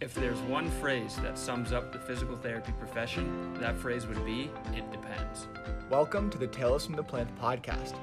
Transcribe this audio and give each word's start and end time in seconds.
If 0.00 0.14
there's 0.14 0.38
one 0.42 0.70
phrase 0.70 1.16
that 1.22 1.36
sums 1.36 1.72
up 1.72 1.92
the 1.92 1.98
physical 1.98 2.36
therapy 2.36 2.70
profession, 2.78 3.52
that 3.54 3.76
phrase 3.76 4.06
would 4.06 4.24
be 4.24 4.48
it 4.72 4.88
depends. 4.92 5.48
Welcome 5.90 6.30
to 6.30 6.38
the 6.38 6.46
Tales 6.46 6.86
from 6.86 6.94
the 6.94 7.02
Plinth 7.02 7.36
podcast, 7.36 7.96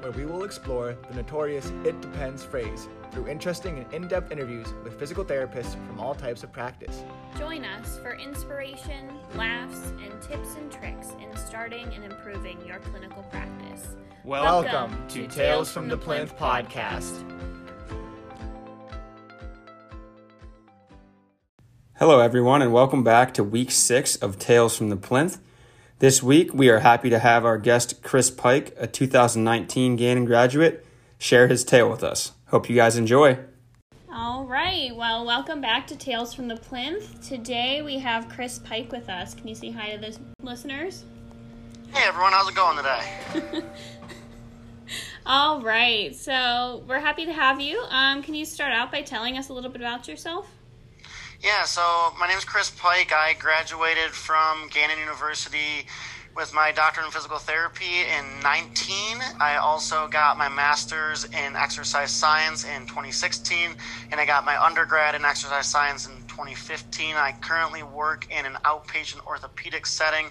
where 0.00 0.12
we 0.12 0.24
will 0.24 0.44
explore 0.44 0.96
the 1.06 1.14
notorious 1.14 1.70
it 1.84 2.00
depends 2.00 2.42
phrase 2.42 2.88
through 3.12 3.28
interesting 3.28 3.76
and 3.76 3.92
in 3.92 4.08
depth 4.08 4.32
interviews 4.32 4.68
with 4.82 4.98
physical 4.98 5.22
therapists 5.22 5.74
from 5.86 6.00
all 6.00 6.14
types 6.14 6.44
of 6.44 6.50
practice. 6.50 7.04
Join 7.38 7.66
us 7.66 7.98
for 7.98 8.14
inspiration, 8.14 9.10
laughs, 9.34 9.92
and 10.02 10.22
tips 10.22 10.56
and 10.56 10.72
tricks 10.72 11.08
in 11.20 11.36
starting 11.36 11.92
and 11.92 12.04
improving 12.04 12.56
your 12.66 12.78
clinical 12.78 13.22
practice. 13.24 13.88
Welcome, 14.24 14.96
to 15.08 15.26
Tales 15.26 15.70
from 15.70 15.88
the 15.88 15.98
Plinth 15.98 16.38
podcast. 16.38 17.22
Hello, 22.06 22.20
everyone, 22.20 22.60
and 22.60 22.70
welcome 22.70 23.02
back 23.02 23.32
to 23.32 23.42
week 23.42 23.70
six 23.70 24.14
of 24.16 24.38
Tales 24.38 24.76
from 24.76 24.90
the 24.90 24.96
Plinth. 24.96 25.38
This 26.00 26.22
week, 26.22 26.52
we 26.52 26.68
are 26.68 26.80
happy 26.80 27.08
to 27.08 27.18
have 27.18 27.46
our 27.46 27.56
guest, 27.56 28.02
Chris 28.02 28.30
Pike, 28.30 28.74
a 28.76 28.86
2019 28.86 29.96
Gannon 29.96 30.26
graduate, 30.26 30.84
share 31.16 31.48
his 31.48 31.64
tale 31.64 31.88
with 31.88 32.04
us. 32.04 32.32
Hope 32.48 32.68
you 32.68 32.76
guys 32.76 32.98
enjoy. 32.98 33.38
All 34.12 34.44
right. 34.44 34.94
Well, 34.94 35.24
welcome 35.24 35.62
back 35.62 35.86
to 35.86 35.96
Tales 35.96 36.34
from 36.34 36.46
the 36.46 36.56
Plinth. 36.56 37.26
Today 37.26 37.80
we 37.80 37.98
have 38.00 38.28
Chris 38.28 38.58
Pike 38.58 38.92
with 38.92 39.08
us. 39.08 39.32
Can 39.32 39.48
you 39.48 39.54
say 39.54 39.70
hi 39.70 39.96
to 39.96 39.98
the 39.98 40.18
listeners? 40.42 41.04
Hey 41.90 42.06
everyone, 42.06 42.32
how's 42.32 42.50
it 42.50 42.54
going 42.54 42.76
today? 42.76 43.62
All 45.24 45.62
right. 45.62 46.14
So 46.14 46.84
we're 46.86 47.00
happy 47.00 47.24
to 47.24 47.32
have 47.32 47.62
you. 47.62 47.82
Um, 47.88 48.22
can 48.22 48.34
you 48.34 48.44
start 48.44 48.72
out 48.72 48.92
by 48.92 49.00
telling 49.00 49.38
us 49.38 49.48
a 49.48 49.54
little 49.54 49.70
bit 49.70 49.80
about 49.80 50.06
yourself? 50.06 50.46
Yeah, 51.44 51.64
so 51.64 52.14
my 52.18 52.26
name 52.26 52.38
is 52.38 52.44
Chris 52.46 52.70
Pike. 52.70 53.12
I 53.12 53.34
graduated 53.34 54.12
from 54.12 54.66
Gannon 54.70 54.98
University 54.98 55.86
with 56.34 56.54
my 56.54 56.72
doctorate 56.72 57.04
in 57.04 57.12
physical 57.12 57.36
therapy 57.36 58.00
in 58.00 58.40
19. 58.40 59.18
I 59.38 59.56
also 59.56 60.08
got 60.08 60.38
my 60.38 60.48
master's 60.48 61.24
in 61.24 61.54
exercise 61.54 62.10
science 62.10 62.64
in 62.64 62.86
2016, 62.86 63.76
and 64.10 64.18
I 64.18 64.24
got 64.24 64.46
my 64.46 64.56
undergrad 64.56 65.14
in 65.14 65.26
exercise 65.26 65.66
science 65.66 66.06
in 66.06 66.14
2015. 66.28 67.14
I 67.14 67.34
currently 67.42 67.82
work 67.82 68.26
in 68.30 68.46
an 68.46 68.54
outpatient 68.64 69.26
orthopedic 69.26 69.84
setting 69.84 70.28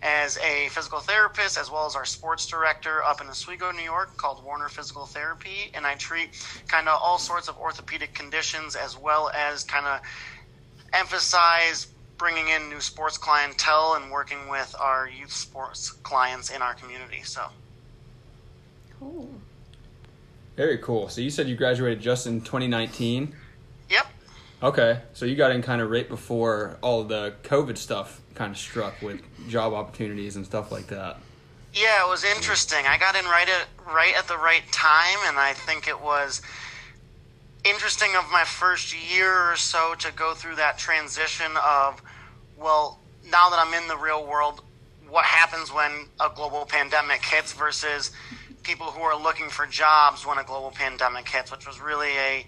as 0.00 0.38
a 0.38 0.68
physical 0.68 1.00
therapist 1.00 1.58
as 1.58 1.72
well 1.72 1.86
as 1.86 1.96
our 1.96 2.04
sports 2.04 2.46
director 2.46 3.02
up 3.02 3.20
in 3.20 3.26
Oswego, 3.26 3.72
New 3.72 3.82
York, 3.82 4.16
called 4.16 4.44
Warner 4.44 4.68
Physical 4.68 5.06
Therapy, 5.06 5.72
and 5.74 5.84
I 5.84 5.96
treat 5.96 6.30
kind 6.68 6.88
of 6.88 7.00
all 7.02 7.18
sorts 7.18 7.48
of 7.48 7.56
orthopedic 7.58 8.14
conditions 8.14 8.76
as 8.76 8.96
well 8.96 9.28
as 9.34 9.64
kind 9.64 9.86
of 9.86 10.00
emphasize 10.92 11.88
bringing 12.18 12.48
in 12.48 12.68
new 12.68 12.80
sports 12.80 13.18
clientele 13.18 13.94
and 14.00 14.10
working 14.10 14.48
with 14.48 14.74
our 14.78 15.08
youth 15.08 15.32
sports 15.32 15.90
clients 15.90 16.50
in 16.50 16.62
our 16.62 16.74
community. 16.74 17.22
So, 17.24 17.46
Cool. 19.00 19.28
Very 20.56 20.78
cool. 20.78 21.08
So, 21.08 21.20
you 21.20 21.30
said 21.30 21.48
you 21.48 21.56
graduated 21.56 22.00
just 22.00 22.26
in 22.26 22.40
2019. 22.40 23.34
yep. 23.90 24.06
Okay, 24.62 25.00
so 25.12 25.24
you 25.26 25.34
got 25.34 25.50
in 25.50 25.60
kind 25.62 25.80
of 25.82 25.90
right 25.90 26.08
before 26.08 26.76
all 26.82 27.02
the 27.02 27.34
COVID 27.42 27.76
stuff 27.76 28.20
kind 28.34 28.52
of 28.52 28.58
struck 28.58 29.00
with 29.02 29.20
job 29.48 29.72
opportunities 29.72 30.36
and 30.36 30.46
stuff 30.46 30.70
like 30.70 30.86
that. 30.86 31.18
Yeah, 31.74 32.04
it 32.06 32.08
was 32.08 32.22
interesting. 32.22 32.86
I 32.86 32.96
got 32.98 33.16
in 33.16 33.24
right 33.24 33.48
at 33.48 33.66
right 33.92 34.14
at 34.16 34.28
the 34.28 34.36
right 34.36 34.62
time, 34.70 35.18
and 35.26 35.38
I 35.38 35.54
think 35.54 35.88
it 35.88 36.00
was 36.00 36.42
interesting 37.64 38.16
of 38.16 38.30
my 38.30 38.44
first 38.44 38.94
year 38.94 39.52
or 39.52 39.56
so 39.56 39.94
to 39.98 40.12
go 40.12 40.34
through 40.34 40.56
that 40.56 40.78
transition 40.78 41.52
of, 41.64 42.02
well, 42.56 43.00
now 43.24 43.50
that 43.50 43.58
I'm 43.58 43.74
in 43.74 43.88
the 43.88 43.96
real 43.96 44.26
world, 44.26 44.62
what 45.08 45.24
happens 45.24 45.72
when 45.72 46.06
a 46.20 46.28
global 46.34 46.64
pandemic 46.64 47.24
hits 47.24 47.52
versus 47.52 48.10
people 48.62 48.86
who 48.86 49.02
are 49.02 49.20
looking 49.20 49.48
for 49.48 49.66
jobs 49.66 50.26
when 50.26 50.38
a 50.38 50.44
global 50.44 50.70
pandemic 50.70 51.28
hits, 51.28 51.50
which 51.50 51.66
was 51.66 51.80
really 51.80 52.10
a 52.18 52.46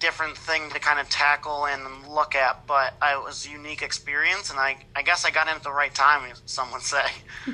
different 0.00 0.36
thing 0.36 0.70
to 0.70 0.80
kind 0.80 0.98
of 0.98 1.08
tackle 1.08 1.66
and 1.66 2.08
look 2.08 2.34
at, 2.34 2.66
but 2.66 2.94
I, 3.00 3.14
it 3.14 3.22
was 3.22 3.46
a 3.46 3.50
unique 3.50 3.82
experience, 3.82 4.50
and 4.50 4.58
I, 4.58 4.78
I 4.96 5.02
guess 5.02 5.24
I 5.24 5.30
got 5.30 5.46
in 5.46 5.54
at 5.54 5.62
the 5.62 5.70
right 5.70 5.94
time, 5.94 6.32
some 6.46 6.72
would 6.72 6.82
say. 6.82 7.04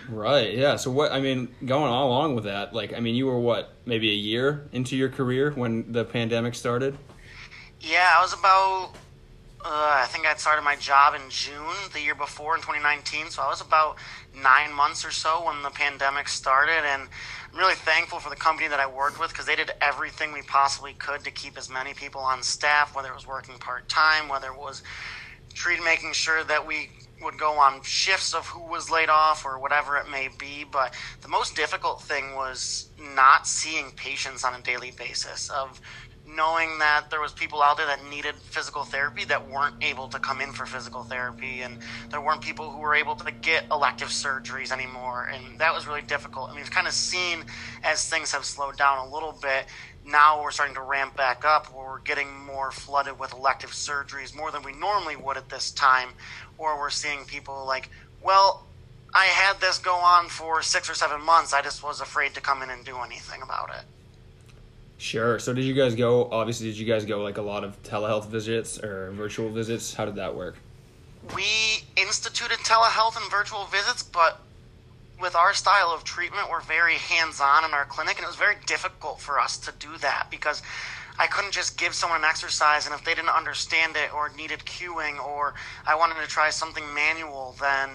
Right. 0.09 0.55
Yeah. 0.55 0.77
So 0.77 0.91
what? 0.91 1.13
I 1.13 1.21
mean, 1.21 1.49
going 1.65 1.93
all 1.93 2.09
along 2.09 2.35
with 2.35 2.45
that, 2.45 2.73
like, 2.73 2.93
I 2.93 3.01
mean, 3.01 3.15
you 3.15 3.27
were 3.27 3.39
what, 3.39 3.73
maybe 3.85 4.11
a 4.11 4.15
year 4.15 4.69
into 4.73 4.97
your 4.97 5.09
career 5.09 5.53
when 5.53 5.93
the 5.93 6.05
pandemic 6.05 6.55
started. 6.55 6.97
Yeah, 7.81 8.15
I 8.17 8.23
was 8.23 8.33
about. 8.33 8.91
Uh, 9.65 10.03
I 10.03 10.07
think 10.09 10.27
I'd 10.27 10.39
started 10.39 10.63
my 10.63 10.77
job 10.77 11.15
in 11.15 11.23
June 11.29 11.75
the 11.93 12.01
year 12.01 12.15
before 12.15 12.55
in 12.55 12.61
2019, 12.63 13.31
so 13.31 13.43
I 13.43 13.49
was 13.49 13.61
about 13.61 13.97
nine 14.41 14.73
months 14.73 15.05
or 15.05 15.11
so 15.11 15.45
when 15.45 15.63
the 15.63 15.71
pandemic 15.71 16.29
started, 16.29 16.85
and 16.85 17.09
I'm 17.57 17.61
really 17.63 17.75
thankful 17.75 18.19
for 18.21 18.29
the 18.29 18.37
company 18.37 18.69
that 18.69 18.81
I 18.81 18.87
worked 18.87 19.19
with 19.19 19.31
because 19.31 19.47
they 19.47 19.57
did 19.57 19.71
everything 19.81 20.31
we 20.31 20.43
possibly 20.43 20.93
could 20.93 21.25
to 21.25 21.31
keep 21.31 21.57
as 21.57 21.71
many 21.71 21.95
people 21.95 22.21
on 22.21 22.43
staff, 22.43 22.95
whether 22.95 23.09
it 23.09 23.15
was 23.15 23.27
working 23.27 23.57
part 23.57 23.89
time, 23.89 24.29
whether 24.29 24.49
it 24.49 24.59
was 24.59 24.83
treat 25.55 25.83
making 25.83 26.13
sure 26.13 26.45
that 26.45 26.67
we 26.67 26.91
would 27.23 27.39
go 27.39 27.53
on 27.59 27.81
shifts 27.83 28.35
of 28.35 28.47
who 28.49 28.69
was 28.69 28.91
laid 28.91 29.09
off 29.09 29.47
or 29.47 29.59
whatever 29.59 29.97
it 29.97 30.07
may 30.07 30.29
be. 30.39 30.65
But 30.71 30.93
the 31.23 31.29
most 31.29 31.57
difficult 31.57 32.03
thing 32.03 32.35
was 32.35 32.91
not 32.99 33.47
seeing 33.47 33.93
patients 33.97 34.45
on 34.45 34.53
a 34.55 34.63
daily 34.63 34.91
basis 34.91 35.49
of 35.49 35.81
knowing 36.37 36.79
that 36.79 37.07
there 37.11 37.21
was 37.21 37.33
people 37.33 37.63
out 37.63 37.77
there 37.77 37.87
that 37.87 38.05
needed 38.11 38.35
physical 38.37 38.85
therapy 38.85 39.25
that 39.25 39.51
weren't 39.51 39.75
able 39.83 40.07
to 40.09 40.19
come 40.19 40.41
in 40.41 40.53
for 40.53 40.67
physical 40.67 41.03
therapy 41.03 41.63
and 41.63 41.79
there 42.11 42.21
weren't 42.21 42.43
people 42.43 42.71
who 42.71 42.79
were 42.79 42.95
able 42.95 43.17
to 43.17 43.33
get 43.33 43.65
elective 43.71 44.09
surgeries 44.09 44.71
anymore 44.71 45.31
and 45.33 45.59
that 45.59 45.75
was 45.75 45.87
really 45.87 46.03
difficult. 46.03 46.49
And 46.49 46.57
we've 46.57 46.71
kind 46.71 46.87
of 46.87 46.93
seen 46.93 47.45
as 47.83 48.09
things 48.09 48.31
have 48.33 48.45
slowed 48.45 48.77
down 48.77 49.09
a 49.09 49.13
little 49.13 49.33
bit 49.33 49.65
now 50.07 50.41
we're 50.41 50.53
starting 50.53 50.75
to 50.75 50.83
ramp 50.83 51.17
back 51.17 51.45
up 51.45 51.67
where 51.75 51.85
we're 51.85 52.01
getting 52.01 52.33
more 52.45 52.71
flooded 52.71 53.19
with 53.19 53.33
elective 53.33 53.71
surgeries 53.71 54.37
more 54.37 54.53
than 54.53 54.63
we 54.63 54.73
normally 54.73 55.17
would 55.17 55.37
at 55.37 55.49
this 55.49 55.73
time 55.73 56.11
or 56.59 56.79
we're 56.79 56.91
seeing 56.91 57.25
people 57.25 57.65
like 57.67 57.91
well 58.23 58.65
i 59.13 59.25
had 59.25 59.61
this 59.61 59.79
go 59.79 59.95
on 59.97 60.29
for 60.29 60.63
six 60.63 60.89
or 60.89 60.95
seven 60.95 61.21
months 61.21 61.53
i 61.53 61.61
just 61.61 61.83
was 61.83 62.01
afraid 62.01 62.33
to 62.35 62.41
come 62.41 62.63
in 62.63 62.71
and 62.71 62.85
do 62.85 62.97
anything 62.99 63.43
about 63.43 63.69
it 63.71 63.85
Sure. 64.99 65.39
So 65.39 65.53
did 65.53 65.65
you 65.65 65.75
guys 65.75 65.95
go? 65.95 66.31
Obviously, 66.31 66.69
did 66.69 66.79
you 66.79 66.87
guys 66.87 67.05
go 67.05 67.23
like 67.23 67.39
a 67.39 67.43
lot 67.43 67.65
of 67.65 67.83
telehealth 67.83 68.29
visits 68.29 68.79
or 68.83 69.11
virtual 69.13 69.51
visits? 69.51 69.95
How 69.95 70.05
did 70.05 70.15
that 70.17 70.35
work? 70.35 70.57
we 71.35 71.83
instituted 71.97 72.59
telehealth 72.59 73.21
and 73.21 73.31
virtual 73.31 73.65
visits, 73.65 74.03
but 74.03 74.41
with 75.21 75.35
our 75.35 75.55
style 75.55 75.89
of 75.89 76.05
treatment, 76.05 76.51
we're 76.51 76.61
very 76.61 76.95
hands 76.95 77.41
on 77.41 77.65
in 77.65 77.73
our 77.73 77.85
clinic, 77.87 78.17
and 78.17 78.25
it 78.25 78.29
was 78.29 78.37
very 78.37 78.57
difficult 78.67 79.21
for 79.21 79.41
us 79.41 79.57
to 79.59 79.73
do 79.79 79.97
that 79.99 80.29
because 80.31 80.63
I 81.19 81.27
couldn't 81.27 81.53
just 81.53 81.79
give 81.79 81.95
someone 81.95 82.21
an 82.21 82.27
exercise, 82.27 82.87
and 82.87 82.95
if 82.95 83.03
they 83.05 83.15
didn't 83.15 83.31
understand 83.31 83.97
it 83.97 84.13
or 84.15 84.31
needed 84.37 84.61
cueing, 84.61 85.19
or 85.25 85.55
I 85.87 85.95
wanted 85.95 86.17
to 86.17 86.27
try 86.27 86.51
something 86.51 86.85
manual, 86.95 87.57
then 87.59 87.91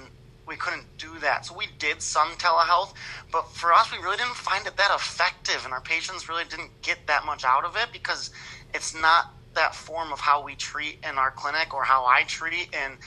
we 0.48 0.56
couldn't 0.56 0.86
do 0.98 1.18
that. 1.20 1.46
So 1.46 1.56
we 1.56 1.68
did 1.80 2.02
some 2.02 2.30
telehealth, 2.32 2.94
but 3.32 3.50
for 3.52 3.74
us, 3.74 3.92
we 3.92 3.98
really 4.00 4.18
didn't 4.18 4.36
find 4.36 4.66
it 4.66 4.76
that 4.78 4.92
effective, 4.94 5.62
and 5.64 5.74
our 5.74 5.82
patients 5.82 6.28
really 6.28 6.46
didn't 6.46 6.72
get 6.82 6.98
that 7.08 7.26
much 7.26 7.44
out 7.46 7.64
of 7.64 7.76
it 7.76 7.90
because 7.94 8.32
it's 8.74 9.00
not 9.00 9.34
that 9.54 9.76
form 9.76 10.12
of 10.12 10.20
how 10.20 10.44
we 10.44 10.56
treat 10.56 10.98
in 11.08 11.18
our 11.18 11.32
clinic 11.32 11.74
or 11.74 11.84
how 11.84 12.06
I 12.06 12.24
treat, 12.24 12.74
and 12.74 12.98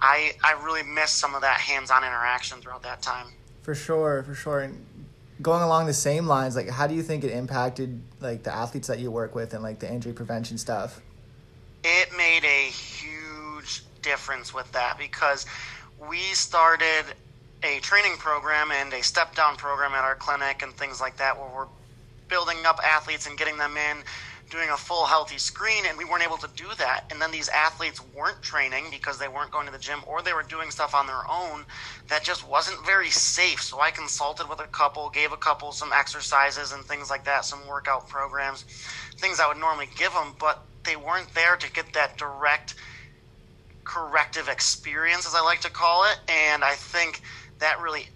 I 0.00 0.32
I 0.42 0.52
really 0.64 0.82
missed 0.82 1.16
some 1.18 1.34
of 1.34 1.42
that 1.42 1.60
hands-on 1.60 2.04
interaction 2.04 2.60
throughout 2.60 2.82
that 2.84 3.02
time. 3.02 3.26
For 3.62 3.74
sure, 3.74 4.22
for 4.22 4.34
sure. 4.34 4.60
And 4.60 4.84
going 5.42 5.62
along 5.62 5.86
the 5.86 5.94
same 5.94 6.26
lines, 6.26 6.56
like 6.56 6.68
how 6.68 6.86
do 6.86 6.94
you 6.94 7.02
think 7.02 7.24
it 7.24 7.32
impacted 7.32 8.00
like 8.20 8.42
the 8.42 8.54
athletes 8.54 8.88
that 8.88 8.98
you 8.98 9.10
work 9.10 9.34
with 9.34 9.52
and 9.54 9.62
like 9.62 9.78
the 9.78 9.92
injury 9.92 10.12
prevention 10.12 10.58
stuff? 10.58 11.00
It 11.84 12.08
made 12.16 12.44
a 12.44 12.70
huge 12.70 13.82
difference 14.02 14.52
with 14.52 14.70
that 14.72 14.98
because 14.98 15.46
we 16.08 16.18
started 16.32 17.04
a 17.62 17.78
training 17.80 18.16
program 18.18 18.70
and 18.72 18.92
a 18.94 19.02
step 19.02 19.34
down 19.34 19.56
program 19.56 19.92
at 19.92 20.04
our 20.04 20.14
clinic 20.14 20.62
and 20.62 20.72
things 20.74 21.00
like 21.00 21.18
that 21.18 21.38
where 21.38 21.50
we're 21.54 21.68
building 22.28 22.58
up 22.64 22.78
athletes 22.84 23.26
and 23.26 23.36
getting 23.36 23.58
them 23.58 23.76
in 23.76 23.98
doing 24.50 24.68
a 24.70 24.76
full 24.76 25.06
healthy 25.06 25.38
screen 25.38 25.84
and 25.86 25.96
we 25.96 26.04
weren't 26.04 26.24
able 26.24 26.36
to 26.38 26.48
do 26.56 26.66
that. 26.78 27.02
And 27.10 27.22
then 27.22 27.30
these 27.30 27.48
athletes 27.48 28.00
weren't 28.16 28.42
training 28.42 28.86
because 28.90 29.18
they 29.18 29.28
weren't 29.28 29.52
going 29.52 29.66
to 29.66 29.72
the 29.72 29.78
gym 29.78 30.00
or 30.06 30.22
they 30.22 30.32
were 30.32 30.42
doing 30.42 30.70
stuff 30.70 30.94
on 30.94 31.06
their 31.06 31.22
own 31.30 31.64
that 32.08 32.24
just 32.24 32.48
wasn't 32.48 32.84
very 32.84 33.10
safe. 33.10 33.60
So 33.62 33.80
i 33.80 33.90
consulted 33.90 34.48
with 34.48 34.60
a 34.60 34.66
couple 34.66 35.10
gave 35.10 35.32
a 35.32 35.36
couple 35.36 35.72
some 35.72 35.92
exercises 35.94 36.72
and 36.72 36.84
things 36.84 37.10
like 37.10 37.24
that 37.24 37.44
some 37.44 37.66
workout 37.68 38.08
programs 38.08 38.64
things 39.18 39.40
i 39.40 39.46
would 39.46 39.58
normally 39.58 39.88
give 39.96 40.12
them 40.12 40.34
but 40.38 40.64
they 40.84 40.96
weren't 40.96 41.34
there 41.34 41.56
to 41.56 41.70
get 41.72 41.92
that 41.94 42.16
direct 42.18 42.74
corrective 43.84 44.48
experience 44.48 45.26
as 45.26 45.34
i 45.34 45.40
like 45.40 45.60
to 45.60 45.70
call 45.70 46.04
it 46.04 46.18
and 46.28 46.62
i 46.62 46.72
think 46.72 47.22
that 47.58 47.80
really 47.80 48.08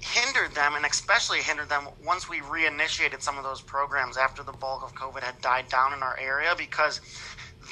hindered 0.00 0.54
them, 0.54 0.74
and 0.74 0.84
especially 0.84 1.40
hindered 1.40 1.68
them 1.68 1.88
once 2.04 2.28
we 2.28 2.40
reinitiated 2.40 3.22
some 3.22 3.38
of 3.38 3.44
those 3.44 3.60
programs 3.60 4.16
after 4.16 4.42
the 4.42 4.52
bulk 4.52 4.82
of 4.82 4.94
COVID 4.94 5.22
had 5.22 5.40
died 5.40 5.68
down 5.68 5.92
in 5.92 6.02
our 6.02 6.18
area 6.18 6.54
because 6.56 7.00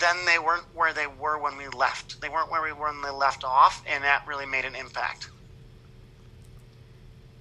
then 0.01 0.17
they 0.25 0.39
weren't 0.39 0.65
where 0.75 0.93
they 0.93 1.07
were 1.07 1.39
when 1.39 1.57
we 1.57 1.69
left. 1.69 2.21
They 2.21 2.29
weren't 2.29 2.51
where 2.51 2.63
we 2.63 2.73
were 2.73 2.87
when 2.87 3.03
they 3.03 3.11
left 3.11 3.45
off, 3.45 3.83
and 3.87 4.03
that 4.05 4.27
really 4.27 4.47
made 4.47 4.65
an 4.65 4.75
impact. 4.75 5.31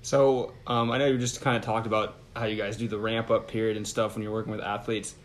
So 0.01 0.53
um, 0.67 0.91
I 0.91 0.97
know 0.97 1.07
you 1.07 1.17
just 1.17 1.41
kind 1.41 1.57
of 1.57 1.63
talked 1.63 1.87
about 1.87 2.15
how 2.35 2.45
you 2.45 2.55
guys 2.55 2.77
do 2.77 2.87
the 2.87 2.99
ramp 2.99 3.31
up 3.31 3.47
period 3.47 3.77
and 3.77 3.87
stuff 3.87 4.15
when 4.15 4.23
you're 4.23 4.31
working 4.31 4.51
with 4.51 4.61
athletes. 4.61 5.15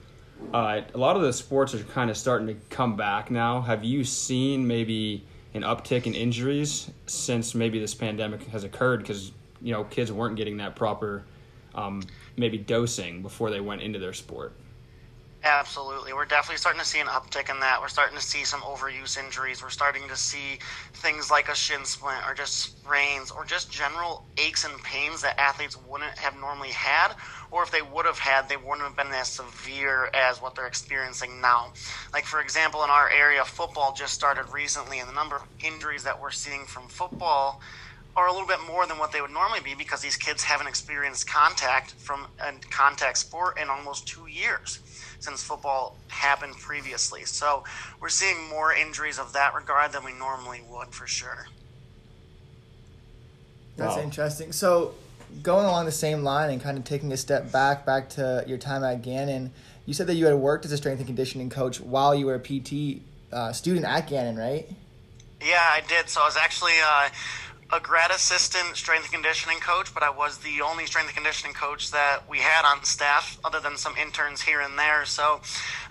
Uh, 0.53 0.81
a 0.95 0.99
lot 0.99 1.17
of 1.17 1.23
the 1.23 1.33
sports 1.33 1.75
are 1.75 1.83
kind 1.85 2.11
of 2.11 2.17
starting 2.17 2.49
to 2.49 2.55
come 2.71 2.97
back 2.97 3.31
now. 3.31 3.61
Have 3.61 3.85
you 3.85 4.05
seen 4.05 4.67
maybe 4.67 5.25
an 5.55 5.63
uptick 5.63 6.07
in 6.07 6.15
injuries 6.15 6.91
since 7.07 7.55
maybe 7.55 7.79
this 7.79 7.95
pandemic 7.95 8.47
has 8.49 8.65
occurred? 8.65 9.01
Because 9.01 9.33
you 9.63 9.73
know 9.73 9.85
kids 9.85 10.11
weren't 10.11 10.37
getting 10.37 10.57
that 10.57 10.75
proper 10.75 11.25
um, 11.75 12.03
maybe 12.37 12.59
dosing 12.59 13.23
before 13.23 13.51
they 13.51 13.61
went 13.61 13.83
into 13.83 13.99
their 13.99 14.13
sport. 14.13 14.53
Absolutely. 15.43 16.13
We're 16.13 16.27
definitely 16.27 16.59
starting 16.59 16.81
to 16.81 16.87
see 16.87 17.01
an 17.01 17.07
uptick 17.07 17.49
in 17.49 17.61
that. 17.61 17.81
We're 17.81 17.89
starting 17.89 18.17
to 18.17 18.23
see 18.23 18.45
some 18.45 18.61
overuse 18.61 19.17
injuries. 19.17 19.63
We're 19.63 19.71
starting 19.71 20.07
to 20.09 20.17
see 20.17 20.59
things 20.93 21.31
like 21.31 21.49
a 21.49 21.55
shin 21.55 21.87
splint 21.87 22.21
or 22.29 22.35
just 22.35 22.59
sprains 22.59 23.31
or 23.31 23.47
just 23.47 23.73
general 23.73 24.27
aches 24.37 24.67
and 24.67 24.83
pains 24.83 25.23
that 25.23 25.41
athletes 25.41 25.79
wouldn't 25.89 26.19
have 26.19 26.39
normally 26.39 26.69
had, 26.69 27.15
or 27.51 27.63
if 27.63 27.71
they 27.71 27.81
would 27.81 28.05
have 28.05 28.19
had, 28.19 28.51
they 28.51 28.59
wouldn't 28.59 28.83
have 28.83 28.97
been 28.97 29.07
as 29.15 29.29
severe 29.29 30.11
as 30.13 30.43
what 30.43 30.55
they're 30.55 30.67
experiencing 30.67 31.41
now. 31.41 31.73
Like, 32.13 32.25
for 32.27 32.43
example, 32.43 32.85
in 32.85 32.91
our 32.91 33.09
area, 33.09 33.43
football 33.47 33.95
just 33.95 34.13
started 34.13 34.45
recently, 34.53 34.99
and 34.99 35.09
the 35.09 35.15
number 35.15 35.37
of 35.37 35.43
injuries 35.65 36.05
that 36.05 36.21
we're 36.21 36.33
seeing 36.33 36.67
from 36.67 36.87
football 36.89 37.63
are 38.15 38.27
a 38.27 38.33
little 38.33 38.47
bit 38.47 38.59
more 38.67 38.87
than 38.87 38.99
what 38.99 39.13
they 39.13 39.21
would 39.23 39.31
normally 39.31 39.61
be 39.61 39.75
because 39.75 40.03
these 40.03 40.17
kids 40.17 40.43
haven't 40.43 40.67
experienced 40.67 41.31
contact 41.31 41.93
from 41.93 42.27
a 42.41 42.53
contact 42.69 43.17
sport 43.17 43.59
in 43.59 43.69
almost 43.69 44.07
two 44.07 44.27
years 44.27 44.81
since 45.21 45.43
football 45.43 45.97
happened 46.09 46.55
previously. 46.55 47.25
So 47.25 47.63
we're 48.01 48.09
seeing 48.09 48.49
more 48.49 48.73
injuries 48.73 49.19
of 49.19 49.33
that 49.35 49.55
regard 49.55 49.93
than 49.93 50.05
we 50.05 50.13
normally 50.13 50.63
would 50.71 50.89
for 50.89 51.07
sure. 51.07 51.47
That's 53.77 53.97
Wow. 53.97 54.03
interesting. 54.03 54.53
So, 54.53 54.95
going 55.43 55.65
along 55.65 55.87
the 55.87 55.93
same 55.93 56.25
line 56.25 56.51
and 56.51 56.61
kind 56.61 56.77
of 56.77 56.85
taking 56.85 57.13
a 57.13 57.17
step 57.17 57.53
back, 57.53 57.87
back 57.87 58.09
to 58.11 58.45
your 58.47 58.59
time 58.59 58.83
at 58.83 59.03
Gannon, 59.03 59.53
you 59.87 59.95
said 59.95 60.07
that 60.09 60.15
you 60.15 60.27
had 60.27 60.35
worked 60.35 60.65
as 60.65 60.73
a 60.73 60.77
strength 60.77 60.99
and 60.99 61.07
conditioning 61.07 61.51
coach 61.51 61.81
while 61.81 62.15
you 62.15 62.27
were 62.27 62.35
a 62.35 62.41
PT 62.41 63.03
uh, 63.33 63.53
student 63.53 63.87
at 63.87 64.09
Gannon, 64.09 64.37
right? 64.37 64.69
Yeah, 65.41 65.63
I 65.63 65.83
did. 65.87 66.09
So 66.09 66.21
I 66.21 66.25
was 66.27 66.37
actually 66.37 66.75
uh, 66.85 67.09
a 67.73 67.79
grad 67.81 68.11
assistant 68.11 68.77
strength 68.77 69.05
and 69.05 69.13
conditioning 69.13 69.59
coach, 69.61 69.95
but 69.95 70.03
I 70.03 70.11
was 70.11 70.39
the 70.39 70.61
only 70.61 70.87
strength 70.87 71.09
and 71.09 71.17
conditioning 71.17 71.55
coach 71.55 71.91
that 71.93 72.29
we 72.29 72.39
had 72.39 72.65
on 72.65 72.83
staff, 72.85 73.39
other 73.45 73.61
than 73.61 73.77
some 73.77 73.97
interns 73.97 74.41
here 74.41 74.61
and 74.61 74.79
there. 74.79 75.05
So 75.05 75.41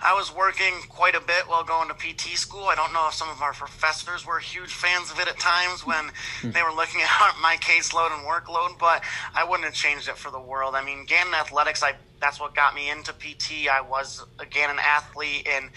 I 0.02 0.14
was 0.14 0.34
working 0.34 0.74
quite 0.88 1.14
a 1.14 1.20
bit 1.20 1.48
while 1.48 1.64
going 1.64 1.88
to 1.88 1.94
PT 1.94 2.36
school. 2.36 2.64
I 2.64 2.74
don't 2.74 2.92
know 2.92 3.08
if 3.08 3.14
some 3.14 3.30
of 3.30 3.40
our 3.40 3.52
professors 3.52 4.26
were 4.26 4.38
huge 4.38 4.72
fans 4.72 5.10
of 5.10 5.18
it 5.20 5.28
at 5.28 5.38
times 5.38 5.86
when 5.86 6.10
they 6.44 6.62
were 6.62 6.72
looking 6.72 7.00
at 7.00 7.34
my 7.40 7.56
caseload 7.60 8.12
and 8.12 8.26
workload, 8.26 8.78
but 8.78 9.02
I 9.34 9.44
wouldn't 9.44 9.64
have 9.64 9.74
changed 9.74 10.08
it 10.08 10.18
for 10.18 10.30
the 10.30 10.40
world. 10.40 10.74
I 10.74 10.84
mean, 10.84 11.06
Gannon 11.06 11.34
Athletics, 11.34 11.82
I 11.82 11.94
that's 12.20 12.38
what 12.38 12.54
got 12.54 12.74
me 12.74 12.90
into 12.90 13.12
PT. 13.14 13.68
I 13.70 13.80
was 13.80 14.24
again 14.38 14.70
an 14.70 14.78
athlete 14.78 15.48
and 15.50 15.70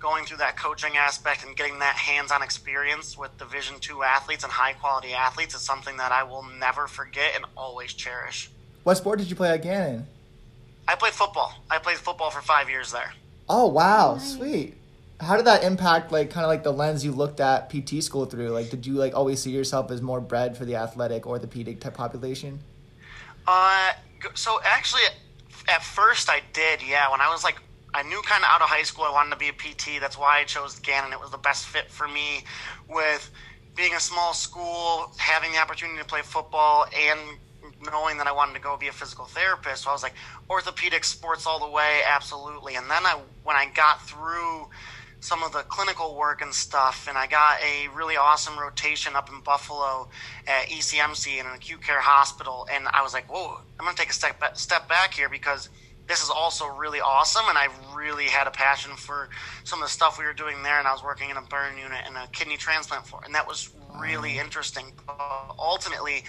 going 0.00 0.24
through 0.24 0.38
that 0.38 0.56
coaching 0.56 0.96
aspect 0.96 1.44
and 1.46 1.54
getting 1.56 1.78
that 1.78 1.94
hands-on 1.94 2.42
experience 2.42 3.16
with 3.18 3.36
division 3.38 3.76
two 3.80 4.02
athletes 4.02 4.42
and 4.42 4.52
high 4.52 4.72
quality 4.72 5.12
athletes 5.12 5.54
is 5.54 5.60
something 5.60 5.96
that 5.98 6.10
i 6.10 6.22
will 6.22 6.42
never 6.58 6.86
forget 6.88 7.32
and 7.36 7.44
always 7.56 7.92
cherish 7.92 8.50
What 8.82 8.96
sport 8.96 9.18
did 9.18 9.28
you 9.30 9.36
play 9.36 9.50
at 9.50 9.62
Gannon? 9.62 10.06
i 10.88 10.94
played 10.94 11.12
football 11.12 11.52
i 11.70 11.78
played 11.78 11.98
football 11.98 12.30
for 12.30 12.40
five 12.42 12.68
years 12.70 12.90
there 12.92 13.12
Oh 13.52 13.66
wow, 13.66 14.14
Nice. 14.14 14.36
sweet. 14.36 14.74
How 15.18 15.34
did 15.36 15.44
that 15.46 15.64
impact 15.64 16.12
like 16.12 16.30
kind 16.30 16.44
of 16.44 16.48
like 16.48 16.62
the 16.62 16.70
lens 16.72 17.04
you 17.04 17.10
looked 17.10 17.40
at 17.40 17.68
PT 17.68 18.00
school 18.00 18.24
through? 18.24 18.50
Like 18.50 18.70
did 18.70 18.86
you 18.86 18.94
like 18.94 19.12
always 19.12 19.42
see 19.42 19.50
yourself 19.50 19.90
as 19.90 20.00
more 20.00 20.20
bred 20.20 20.56
for 20.56 20.64
the 20.64 20.76
athletic 20.76 21.26
orthopedic 21.26 21.80
type 21.80 21.94
population? 21.94 22.60
Uh, 23.48 23.90
so 24.34 24.60
actually, 24.64 25.02
at 25.68 25.82
first 25.82 26.30
I 26.30 26.42
did. 26.52 26.80
Yeah, 26.80 27.10
when 27.10 27.20
I 27.20 27.28
was 27.32 27.42
like, 27.42 27.56
I 27.92 28.02
knew 28.02 28.20
kind 28.22 28.44
of 28.44 28.50
out 28.50 28.62
of 28.62 28.68
high 28.68 28.82
school 28.82 29.04
I 29.04 29.10
wanted 29.10 29.30
to 29.30 29.36
be 29.36 29.48
a 29.48 29.52
PT. 29.52 30.00
That's 30.00 30.18
why 30.18 30.40
I 30.40 30.44
chose 30.44 30.78
Gannon. 30.78 31.12
It 31.12 31.20
was 31.20 31.30
the 31.30 31.38
best 31.38 31.66
fit 31.66 31.90
for 31.90 32.06
me 32.06 32.44
with 32.88 33.30
being 33.76 33.94
a 33.94 34.00
small 34.00 34.32
school, 34.32 35.12
having 35.18 35.52
the 35.52 35.58
opportunity 35.58 35.98
to 35.98 36.04
play 36.04 36.22
football, 36.22 36.86
and 36.96 37.18
knowing 37.90 38.18
that 38.18 38.26
I 38.26 38.32
wanted 38.32 38.54
to 38.54 38.60
go 38.60 38.76
be 38.76 38.88
a 38.88 38.92
physical 38.92 39.24
therapist. 39.24 39.84
So 39.84 39.90
I 39.90 39.92
was 39.92 40.02
like, 40.02 40.14
orthopedic 40.48 41.04
sports 41.04 41.46
all 41.46 41.58
the 41.58 41.70
way, 41.70 42.00
absolutely. 42.06 42.76
And 42.76 42.90
then 42.90 43.04
I, 43.04 43.18
when 43.42 43.56
I 43.56 43.66
got 43.74 44.06
through 44.06 44.68
some 45.20 45.42
of 45.42 45.52
the 45.52 45.60
clinical 45.60 46.16
work 46.16 46.40
and 46.40 46.52
stuff, 46.54 47.06
and 47.08 47.16
I 47.16 47.26
got 47.26 47.58
a 47.62 47.88
really 47.94 48.16
awesome 48.16 48.58
rotation 48.58 49.14
up 49.14 49.28
in 49.28 49.40
Buffalo 49.40 50.08
at 50.46 50.68
ECMC 50.68 51.38
in 51.38 51.46
an 51.46 51.52
acute 51.54 51.82
care 51.82 52.00
hospital, 52.00 52.66
and 52.72 52.88
I 52.88 53.02
was 53.02 53.12
like, 53.12 53.30
"Whoa, 53.30 53.60
I'm 53.78 53.84
gonna 53.84 53.96
take 53.96 54.10
a 54.10 54.14
step 54.14 54.56
step 54.56 54.88
back 54.88 55.14
here 55.14 55.28
because 55.28 55.68
this 56.10 56.22
is 56.22 56.30
also 56.30 56.66
really 56.66 57.00
awesome." 57.00 57.46
And 57.48 57.56
I 57.56 57.68
really 57.94 58.24
had 58.26 58.46
a 58.46 58.50
passion 58.50 58.96
for 58.96 59.30
some 59.64 59.80
of 59.80 59.88
the 59.88 59.92
stuff 59.92 60.18
we 60.18 60.24
were 60.24 60.34
doing 60.34 60.62
there, 60.62 60.78
and 60.78 60.86
I 60.86 60.92
was 60.92 61.02
working 61.02 61.30
in 61.30 61.36
a 61.36 61.42
burn 61.42 61.78
unit 61.78 62.02
and 62.06 62.16
a 62.16 62.26
kidney 62.32 62.56
transplant 62.56 63.06
floor, 63.06 63.22
and 63.24 63.34
that 63.34 63.46
was 63.46 63.70
really 63.98 64.38
interesting. 64.38 64.92
But 65.06 65.54
ultimately, 65.58 66.24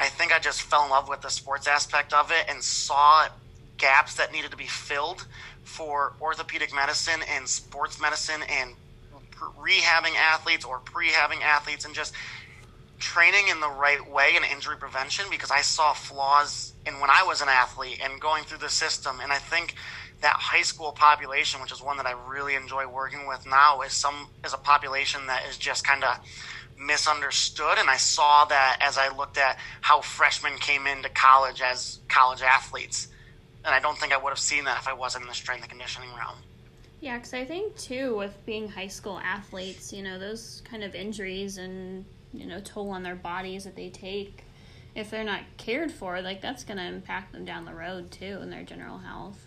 I 0.00 0.08
think 0.08 0.32
I 0.32 0.38
just 0.38 0.62
fell 0.62 0.84
in 0.84 0.90
love 0.90 1.08
with 1.08 1.20
the 1.20 1.30
sports 1.30 1.66
aspect 1.66 2.12
of 2.12 2.30
it 2.30 2.46
and 2.48 2.62
saw 2.62 3.28
gaps 3.76 4.14
that 4.14 4.32
needed 4.32 4.50
to 4.50 4.56
be 4.56 4.66
filled 4.66 5.26
for 5.62 6.14
orthopedic 6.20 6.74
medicine 6.74 7.20
and 7.28 7.48
sports 7.48 8.00
medicine 8.00 8.42
and 8.48 8.74
rehabbing 9.60 10.16
athletes 10.16 10.64
or 10.64 10.80
prehabbing 10.80 11.42
athletes 11.42 11.84
and 11.84 11.94
just 11.94 12.12
training 12.98 13.48
in 13.48 13.60
the 13.60 13.68
right 13.68 14.10
way 14.10 14.34
in 14.36 14.42
injury 14.44 14.76
prevention 14.76 15.24
because 15.30 15.50
I 15.50 15.60
saw 15.60 15.92
flaws 15.92 16.72
in 16.88 17.00
when 17.00 17.10
I 17.10 17.22
was 17.22 17.40
an 17.40 17.48
athlete 17.48 18.00
and 18.02 18.20
going 18.20 18.44
through 18.44 18.58
the 18.58 18.68
system. 18.68 19.20
And 19.22 19.32
I 19.32 19.38
think 19.38 19.74
that 20.20 20.34
high 20.34 20.62
school 20.62 20.92
population, 20.92 21.60
which 21.60 21.70
is 21.70 21.80
one 21.82 21.96
that 21.98 22.06
I 22.06 22.14
really 22.28 22.54
enjoy 22.54 22.88
working 22.88 23.28
with 23.28 23.46
now, 23.46 23.82
is 23.82 23.92
some 23.92 24.28
is 24.44 24.52
a 24.52 24.58
population 24.58 25.26
that 25.26 25.44
is 25.48 25.56
just 25.56 25.86
kind 25.86 26.02
of 26.02 26.18
misunderstood. 26.78 27.78
And 27.78 27.88
I 27.88 27.96
saw 27.96 28.44
that 28.46 28.78
as 28.80 28.98
I 28.98 29.14
looked 29.16 29.38
at 29.38 29.58
how 29.80 30.00
freshmen 30.00 30.56
came 30.58 30.86
into 30.86 31.08
college 31.10 31.60
as 31.60 32.00
college 32.08 32.42
athletes. 32.42 33.08
And 33.64 33.74
I 33.74 33.80
don't 33.80 33.98
think 33.98 34.12
I 34.12 34.16
would 34.16 34.30
have 34.30 34.38
seen 34.38 34.64
that 34.64 34.78
if 34.78 34.88
I 34.88 34.94
wasn't 34.94 35.22
in 35.22 35.28
the 35.28 35.34
strength 35.34 35.62
and 35.62 35.70
conditioning 35.70 36.10
realm. 36.16 36.38
Yeah, 37.00 37.16
because 37.16 37.34
I 37.34 37.44
think 37.44 37.76
too, 37.76 38.16
with 38.16 38.34
being 38.44 38.68
high 38.68 38.88
school 38.88 39.20
athletes, 39.20 39.92
you 39.92 40.02
know, 40.02 40.18
those 40.18 40.62
kind 40.64 40.82
of 40.82 40.94
injuries 40.94 41.58
and, 41.58 42.04
you 42.32 42.46
know, 42.46 42.60
toll 42.60 42.90
on 42.90 43.02
their 43.02 43.14
bodies 43.14 43.64
that 43.64 43.76
they 43.76 43.88
take, 43.88 44.42
if 44.98 45.10
they're 45.10 45.24
not 45.24 45.42
cared 45.56 45.92
for, 45.92 46.20
like 46.20 46.40
that's 46.40 46.64
going 46.64 46.76
to 46.76 46.84
impact 46.84 47.32
them 47.32 47.44
down 47.44 47.64
the 47.64 47.74
road 47.74 48.10
too 48.10 48.40
in 48.42 48.50
their 48.50 48.64
general 48.64 48.98
health. 48.98 49.46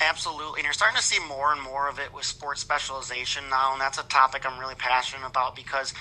Absolutely. 0.00 0.60
And 0.60 0.64
you're 0.64 0.72
starting 0.72 0.96
to 0.96 1.02
see 1.02 1.18
more 1.26 1.52
and 1.52 1.62
more 1.62 1.88
of 1.88 1.98
it 1.98 2.12
with 2.12 2.24
sports 2.24 2.60
specialization 2.60 3.44
now. 3.50 3.72
And 3.72 3.80
that's 3.80 3.98
a 3.98 4.04
topic 4.04 4.44
I'm 4.44 4.58
really 4.58 4.74
passionate 4.76 5.26
about 5.26 5.56
because 5.56 5.92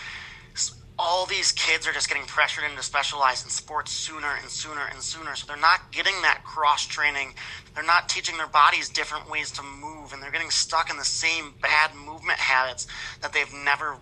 all 1.00 1.28
these 1.28 1.52
kids 1.52 1.88
are 1.88 1.94
just 1.94 2.08
getting 2.08 2.26
pressured 2.26 2.64
into 2.64 2.82
specialize 2.82 3.44
in 3.44 3.50
sports 3.50 3.92
sooner 3.92 4.36
and 4.42 4.50
sooner 4.50 4.88
and 4.92 5.02
sooner. 5.02 5.36
So 5.36 5.46
they're 5.46 5.58
not 5.58 5.92
getting 5.92 6.20
that 6.24 6.42
cross 6.44 6.86
training. 6.86 7.36
They're 7.76 7.84
not 7.84 8.10
teaching 8.10 8.38
their 8.38 8.48
bodies 8.48 8.90
different 8.90 9.30
ways 9.30 9.52
to 9.52 9.64
move. 9.64 10.14
And 10.14 10.22
they're 10.22 10.32
getting 10.32 10.50
stuck 10.50 10.90
in 10.90 10.98
the 10.98 11.06
same 11.06 11.54
bad 11.62 11.94
movement 11.96 12.40
habits 12.40 12.88
that 13.22 13.34
they've 13.34 13.54
never 13.54 13.98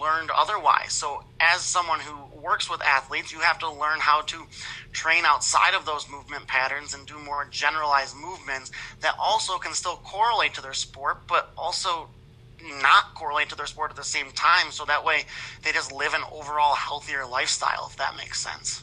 learned 0.00 0.30
otherwise. 0.34 0.92
So, 0.92 1.22
as 1.40 1.60
someone 1.60 2.00
who 2.00 2.14
works 2.42 2.70
with 2.70 2.82
athletes, 2.82 3.32
you 3.32 3.40
have 3.40 3.58
to 3.60 3.70
learn 3.70 4.00
how 4.00 4.22
to 4.22 4.46
train 4.92 5.24
outside 5.24 5.74
of 5.74 5.84
those 5.86 6.08
movement 6.10 6.46
patterns 6.46 6.94
and 6.94 7.06
do 7.06 7.18
more 7.18 7.46
generalized 7.50 8.16
movements 8.16 8.70
that 9.00 9.14
also 9.18 9.58
can 9.58 9.72
still 9.74 9.96
correlate 10.04 10.54
to 10.54 10.62
their 10.62 10.74
sport, 10.74 11.18
but 11.28 11.50
also 11.56 12.08
not 12.82 13.14
correlate 13.14 13.48
to 13.48 13.56
their 13.56 13.66
sport 13.66 13.90
at 13.90 13.96
the 13.96 14.04
same 14.04 14.30
time. 14.32 14.70
So 14.70 14.84
that 14.84 15.04
way 15.04 15.24
they 15.62 15.72
just 15.72 15.92
live 15.92 16.14
an 16.14 16.22
overall 16.32 16.74
healthier 16.74 17.24
lifestyle, 17.26 17.88
if 17.90 17.96
that 17.96 18.16
makes 18.16 18.40
sense. 18.40 18.82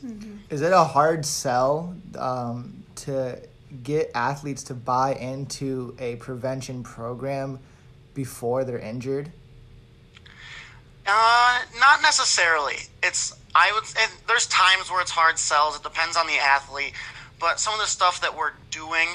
Is 0.49 0.61
it 0.61 0.73
a 0.73 0.83
hard 0.83 1.25
sell 1.25 1.95
um, 2.17 2.83
to 2.95 3.39
get 3.83 4.11
athletes 4.15 4.63
to 4.63 4.73
buy 4.73 5.13
into 5.15 5.95
a 5.99 6.15
prevention 6.17 6.83
program 6.83 7.59
before 8.13 8.63
they're 8.63 8.79
injured? 8.79 9.31
Uh, 11.05 11.59
not 11.79 12.01
necessarily. 12.01 12.75
It's 13.01 13.33
I 13.57 13.71
would. 13.73 13.85
There's 14.27 14.45
times 14.45 14.91
where 14.91 15.01
it's 15.01 15.09
hard 15.09 15.39
sells. 15.39 15.75
It 15.75 15.81
depends 15.81 16.15
on 16.15 16.27
the 16.27 16.37
athlete, 16.37 16.93
but 17.39 17.59
some 17.59 17.73
of 17.73 17.79
the 17.79 17.87
stuff 17.87 18.21
that 18.21 18.37
we're 18.37 18.53
doing 18.69 19.07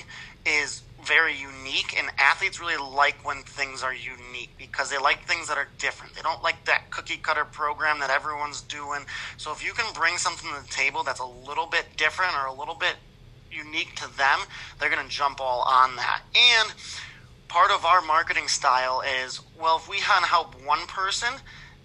is 0.45 0.83
very 1.01 1.35
unique, 1.35 1.95
and 1.97 2.11
athletes 2.19 2.59
really 2.59 2.77
like 2.77 3.25
when 3.25 3.43
things 3.43 3.85
are 3.85 3.95
unique 3.95 4.51
because 4.59 4.91
they 4.91 4.99
like 4.99 5.25
things 5.27 5.47
that 5.47 5.59
are 5.59 5.69
different. 5.79 6.15
They 6.15 6.23
don't 6.23 6.43
like 6.43 6.65
that 6.65 6.91
cookie 6.91 7.19
cutter 7.19 7.45
program 7.45 8.01
that 8.01 8.11
everyone's 8.11 8.63
doing. 8.63 9.07
So 9.37 9.53
if 9.53 9.65
you 9.65 9.75
can 9.75 9.93
bring 9.95 10.17
something 10.17 10.51
to 10.51 10.63
the 10.63 10.69
table 10.69 11.05
that's 11.05 11.21
a 11.21 11.27
little 11.27 11.67
bit 11.67 11.87
different 11.97 12.35
or 12.35 12.47
a 12.47 12.53
little 12.53 12.75
bit 12.75 12.97
unique 13.51 13.95
to 13.97 14.17
them, 14.17 14.41
they're 14.81 14.91
going 14.91 15.05
to 15.05 15.11
jump 15.11 15.41
all 15.41 15.63
on 15.63 15.95
that. 15.97 16.23
And 16.35 16.75
part 17.47 17.71
of 17.71 17.85
our 17.85 18.01
marketing 18.01 18.49
style 18.49 19.03
is 19.23 19.41
well, 19.61 19.77
if 19.77 19.89
we 19.89 19.99
can 19.99 20.25
help 20.25 20.55
one 20.65 20.87
person, 20.89 21.31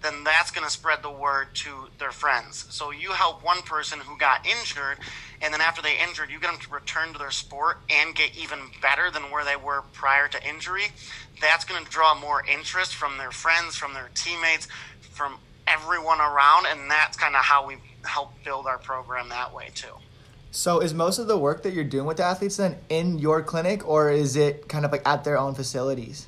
then 0.02 0.24
that's 0.24 0.50
going 0.50 0.64
to 0.64 0.70
spread 0.70 1.02
the 1.02 1.10
word 1.10 1.48
to 1.54 1.88
their 1.98 2.12
friends. 2.12 2.66
So 2.70 2.90
you 2.90 3.10
help 3.10 3.44
one 3.44 3.62
person 3.62 3.98
who 3.98 4.16
got 4.16 4.46
injured, 4.46 4.98
and 5.42 5.52
then 5.52 5.60
after 5.60 5.82
they 5.82 5.98
injured, 5.98 6.30
you 6.30 6.38
get 6.38 6.50
them 6.50 6.60
to 6.60 6.70
return 6.70 7.12
to 7.12 7.18
their 7.18 7.30
sport 7.30 7.78
and 7.90 8.14
get 8.14 8.36
even 8.36 8.58
better 8.80 9.10
than 9.10 9.24
where 9.24 9.44
they 9.44 9.56
were 9.56 9.82
prior 9.92 10.28
to 10.28 10.48
injury. 10.48 10.86
That's 11.40 11.64
going 11.64 11.84
to 11.84 11.90
draw 11.90 12.14
more 12.14 12.44
interest 12.46 12.94
from 12.94 13.18
their 13.18 13.30
friends, 13.30 13.76
from 13.76 13.94
their 13.94 14.10
teammates, 14.14 14.68
from 15.00 15.38
everyone 15.66 16.20
around, 16.20 16.66
and 16.66 16.90
that's 16.90 17.16
kind 17.16 17.34
of 17.34 17.42
how 17.42 17.66
we 17.66 17.76
help 18.04 18.32
build 18.44 18.66
our 18.66 18.78
program 18.78 19.28
that 19.28 19.52
way 19.52 19.70
too. 19.74 19.92
So, 20.50 20.80
is 20.80 20.94
most 20.94 21.18
of 21.18 21.26
the 21.26 21.36
work 21.36 21.62
that 21.64 21.74
you're 21.74 21.84
doing 21.84 22.06
with 22.06 22.16
the 22.16 22.24
athletes 22.24 22.56
then 22.56 22.78
in 22.88 23.18
your 23.18 23.42
clinic, 23.42 23.86
or 23.86 24.10
is 24.10 24.34
it 24.34 24.68
kind 24.68 24.84
of 24.84 24.92
like 24.92 25.06
at 25.06 25.24
their 25.24 25.36
own 25.36 25.54
facilities? 25.54 26.26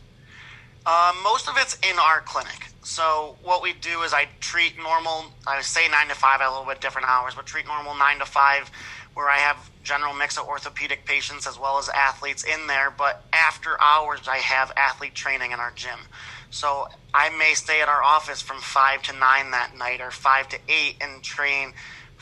Uh, 0.84 1.12
most 1.22 1.48
of 1.48 1.54
it's 1.56 1.78
in 1.88 1.98
our 1.98 2.20
clinic. 2.20 2.69
So 2.82 3.36
what 3.42 3.62
we 3.62 3.74
do 3.74 4.02
is 4.02 4.14
I 4.14 4.26
treat 4.40 4.78
normal. 4.78 5.32
I 5.46 5.60
say 5.60 5.88
nine 5.88 6.08
to 6.08 6.14
five, 6.14 6.40
at 6.40 6.48
a 6.48 6.50
little 6.50 6.66
bit 6.66 6.80
different 6.80 7.08
hours, 7.08 7.34
but 7.34 7.46
treat 7.46 7.66
normal 7.66 7.94
nine 7.94 8.18
to 8.20 8.24
five, 8.24 8.70
where 9.14 9.28
I 9.28 9.36
have 9.36 9.70
general 9.82 10.14
mix 10.14 10.38
of 10.38 10.46
orthopedic 10.46 11.04
patients 11.04 11.46
as 11.46 11.58
well 11.58 11.78
as 11.78 11.90
athletes 11.90 12.42
in 12.42 12.68
there. 12.68 12.90
But 12.90 13.24
after 13.32 13.80
hours, 13.82 14.20
I 14.28 14.38
have 14.38 14.72
athlete 14.76 15.14
training 15.14 15.52
in 15.52 15.60
our 15.60 15.72
gym. 15.74 15.98
So 16.48 16.86
I 17.12 17.28
may 17.28 17.52
stay 17.54 17.82
at 17.82 17.88
our 17.88 18.02
office 18.02 18.40
from 18.40 18.60
five 18.60 19.02
to 19.02 19.12
nine 19.12 19.50
that 19.50 19.76
night, 19.76 20.00
or 20.00 20.10
five 20.10 20.48
to 20.48 20.58
eight, 20.68 20.96
and 21.00 21.22
train 21.22 21.72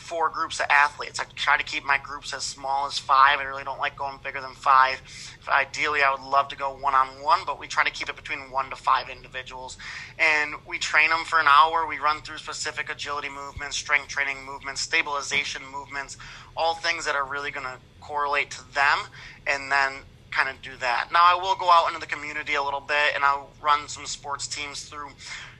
four 0.09 0.31
groups 0.31 0.59
of 0.59 0.67
athletes. 0.71 1.21
I 1.21 1.25
try 1.37 1.59
to 1.59 1.63
keep 1.63 1.85
my 1.85 1.99
groups 2.03 2.33
as 2.33 2.43
small 2.43 2.87
as 2.87 2.99
five. 2.99 3.41
I 3.41 3.43
really 3.43 3.63
don't 3.63 3.79
like 3.79 3.95
going 3.97 4.19
bigger 4.25 4.41
than 4.41 4.55
five. 4.55 5.03
Ideally, 5.47 6.01
I 6.03 6.11
would 6.11 6.23
love 6.23 6.49
to 6.49 6.57
go 6.57 6.75
one 6.75 6.95
on 6.95 7.23
one, 7.23 7.41
but 7.47 7.61
we 7.61 7.67
try 7.67 7.85
to 7.85 7.91
keep 7.91 8.09
it 8.09 8.17
between 8.17 8.51
one 8.51 8.71
to 8.71 8.77
five 8.77 9.11
individuals. 9.11 9.77
And 10.19 10.55
we 10.67 10.79
train 10.79 11.11
them 11.11 11.25
for 11.25 11.39
an 11.39 11.47
hour. 11.47 11.87
We 11.87 11.99
run 11.99 12.23
through 12.23 12.39
specific 12.39 12.89
agility 12.89 13.29
movements, 13.29 13.77
strength 13.77 14.09
training 14.09 14.47
movements, 14.47 14.81
stabilization 14.81 15.63
movements, 15.71 16.17
all 16.57 16.75
things 16.75 17.05
that 17.05 17.15
are 17.15 17.29
really 17.29 17.51
going 17.51 17.67
to 17.67 17.79
correlate 18.01 18.51
to 18.53 18.63
them. 18.75 18.99
And 19.47 19.71
then 19.71 20.05
kind 20.31 20.49
of 20.49 20.61
do 20.63 20.77
that. 20.81 21.09
Now, 21.13 21.21
I 21.23 21.35
will 21.35 21.55
go 21.55 21.71
out 21.71 21.89
into 21.89 22.01
the 22.01 22.07
community 22.07 22.55
a 22.55 22.63
little 22.63 22.81
bit 22.81 23.15
and 23.15 23.25
I'll 23.25 23.51
run 23.61 23.89
some 23.89 24.07
sports 24.07 24.47
teams 24.47 24.85
through 24.85 25.11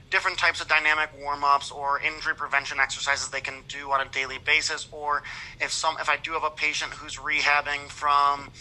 different 0.09 0.37
types 0.37 0.59
of 0.61 0.67
dynamic 0.67 1.09
warm-ups 1.19 1.71
or 1.71 1.99
injury 2.01 2.35
prevention 2.35 2.79
exercises 2.79 3.29
they 3.29 3.41
can 3.41 3.63
do 3.67 3.91
on 3.91 4.05
a 4.05 4.09
daily 4.09 4.39
basis 4.39 4.87
or 4.91 5.21
if 5.61 5.71
some 5.71 5.95
if 5.99 6.09
I 6.09 6.17
do 6.17 6.31
have 6.31 6.43
a 6.43 6.49
patient 6.49 6.91
who's 6.93 7.17
rehabbing 7.17 7.89
from 7.89 8.51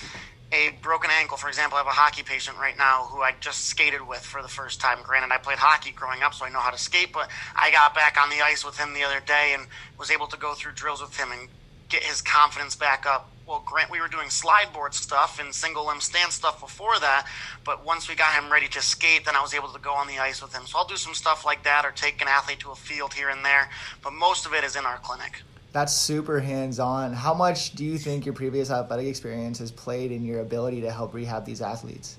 a 0.50 0.70
broken 0.80 1.10
ankle, 1.10 1.36
for 1.36 1.48
example, 1.48 1.76
I 1.76 1.80
have 1.80 1.86
a 1.86 1.90
hockey 1.90 2.22
patient 2.22 2.56
right 2.58 2.76
now 2.78 3.04
who 3.04 3.20
I 3.20 3.34
just 3.38 3.66
skated 3.66 4.06
with 4.06 4.20
for 4.20 4.40
the 4.40 4.48
first 4.48 4.80
time. 4.80 4.98
Granted, 5.02 5.30
I 5.32 5.36
played 5.36 5.58
hockey 5.58 5.92
growing 5.92 6.22
up, 6.22 6.32
so 6.32 6.46
I 6.46 6.48
know 6.48 6.60
how 6.60 6.70
to 6.70 6.78
skate, 6.78 7.12
but 7.12 7.28
I 7.54 7.70
got 7.70 7.94
back 7.94 8.16
on 8.18 8.30
the 8.30 8.40
ice 8.40 8.64
with 8.64 8.78
him 8.78 8.94
the 8.94 9.04
other 9.04 9.20
day 9.20 9.52
and 9.52 9.66
was 9.98 10.10
able 10.10 10.26
to 10.28 10.38
go 10.38 10.54
through 10.54 10.72
drills 10.72 11.02
with 11.02 11.14
him 11.18 11.32
and 11.32 11.48
get 11.90 12.02
his 12.02 12.22
confidence 12.22 12.76
back 12.76 13.04
up 13.04 13.30
well, 13.48 13.62
Grant, 13.64 13.90
we 13.90 14.00
were 14.00 14.08
doing 14.08 14.28
slide 14.28 14.72
board 14.74 14.92
stuff 14.92 15.40
and 15.40 15.54
single 15.54 15.86
limb 15.86 16.00
stand 16.00 16.30
stuff 16.32 16.60
before 16.60 16.98
that, 17.00 17.26
but 17.64 17.84
once 17.84 18.08
we 18.08 18.14
got 18.14 18.34
him 18.34 18.52
ready 18.52 18.68
to 18.68 18.82
skate, 18.82 19.24
then 19.24 19.34
I 19.34 19.40
was 19.40 19.54
able 19.54 19.68
to 19.68 19.78
go 19.78 19.94
on 19.94 20.06
the 20.06 20.18
ice 20.18 20.42
with 20.42 20.54
him. 20.54 20.66
So 20.66 20.78
I'll 20.78 20.86
do 20.86 20.96
some 20.96 21.14
stuff 21.14 21.46
like 21.46 21.64
that 21.64 21.86
or 21.86 21.90
take 21.90 22.20
an 22.20 22.28
athlete 22.28 22.60
to 22.60 22.70
a 22.70 22.76
field 22.76 23.14
here 23.14 23.30
and 23.30 23.42
there, 23.42 23.70
but 24.02 24.12
most 24.12 24.44
of 24.44 24.52
it 24.52 24.64
is 24.64 24.76
in 24.76 24.84
our 24.84 24.98
clinic. 24.98 25.42
That's 25.72 25.94
super 25.94 26.40
hands 26.40 26.78
on. 26.78 27.14
How 27.14 27.32
much 27.32 27.72
do 27.72 27.84
you 27.84 27.96
think 27.96 28.26
your 28.26 28.34
previous 28.34 28.70
athletic 28.70 29.06
experience 29.06 29.58
has 29.60 29.70
played 29.70 30.12
in 30.12 30.24
your 30.24 30.40
ability 30.40 30.82
to 30.82 30.90
help 30.90 31.14
rehab 31.14 31.46
these 31.46 31.62
athletes? 31.62 32.18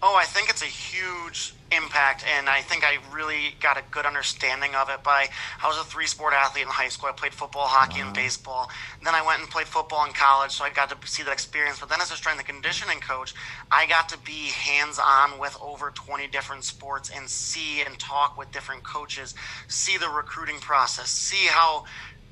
Oh, 0.00 0.14
I 0.14 0.26
think 0.26 0.48
it's 0.48 0.62
a 0.62 0.66
huge 0.66 1.54
impact, 1.72 2.24
and 2.24 2.48
I 2.48 2.60
think 2.60 2.84
I 2.84 2.98
really 3.12 3.56
got 3.60 3.76
a 3.76 3.82
good 3.90 4.06
understanding 4.06 4.76
of 4.76 4.88
it 4.90 5.02
by 5.02 5.26
I 5.62 5.66
was 5.66 5.76
a 5.76 5.82
three 5.82 6.06
sport 6.06 6.32
athlete 6.32 6.62
in 6.62 6.70
high 6.70 6.88
school. 6.88 7.08
I 7.08 7.12
played 7.12 7.34
football, 7.34 7.66
hockey, 7.66 8.00
wow. 8.00 8.06
and 8.06 8.14
baseball. 8.14 8.70
Then 9.02 9.16
I 9.16 9.26
went 9.26 9.40
and 9.40 9.50
played 9.50 9.66
football 9.66 10.06
in 10.06 10.12
college, 10.12 10.52
so 10.52 10.64
I 10.64 10.70
got 10.70 10.88
to 10.90 11.08
see 11.08 11.24
that 11.24 11.32
experience. 11.32 11.80
But 11.80 11.88
then 11.88 12.00
as 12.00 12.12
a 12.12 12.16
strength 12.16 12.38
and 12.38 12.46
conditioning 12.46 13.00
coach, 13.00 13.34
I 13.72 13.86
got 13.86 14.08
to 14.10 14.18
be 14.18 14.50
hands 14.54 15.00
on 15.04 15.40
with 15.40 15.58
over 15.60 15.90
20 15.90 16.28
different 16.28 16.62
sports 16.62 17.10
and 17.14 17.28
see 17.28 17.82
and 17.82 17.98
talk 17.98 18.38
with 18.38 18.52
different 18.52 18.84
coaches, 18.84 19.34
see 19.66 19.98
the 19.98 20.08
recruiting 20.08 20.60
process, 20.60 21.10
see 21.10 21.48
how 21.48 21.82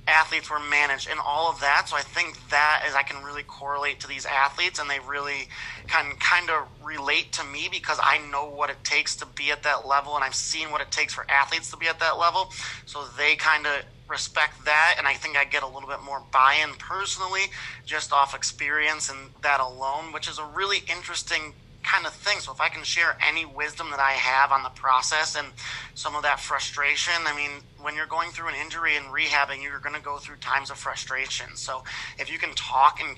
athletes 0.06 0.50
were 0.50 0.60
managed 0.60 1.08
and 1.08 1.18
all 1.24 1.50
of 1.50 1.60
that. 1.60 1.88
So 1.88 1.96
I 1.96 2.02
think 2.02 2.36
that 2.50 2.84
is 2.86 2.94
I 2.94 3.02
can 3.02 3.24
really 3.24 3.42
correlate 3.42 4.00
to 4.00 4.08
these 4.08 4.24
athletes 4.24 4.78
and 4.78 4.88
they 4.88 5.00
really 5.00 5.48
can 5.88 6.12
kind 6.18 6.48
of 6.50 6.68
relate 6.82 7.32
to 7.32 7.44
me 7.44 7.68
because 7.70 7.98
I 8.02 8.18
know 8.30 8.48
what 8.48 8.70
it 8.70 8.82
takes 8.84 9.16
to 9.16 9.26
be 9.26 9.50
at 9.50 9.62
that 9.64 9.86
level 9.86 10.14
and 10.14 10.24
I've 10.24 10.34
seen 10.34 10.70
what 10.70 10.80
it 10.80 10.90
takes 10.90 11.14
for 11.14 11.28
athletes 11.30 11.70
to 11.72 11.76
be 11.76 11.88
at 11.88 11.98
that 12.00 12.18
level. 12.18 12.52
So 12.86 13.04
they 13.16 13.36
kind 13.36 13.66
of 13.66 13.82
respect 14.08 14.64
that 14.64 14.94
and 14.98 15.06
I 15.08 15.14
think 15.14 15.36
I 15.36 15.44
get 15.44 15.64
a 15.64 15.66
little 15.66 15.88
bit 15.88 16.02
more 16.02 16.22
buy-in 16.32 16.74
personally 16.78 17.46
just 17.84 18.12
off 18.12 18.34
experience 18.34 19.10
and 19.10 19.30
that 19.42 19.58
alone, 19.58 20.12
which 20.12 20.28
is 20.28 20.38
a 20.38 20.44
really 20.44 20.78
interesting 20.88 21.54
kind 21.86 22.06
of 22.06 22.12
thing. 22.12 22.40
So 22.40 22.52
if 22.52 22.60
I 22.60 22.68
can 22.68 22.82
share 22.82 23.16
any 23.26 23.44
wisdom 23.44 23.90
that 23.90 24.00
I 24.00 24.12
have 24.12 24.50
on 24.50 24.62
the 24.62 24.70
process 24.70 25.36
and 25.36 25.46
some 25.94 26.16
of 26.16 26.22
that 26.22 26.40
frustration, 26.40 27.14
I 27.24 27.34
mean, 27.36 27.62
when 27.80 27.94
you're 27.94 28.06
going 28.06 28.30
through 28.30 28.48
an 28.48 28.54
injury 28.60 28.96
and 28.96 29.06
rehabbing, 29.06 29.62
you're 29.62 29.78
going 29.78 29.94
to 29.94 30.02
go 30.02 30.18
through 30.18 30.36
times 30.36 30.70
of 30.70 30.78
frustration. 30.78 31.54
So 31.54 31.84
if 32.18 32.30
you 32.30 32.38
can 32.38 32.52
talk 32.54 33.00
and 33.00 33.16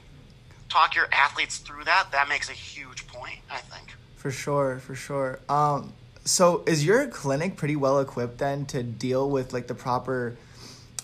talk 0.69 0.95
your 0.95 1.09
athletes 1.13 1.59
through 1.59 1.85
that, 1.85 2.09
that 2.13 2.29
makes 2.29 2.51
a 2.51 2.53
huge 2.53 3.07
point, 3.07 3.39
I 3.51 3.59
think. 3.59 3.95
For 4.17 4.31
sure, 4.31 4.79
for 4.79 4.95
sure. 4.95 5.41
Um, 5.49 5.95
so 6.25 6.63
is 6.67 6.85
your 6.85 7.07
clinic 7.07 7.57
pretty 7.57 7.77
well 7.77 7.99
equipped 8.01 8.39
then 8.39 8.67
to 8.67 8.83
deal 8.83 9.31
with 9.31 9.55
like 9.55 9.67
the 9.67 9.75
proper 9.75 10.37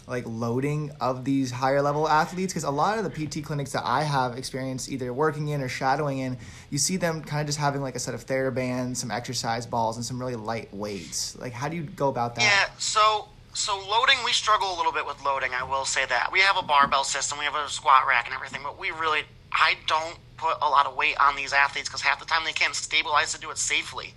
like 0.07 0.25
loading 0.27 0.93
of 1.01 1.25
these 1.25 1.51
higher 1.51 1.81
level 1.81 2.09
athletes 2.09 2.53
because 2.53 2.65
a 2.65 2.71
lot 2.71 2.99
of 2.99 3.05
the 3.05 3.11
PT 3.11 3.45
clinics 3.45 3.73
that 3.73 3.83
I 3.85 4.03
have 4.03 4.37
experienced 4.37 4.91
either 4.91 5.13
working 5.13 5.49
in 5.49 5.63
or 5.63 5.69
shadowing 5.69 6.19
in, 6.19 6.37
you 6.71 6.79
see 6.79 6.97
them 6.97 7.23
kind 7.23 7.41
of 7.41 7.47
just 7.47 7.59
having 7.59 7.81
like 7.81 7.97
a 7.97 7.99
set 7.99 8.15
of 8.15 8.27
TheraBands, 8.27 8.97
some 8.97 9.11
exercise 9.11 9.67
balls, 9.67 9.97
and 9.97 10.05
some 10.05 10.21
really 10.21 10.37
light 10.37 10.73
weights. 10.75 11.37
Like, 11.39 11.53
how 11.53 11.69
do 11.69 11.77
you 11.77 11.83
go 11.83 12.09
about 12.09 12.35
that? 12.35 12.43
Yeah, 12.43 12.75
so 12.79 13.29
so 13.55 13.77
loading, 13.89 14.17
we 14.25 14.33
struggle 14.33 14.75
a 14.75 14.77
little 14.77 14.93
bit 14.93 15.07
with 15.07 15.23
loading. 15.25 15.53
I 15.55 15.63
will 15.63 15.85
say 15.85 16.05
that 16.07 16.31
we 16.33 16.41
have 16.41 16.57
a 16.57 16.63
barbell 16.63 17.05
system, 17.05 17.39
we 17.39 17.45
have 17.45 17.55
a 17.55 17.69
squat 17.69 18.07
rack 18.07 18.27
and 18.27 18.35
everything, 18.35 18.61
but 18.65 18.79
we 18.79 18.91
really, 18.91 19.23
I 19.53 19.77
don't 19.87 20.19
put 20.37 20.57
a 20.61 20.69
lot 20.69 20.87
of 20.87 20.97
weight 20.97 21.17
on 21.21 21.37
these 21.37 21.53
athletes 21.53 21.89
because 21.89 22.03
half 22.03 22.19
the 22.19 22.27
time 22.27 22.45
they 22.45 22.53
can't 22.53 22.75
stabilize 22.75 23.33
to 23.33 23.41
do 23.41 23.51
it 23.51 23.59
safely. 23.59 24.13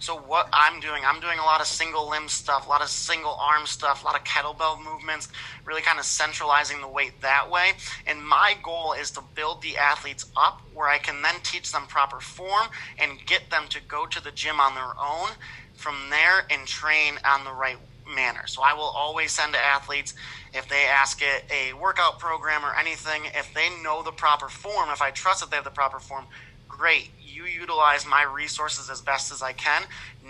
So 0.00 0.16
what 0.16 0.48
I'm 0.50 0.80
doing, 0.80 1.02
I'm 1.04 1.20
doing 1.20 1.38
a 1.38 1.42
lot 1.42 1.60
of 1.60 1.66
single 1.66 2.08
limb 2.08 2.26
stuff, 2.28 2.66
a 2.66 2.70
lot 2.70 2.80
of 2.80 2.88
single 2.88 3.36
arm 3.38 3.66
stuff, 3.66 4.02
a 4.02 4.06
lot 4.06 4.16
of 4.16 4.24
kettlebell 4.24 4.82
movements, 4.82 5.28
really 5.66 5.82
kind 5.82 5.98
of 5.98 6.06
centralizing 6.06 6.80
the 6.80 6.88
weight 6.88 7.20
that 7.20 7.50
way. 7.50 7.72
And 8.06 8.26
my 8.26 8.54
goal 8.62 8.94
is 8.94 9.10
to 9.12 9.22
build 9.34 9.60
the 9.60 9.76
athletes 9.76 10.24
up 10.38 10.62
where 10.72 10.88
I 10.88 10.96
can 10.96 11.20
then 11.20 11.34
teach 11.42 11.70
them 11.70 11.86
proper 11.86 12.18
form 12.18 12.68
and 12.98 13.18
get 13.26 13.50
them 13.50 13.64
to 13.68 13.80
go 13.88 14.06
to 14.06 14.24
the 14.24 14.30
gym 14.30 14.58
on 14.58 14.74
their 14.74 14.98
own 14.98 15.28
from 15.74 16.08
there 16.08 16.46
and 16.48 16.66
train 16.66 17.18
on 17.22 17.44
the 17.44 17.52
right 17.52 17.76
manner. 18.08 18.46
So 18.46 18.62
I 18.62 18.72
will 18.72 18.82
always 18.82 19.32
send 19.32 19.52
to 19.52 19.60
athletes 19.60 20.14
if 20.54 20.66
they 20.66 20.86
ask 20.86 21.20
it 21.20 21.44
a 21.50 21.74
workout 21.74 22.18
program 22.18 22.64
or 22.64 22.74
anything, 22.74 23.24
if 23.34 23.52
they 23.52 23.68
know 23.82 24.02
the 24.02 24.12
proper 24.12 24.48
form, 24.48 24.88
if 24.90 25.02
I 25.02 25.10
trust 25.10 25.40
that 25.40 25.50
they 25.50 25.56
have 25.56 25.64
the 25.64 25.70
proper 25.70 25.98
form, 26.00 26.24
great 26.68 27.10
you 27.34 27.44
utilize 27.44 28.06
my 28.06 28.22
resources 28.22 28.90
as 28.90 29.00
best 29.00 29.32
as 29.32 29.42
I 29.42 29.52
can. 29.52 29.82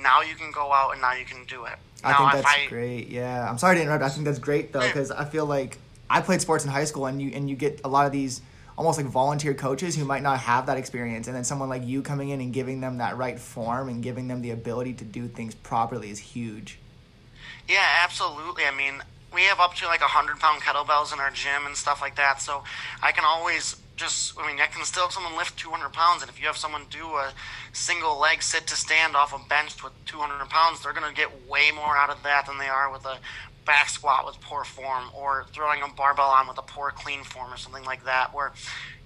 Now 0.03 0.23
you 0.23 0.35
can 0.35 0.51
go 0.51 0.73
out 0.73 0.93
and 0.93 1.01
now 1.01 1.15
you 1.15 1.25
can 1.25 1.45
do 1.47 1.65
it. 1.65 1.77
I 2.03 2.15
think 2.15 2.33
that's 2.33 2.47
I, 2.47 2.67
great. 2.69 3.09
Yeah, 3.09 3.49
I'm 3.49 3.59
sorry 3.59 3.77
to 3.77 3.83
interrupt. 3.83 4.03
I 4.03 4.09
think 4.09 4.25
that's 4.25 4.39
great 4.39 4.73
though 4.73 4.87
because 4.87 5.11
I 5.11 5.25
feel 5.25 5.47
like 5.47 5.79
I 6.09 6.21
played 6.21 6.41
sports 6.41 6.65
in 6.65 6.71
high 6.71 6.85
school 6.85 7.07
and 7.07 7.21
you 7.21 7.31
and 7.35 7.49
you 7.49 7.57
get 7.57 7.81
a 7.85 7.89
lot 7.89 8.07
of 8.07 8.13
these 8.13 8.41
almost 8.77 8.99
like 8.99 9.07
volunteer 9.07 9.53
coaches 9.53 9.95
who 9.95 10.05
might 10.07 10.23
not 10.23 10.39
have 10.39 10.67
that 10.67 10.79
experience 10.79 11.27
and 11.27 11.37
then 11.37 11.45
someone 11.45 11.69
like 11.69 11.87
you 11.87 12.01
coming 12.01 12.31
in 12.31 12.41
and 12.41 12.53
giving 12.53 12.81
them 12.81 12.97
that 12.97 13.17
right 13.19 13.39
form 13.39 13.91
and 13.91 14.03
giving 14.03 14.27
them 14.27 14.41
the 14.41 14.51
ability 14.51 14.95
to 14.95 15.05
do 15.05 15.29
things 15.29 15.55
properly 15.55 16.09
is 16.09 16.19
huge. 16.19 16.79
Yeah, 17.69 17.85
absolutely. 18.03 18.65
I 18.65 18.75
mean, 18.75 19.03
we 19.35 19.43
have 19.43 19.61
up 19.61 19.75
to 19.75 19.87
like 19.87 20.01
a 20.01 20.05
hundred 20.05 20.41
pound 20.41 20.63
kettlebells 20.63 21.13
in 21.13 21.21
our 21.21 21.31
gym 21.31 21.67
and 21.67 21.77
stuff 21.77 22.01
like 22.01 22.17
that. 22.17 22.41
So 22.41 22.65
I 23.03 23.13
can 23.13 23.25
always 23.25 23.77
just, 24.01 24.39
I 24.41 24.47
mean, 24.47 24.59
I 24.61 24.67
can 24.67 24.85
still 24.85 25.05
have 25.05 25.13
someone 25.13 25.37
lift 25.37 25.59
200 25.59 25.93
pounds, 25.93 26.23
and 26.23 26.31
if 26.31 26.41
you 26.41 26.47
have 26.47 26.57
someone 26.57 26.83
do 26.91 27.05
a 27.05 27.33
single 27.73 28.19
leg 28.19 28.43
sit 28.43 28.67
to 28.69 28.75
stand 28.75 29.15
off 29.15 29.35
a 29.35 29.49
bench 29.49 29.85
with 29.85 29.93
200 30.07 30.49
pounds, 30.49 30.83
they're 30.83 30.95
going 30.95 31.09
to 31.09 31.15
get 31.15 31.47
way 31.49 31.71
more 31.75 31.97
out 31.97 32.09
of 32.09 32.23
that 32.23 32.47
than 32.47 32.59
they 32.59 32.69
are 32.69 32.91
with 32.91 33.05
a 33.05 33.19
back 33.67 33.91
squat 33.91 34.25
with 34.25 34.41
poor 34.41 34.65
form 34.65 35.05
or 35.15 35.45
throwing 35.53 35.83
a 35.83 35.89
barbell 35.89 36.31
on 36.31 36.49
with 36.49 36.57
a 36.57 36.63
poor 36.63 36.91
clean 36.91 37.23
form 37.23 37.53
or 37.53 37.59
something 37.59 37.85
like 37.85 38.05
that, 38.07 38.35
where 38.35 38.53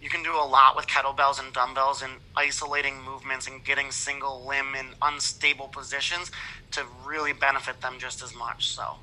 you 0.01 0.09
can 0.09 0.23
do 0.23 0.33
a 0.33 0.47
lot 0.47 0.77
with 0.77 0.87
kettlebells 0.87 1.43
and 1.43 1.53
dumbbells 1.53 2.01
and 2.01 2.13
isolating 2.37 3.03
movements 3.03 3.49
and 3.49 3.65
getting 3.65 3.91
single 3.91 4.47
limb 4.47 4.77
in 4.79 4.87
unstable 5.03 5.67
positions 5.67 6.31
to 6.71 6.85
really 7.05 7.33
benefit 7.33 7.81
them 7.81 7.95
just 7.99 8.23
as 8.23 8.35
much. 8.35 8.69
So, 8.69 8.95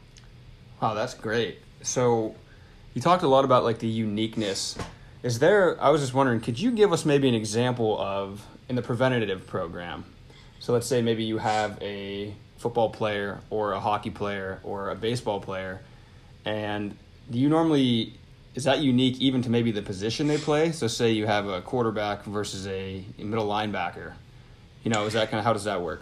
wow, 0.81 0.93
that's 0.93 1.13
great. 1.13 1.60
So, 1.81 2.33
you 2.93 3.01
talked 3.01 3.24
a 3.24 3.27
lot 3.27 3.43
about 3.43 3.65
like 3.65 3.79
the 3.79 3.88
uniqueness 3.88 4.77
is 5.23 5.39
there? 5.39 5.81
I 5.81 5.89
was 5.89 6.01
just 6.01 6.13
wondering, 6.13 6.39
could 6.39 6.59
you 6.59 6.71
give 6.71 6.91
us 6.91 7.05
maybe 7.05 7.27
an 7.27 7.35
example 7.35 7.99
of 7.99 8.45
in 8.69 8.75
the 8.75 8.81
preventative 8.81 9.45
program, 9.47 10.05
So 10.59 10.71
let's 10.73 10.87
say 10.87 11.01
maybe 11.01 11.23
you 11.23 11.39
have 11.39 11.77
a 11.81 12.33
football 12.57 12.89
player 12.89 13.39
or 13.49 13.73
a 13.73 13.79
hockey 13.79 14.11
player 14.11 14.59
or 14.63 14.89
a 14.89 14.95
baseball 14.95 15.41
player, 15.41 15.81
and 16.45 16.95
do 17.29 17.37
you 17.37 17.49
normally 17.49 18.13
is 18.53 18.65
that 18.65 18.79
unique 18.79 19.19
even 19.19 19.41
to 19.41 19.49
maybe 19.49 19.71
the 19.71 19.81
position 19.81 20.27
they 20.27 20.37
play? 20.37 20.71
So 20.71 20.87
say 20.87 21.11
you 21.11 21.25
have 21.25 21.47
a 21.47 21.61
quarterback 21.61 22.23
versus 22.23 22.67
a 22.67 23.03
middle 23.17 23.47
linebacker. 23.47 24.13
You 24.83 24.91
know, 24.91 25.05
is 25.05 25.13
that 25.13 25.29
kind 25.29 25.39
of 25.39 25.45
how 25.45 25.53
does 25.53 25.63
that 25.65 25.81
work? 25.81 26.01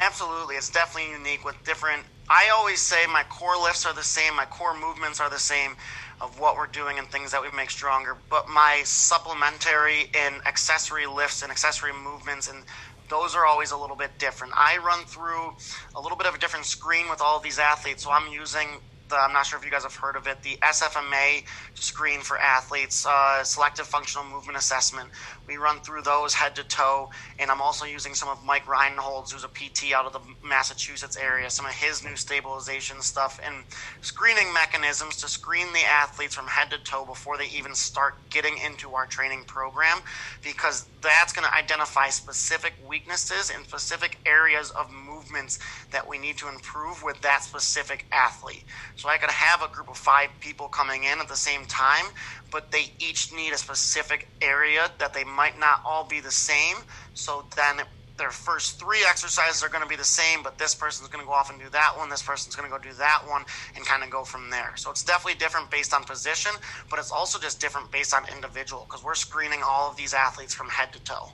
Absolutely, 0.00 0.56
it's 0.56 0.70
definitely 0.70 1.10
unique 1.12 1.44
with 1.44 1.56
different. 1.64 2.02
I 2.28 2.50
always 2.54 2.80
say 2.80 3.06
my 3.06 3.24
core 3.24 3.56
lifts 3.62 3.84
are 3.84 3.94
the 3.94 4.02
same, 4.02 4.36
my 4.36 4.46
core 4.46 4.78
movements 4.78 5.20
are 5.20 5.30
the 5.30 5.38
same 5.38 5.76
of 6.22 6.38
what 6.38 6.56
we're 6.56 6.68
doing 6.68 6.98
and 6.98 7.08
things 7.08 7.32
that 7.32 7.42
we 7.42 7.50
make 7.56 7.70
stronger, 7.70 8.16
but 8.30 8.44
my 8.48 8.82
supplementary 8.84 10.06
and 10.16 10.36
accessory 10.46 11.06
lifts 11.06 11.42
and 11.42 11.50
accessory 11.50 11.92
movements 11.92 12.48
and 12.48 12.64
those 13.10 13.34
are 13.34 13.44
always 13.44 13.72
a 13.72 13.76
little 13.76 13.96
bit 13.96 14.18
different. 14.18 14.54
I 14.56 14.78
run 14.78 15.04
through 15.04 15.52
a 15.96 16.00
little 16.00 16.16
bit 16.16 16.26
of 16.26 16.34
a 16.34 16.38
different 16.38 16.66
screen 16.66 17.10
with 17.10 17.20
all 17.20 17.40
these 17.40 17.58
athletes, 17.58 18.04
so 18.04 18.12
I'm 18.12 18.32
using 18.32 18.80
the, 19.12 19.18
I'm 19.18 19.32
not 19.32 19.46
sure 19.46 19.58
if 19.58 19.64
you 19.64 19.70
guys 19.70 19.84
have 19.84 19.94
heard 19.94 20.16
of 20.16 20.26
it, 20.26 20.42
the 20.42 20.58
SFMA 20.62 21.44
screen 21.74 22.20
for 22.20 22.38
athletes, 22.38 23.06
uh, 23.06 23.44
selective 23.44 23.86
functional 23.86 24.26
movement 24.26 24.58
assessment. 24.58 25.10
We 25.46 25.56
run 25.56 25.80
through 25.80 26.02
those 26.02 26.34
head 26.34 26.56
to 26.56 26.64
toe, 26.64 27.08
and 27.38 27.50
I'm 27.50 27.60
also 27.60 27.84
using 27.84 28.14
some 28.14 28.28
of 28.28 28.42
Mike 28.44 28.66
Reinold's, 28.66 29.32
who's 29.32 29.44
a 29.44 29.48
PT 29.48 29.92
out 29.94 30.06
of 30.06 30.12
the 30.12 30.20
Massachusetts 30.42 31.16
area, 31.16 31.50
some 31.50 31.66
of 31.66 31.72
his 31.72 32.02
new 32.02 32.16
stabilization 32.16 33.00
stuff 33.02 33.38
and 33.44 33.64
screening 34.00 34.52
mechanisms 34.52 35.16
to 35.18 35.28
screen 35.28 35.72
the 35.72 35.84
athletes 35.88 36.34
from 36.34 36.46
head 36.48 36.70
to 36.70 36.78
toe 36.78 37.04
before 37.06 37.36
they 37.36 37.46
even 37.56 37.74
start 37.74 38.14
getting 38.30 38.56
into 38.58 38.94
our 38.94 39.06
training 39.06 39.44
program, 39.46 39.98
because 40.42 40.88
that's 41.02 41.32
going 41.32 41.46
to 41.46 41.54
identify 41.54 42.08
specific 42.08 42.74
weaknesses 42.88 43.50
in 43.50 43.64
specific 43.64 44.18
areas 44.26 44.70
of 44.70 44.90
movements 44.90 45.58
that 45.92 46.08
we 46.08 46.18
need 46.18 46.38
to 46.38 46.48
improve 46.48 47.02
with 47.04 47.20
that 47.22 47.42
specific 47.42 48.06
athlete. 48.12 48.64
So 49.02 49.08
I 49.08 49.16
could 49.16 49.32
have 49.32 49.62
a 49.62 49.66
group 49.66 49.90
of 49.90 49.96
five 49.96 50.30
people 50.38 50.68
coming 50.68 51.02
in 51.02 51.18
at 51.18 51.26
the 51.26 51.34
same 51.34 51.64
time, 51.64 52.04
but 52.52 52.70
they 52.70 52.92
each 53.00 53.32
need 53.32 53.52
a 53.52 53.58
specific 53.58 54.28
area 54.40 54.92
that 54.98 55.12
they 55.12 55.24
might 55.24 55.58
not 55.58 55.82
all 55.84 56.04
be 56.04 56.20
the 56.20 56.30
same. 56.30 56.76
So 57.14 57.44
then 57.56 57.84
their 58.16 58.30
first 58.30 58.78
three 58.78 59.00
exercises 59.04 59.64
are 59.64 59.68
going 59.68 59.82
to 59.82 59.88
be 59.88 59.96
the 59.96 60.04
same, 60.04 60.44
but 60.44 60.56
this 60.56 60.72
person's 60.76 61.08
going 61.08 61.20
to 61.20 61.26
go 61.26 61.32
off 61.32 61.50
and 61.50 61.58
do 61.58 61.68
that 61.70 61.94
one, 61.96 62.10
this 62.10 62.22
person's 62.22 62.54
going 62.54 62.70
to 62.70 62.78
go 62.78 62.80
do 62.80 62.92
that 62.98 63.24
one, 63.26 63.44
and 63.74 63.84
kind 63.84 64.04
of 64.04 64.10
go 64.10 64.22
from 64.22 64.50
there. 64.50 64.72
So 64.76 64.88
it's 64.92 65.02
definitely 65.02 65.36
different 65.36 65.68
based 65.68 65.92
on 65.92 66.04
position, 66.04 66.52
but 66.88 67.00
it's 67.00 67.10
also 67.10 67.40
just 67.40 67.60
different 67.60 67.90
based 67.90 68.14
on 68.14 68.22
individual 68.32 68.86
because 68.88 69.02
we're 69.02 69.16
screening 69.16 69.64
all 69.64 69.90
of 69.90 69.96
these 69.96 70.14
athletes 70.14 70.54
from 70.54 70.68
head 70.68 70.92
to 70.92 71.00
toe. 71.00 71.30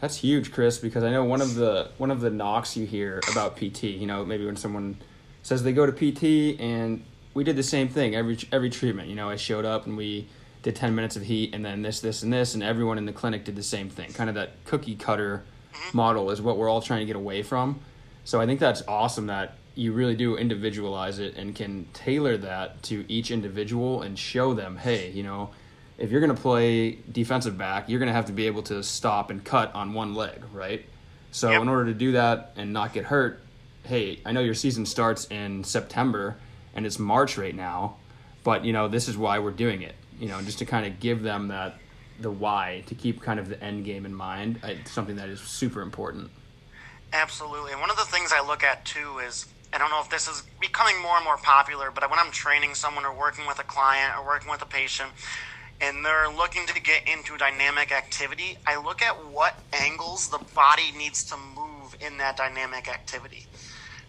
That's 0.00 0.18
huge, 0.18 0.52
Chris, 0.52 0.78
because 0.78 1.02
I 1.02 1.10
know 1.10 1.24
one 1.24 1.40
of 1.40 1.56
the 1.56 1.90
one 1.98 2.12
of 2.12 2.20
the 2.20 2.30
knocks 2.30 2.76
you 2.76 2.86
hear 2.86 3.20
about 3.32 3.56
PT, 3.56 3.82
you 3.82 4.06
know, 4.06 4.24
maybe 4.24 4.46
when 4.46 4.56
someone 4.56 4.96
says 5.42 5.62
they 5.62 5.72
go 5.72 5.86
to 5.86 5.92
PT 5.92 6.60
and 6.60 7.04
we 7.34 7.44
did 7.44 7.56
the 7.56 7.62
same 7.62 7.88
thing 7.88 8.14
every 8.14 8.38
every 8.52 8.70
treatment. 8.70 9.08
You 9.08 9.14
know, 9.14 9.30
I 9.30 9.36
showed 9.36 9.64
up 9.64 9.86
and 9.86 9.96
we 9.96 10.28
did 10.62 10.76
10 10.76 10.94
minutes 10.94 11.16
of 11.16 11.22
heat 11.22 11.54
and 11.54 11.64
then 11.64 11.82
this 11.82 12.00
this 12.00 12.22
and 12.22 12.32
this 12.32 12.54
and 12.54 12.62
everyone 12.62 12.98
in 12.98 13.06
the 13.06 13.12
clinic 13.12 13.44
did 13.44 13.56
the 13.56 13.62
same 13.62 13.88
thing. 13.88 14.12
Kind 14.12 14.28
of 14.28 14.34
that 14.34 14.64
cookie 14.64 14.96
cutter 14.96 15.42
mm-hmm. 15.72 15.96
model 15.96 16.30
is 16.30 16.42
what 16.42 16.56
we're 16.56 16.68
all 16.68 16.82
trying 16.82 17.00
to 17.00 17.06
get 17.06 17.16
away 17.16 17.42
from. 17.42 17.80
So 18.24 18.40
I 18.40 18.46
think 18.46 18.60
that's 18.60 18.82
awesome 18.86 19.26
that 19.26 19.54
you 19.74 19.92
really 19.92 20.14
do 20.14 20.36
individualize 20.36 21.18
it 21.18 21.36
and 21.36 21.54
can 21.54 21.86
tailor 21.92 22.36
that 22.38 22.82
to 22.82 23.04
each 23.08 23.30
individual 23.30 24.02
and 24.02 24.18
show 24.18 24.52
them, 24.52 24.76
hey, 24.76 25.10
you 25.10 25.22
know, 25.22 25.50
if 25.96 26.10
you're 26.10 26.20
going 26.20 26.34
to 26.34 26.40
play 26.40 26.98
defensive 27.10 27.56
back, 27.56 27.88
you're 27.88 27.98
going 27.98 28.08
to 28.08 28.12
have 28.12 28.26
to 28.26 28.32
be 28.32 28.46
able 28.46 28.62
to 28.64 28.82
stop 28.82 29.30
and 29.30 29.44
cut 29.44 29.74
on 29.74 29.94
one 29.94 30.14
leg, 30.14 30.42
right? 30.52 30.84
So 31.30 31.50
Yep. 31.50 31.62
in 31.62 31.68
order 31.68 31.84
to 31.86 31.94
do 31.94 32.12
that 32.12 32.52
and 32.56 32.72
not 32.72 32.92
get 32.92 33.04
hurt, 33.04 33.40
hey, 33.84 34.20
I 34.24 34.32
know 34.32 34.40
your 34.40 34.54
season 34.54 34.86
starts 34.86 35.26
in 35.26 35.64
September 35.64 36.36
and 36.74 36.86
it's 36.86 36.98
March 36.98 37.36
right 37.36 37.54
now, 37.54 37.96
but 38.44 38.64
you 38.64 38.72
know, 38.72 38.88
this 38.88 39.08
is 39.08 39.16
why 39.16 39.38
we're 39.38 39.50
doing 39.50 39.82
it. 39.82 39.94
You 40.18 40.28
know, 40.28 40.40
just 40.42 40.58
to 40.58 40.66
kind 40.66 40.86
of 40.86 41.00
give 41.00 41.22
them 41.22 41.48
that 41.48 41.76
the 42.20 42.30
why 42.30 42.84
to 42.86 42.94
keep 42.94 43.22
kind 43.22 43.40
of 43.40 43.48
the 43.48 43.62
end 43.62 43.84
game 43.84 44.04
in 44.04 44.14
mind. 44.14 44.60
It's 44.62 44.90
something 44.90 45.16
that 45.16 45.28
is 45.28 45.40
super 45.40 45.82
important. 45.82 46.30
Absolutely. 47.12 47.72
And 47.72 47.80
one 47.80 47.90
of 47.90 47.96
the 47.96 48.04
things 48.04 48.30
I 48.32 48.46
look 48.46 48.62
at 48.62 48.84
too 48.84 49.18
is 49.18 49.46
I 49.72 49.78
don't 49.78 49.90
know 49.90 50.00
if 50.00 50.10
this 50.10 50.28
is 50.28 50.42
becoming 50.60 51.00
more 51.00 51.16
and 51.16 51.24
more 51.24 51.36
popular, 51.38 51.90
but 51.90 52.08
when 52.10 52.18
I'm 52.18 52.30
training 52.30 52.74
someone 52.74 53.04
or 53.04 53.14
working 53.14 53.46
with 53.46 53.58
a 53.58 53.64
client 53.64 54.16
or 54.18 54.26
working 54.26 54.50
with 54.50 54.62
a 54.62 54.66
patient 54.66 55.10
and 55.80 56.04
they're 56.04 56.28
looking 56.28 56.66
to 56.66 56.80
get 56.80 57.08
into 57.08 57.36
dynamic 57.36 57.90
activity, 57.90 58.58
I 58.66 58.76
look 58.82 59.00
at 59.00 59.26
what 59.26 59.58
angles 59.72 60.28
the 60.28 60.38
body 60.54 60.92
needs 60.96 61.24
to 61.24 61.36
move 61.36 61.96
in 62.00 62.18
that 62.18 62.36
dynamic 62.36 62.88
activity. 62.88 63.46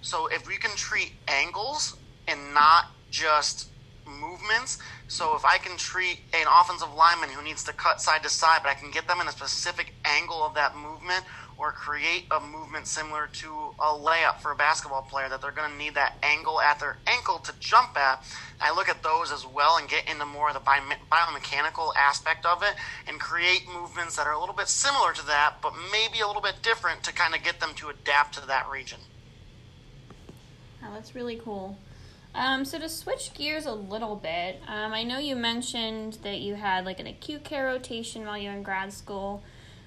So 0.02 0.28
if 0.28 0.48
we 0.48 0.58
can 0.58 0.76
treat 0.76 1.14
angles 1.28 1.96
and 2.28 2.54
not 2.54 2.86
just 3.12 3.68
movements, 4.06 4.80
so 5.08 5.36
if 5.36 5.46
I 5.46 5.58
can 5.58 5.78
treat 5.78 6.20
an 6.34 6.48
offensive 6.50 6.92
lineman 6.94 7.30
who 7.30 7.44
needs 7.44 7.64
to 7.66 7.74
cut 7.74 8.02
side 8.02 8.24
to 8.24 8.30
side, 8.30 8.62
but 8.64 8.70
I 8.70 8.74
can 8.74 8.90
get 8.90 9.08
them 9.08 9.22
in 9.22 9.28
a 9.28 9.32
specific 9.32 9.94
angle 10.04 10.44
of 10.44 10.56
that 10.56 10.76
movement 10.76 11.24
or 11.56 11.72
create 11.72 12.26
a 12.32 12.40
movement 12.40 12.88
similar 12.88 13.28
to 13.32 13.48
a 13.80 13.94
layup 13.94 14.40
for 14.42 14.52
a 14.52 14.56
basketball 14.56 15.04
player 15.04 15.30
that 15.30 15.40
they're 15.40 15.52
going 15.52 15.70
to 15.70 15.78
need 15.78 15.94
that 15.94 16.18
angle 16.24 16.60
at 16.60 16.80
their 16.80 16.98
ankle 17.06 17.38
to 17.38 17.54
jump 17.60 17.96
at. 17.96 18.24
I 18.60 18.74
look 18.74 18.90
at 18.90 19.04
those 19.04 19.32
as 19.32 19.46
well 19.46 19.78
and 19.78 19.88
get 19.88 20.10
into 20.10 20.26
more 20.26 20.50
of 20.50 20.56
the 20.56 20.62
biomechanical 20.62 21.92
aspect 21.96 22.48
of 22.48 22.64
it 22.64 22.74
and 23.08 23.20
create 23.20 23.68
movements 23.72 24.16
that 24.16 24.26
are 24.26 24.34
a 24.34 24.40
little 24.40 24.56
bit 24.56 24.68
similar 24.68 25.14
to 25.14 25.26
that, 25.28 25.58
but 25.62 25.74
maybe 25.92 26.20
a 26.22 26.28
little 26.28 26.42
bit 26.42 26.64
different 26.64 27.04
to 27.04 27.14
kind 27.14 27.36
of 27.36 27.44
get 27.44 27.60
them 27.60 27.76
to 27.76 27.90
adapt 27.90 28.34
to 28.34 28.48
that 28.48 28.68
region. 28.68 29.00
Oh, 30.84 30.94
that's 30.94 31.16
really 31.16 31.36
cool. 31.38 31.78
Um, 32.34 32.64
so 32.64 32.80
to 32.80 32.88
switch 32.88 33.34
gears 33.34 33.66
a 33.66 33.74
little 33.74 34.16
bit, 34.16 34.62
um, 34.68 34.94
I 34.94 35.04
know 35.04 35.18
you 35.18 35.36
mentioned 35.36 36.20
that 36.24 36.40
you 36.40 36.56
had 36.56 36.86
like 36.86 37.00
an 37.00 37.08
acute 37.08 37.44
care 37.44 37.66
rotation 37.66 38.26
while 38.26 38.38
you 38.38 38.50
were 38.50 38.56
in 38.56 38.64
grad 38.64 38.94
school. 38.94 39.44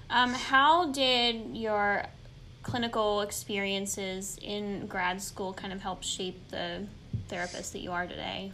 Um, 0.09 0.33
how 0.33 0.91
did 0.91 1.57
your 1.57 2.05
clinical 2.61 3.21
experiences 3.21 4.37
in 4.41 4.85
grad 4.87 5.21
school 5.21 5.53
kind 5.53 5.73
of 5.73 5.81
help 5.81 6.03
shape 6.03 6.49
the 6.49 6.85
therapist 7.27 7.73
that 7.73 7.79
you 7.79 7.91
are 7.91 8.05
today? 8.05 8.51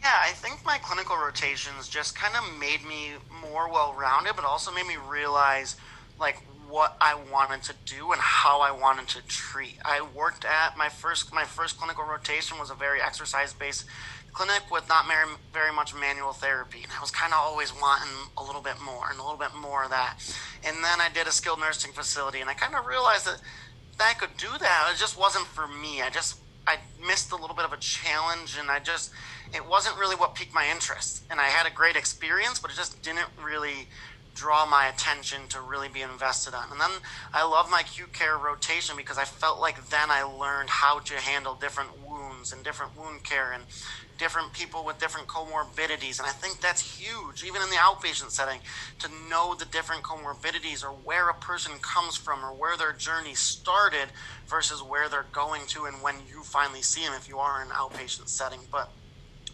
Yeah, 0.00 0.14
I 0.22 0.30
think 0.30 0.64
my 0.64 0.78
clinical 0.78 1.16
rotations 1.16 1.88
just 1.88 2.16
kind 2.16 2.34
of 2.36 2.58
made 2.60 2.84
me 2.86 3.12
more 3.42 3.68
well 3.70 3.94
rounded, 3.98 4.36
but 4.36 4.44
also 4.44 4.70
made 4.70 4.86
me 4.86 4.96
realize 5.08 5.76
like 6.20 6.40
what 6.68 6.96
I 7.00 7.14
wanted 7.32 7.62
to 7.64 7.74
do 7.84 8.12
and 8.12 8.20
how 8.20 8.60
I 8.60 8.70
wanted 8.70 9.08
to 9.08 9.26
treat. 9.26 9.76
I 9.84 10.02
worked 10.14 10.44
at 10.44 10.76
my 10.76 10.88
first 10.88 11.32
my 11.32 11.44
first 11.44 11.78
clinical 11.78 12.04
rotation 12.04 12.58
was 12.58 12.70
a 12.70 12.74
very 12.74 13.00
exercise 13.00 13.52
based 13.52 13.86
clinic 14.32 14.70
with 14.70 14.88
not 14.88 15.06
very, 15.06 15.26
very 15.52 15.72
much 15.72 15.94
manual 15.94 16.32
therapy, 16.32 16.82
and 16.82 16.92
I 16.96 17.00
was 17.00 17.10
kind 17.10 17.32
of 17.32 17.40
always 17.40 17.72
wanting 17.74 18.30
a 18.36 18.42
little 18.42 18.60
bit 18.60 18.80
more 18.80 19.10
and 19.10 19.18
a 19.18 19.22
little 19.22 19.38
bit 19.38 19.54
more 19.60 19.84
of 19.84 19.90
that. 19.90 20.18
And 20.64 20.76
then 20.76 21.00
I 21.00 21.08
did 21.12 21.26
a 21.26 21.32
skilled 21.32 21.60
nursing 21.60 21.92
facility, 21.92 22.40
and 22.40 22.48
I 22.48 22.54
kind 22.54 22.74
of 22.74 22.86
realized 22.86 23.26
that 23.26 23.40
that 23.98 24.14
I 24.14 24.14
could 24.14 24.36
do 24.36 24.46
that. 24.60 24.90
It 24.92 24.98
just 24.98 25.18
wasn't 25.18 25.46
for 25.46 25.66
me. 25.66 26.02
I 26.02 26.10
just 26.10 26.38
I 26.66 26.76
missed 27.04 27.32
a 27.32 27.36
little 27.36 27.56
bit 27.56 27.64
of 27.64 27.72
a 27.72 27.78
challenge, 27.78 28.56
and 28.60 28.70
I 28.70 28.78
just 28.78 29.10
it 29.54 29.66
wasn't 29.66 29.98
really 29.98 30.16
what 30.16 30.34
piqued 30.34 30.54
my 30.54 30.66
interest. 30.70 31.24
And 31.30 31.40
I 31.40 31.46
had 31.46 31.66
a 31.66 31.74
great 31.74 31.96
experience, 31.96 32.58
but 32.58 32.70
it 32.70 32.76
just 32.76 33.02
didn't 33.02 33.28
really 33.42 33.88
draw 34.38 34.64
my 34.64 34.86
attention 34.86 35.48
to 35.48 35.60
really 35.60 35.88
be 35.88 36.00
invested 36.00 36.54
on. 36.54 36.70
And 36.70 36.80
then 36.80 36.90
I 37.34 37.44
love 37.44 37.70
my 37.70 37.80
acute 37.80 38.12
care 38.12 38.38
rotation 38.38 38.96
because 38.96 39.18
I 39.18 39.24
felt 39.24 39.60
like 39.60 39.88
then 39.90 40.10
I 40.10 40.22
learned 40.22 40.70
how 40.70 41.00
to 41.00 41.14
handle 41.14 41.54
different 41.54 41.90
wounds 42.06 42.52
and 42.52 42.62
different 42.62 42.96
wound 42.96 43.24
care 43.24 43.52
and 43.52 43.64
different 44.16 44.52
people 44.52 44.84
with 44.84 44.98
different 44.98 45.26
comorbidities. 45.26 46.18
And 46.18 46.26
I 46.26 46.32
think 46.32 46.60
that's 46.60 46.98
huge, 46.98 47.44
even 47.44 47.62
in 47.62 47.70
the 47.70 47.76
outpatient 47.76 48.30
setting, 48.30 48.60
to 49.00 49.08
know 49.28 49.54
the 49.58 49.64
different 49.64 50.02
comorbidities 50.02 50.84
or 50.84 50.90
where 50.90 51.28
a 51.28 51.34
person 51.34 51.72
comes 51.80 52.16
from 52.16 52.44
or 52.44 52.52
where 52.52 52.76
their 52.76 52.92
journey 52.92 53.34
started 53.34 54.08
versus 54.46 54.82
where 54.82 55.08
they're 55.08 55.26
going 55.32 55.62
to 55.68 55.84
and 55.84 56.02
when 56.02 56.16
you 56.28 56.42
finally 56.42 56.82
see 56.82 57.04
them 57.04 57.14
if 57.14 57.28
you 57.28 57.38
are 57.38 57.62
in 57.62 57.68
an 57.68 57.74
outpatient 57.74 58.28
setting. 58.28 58.60
But 58.70 58.92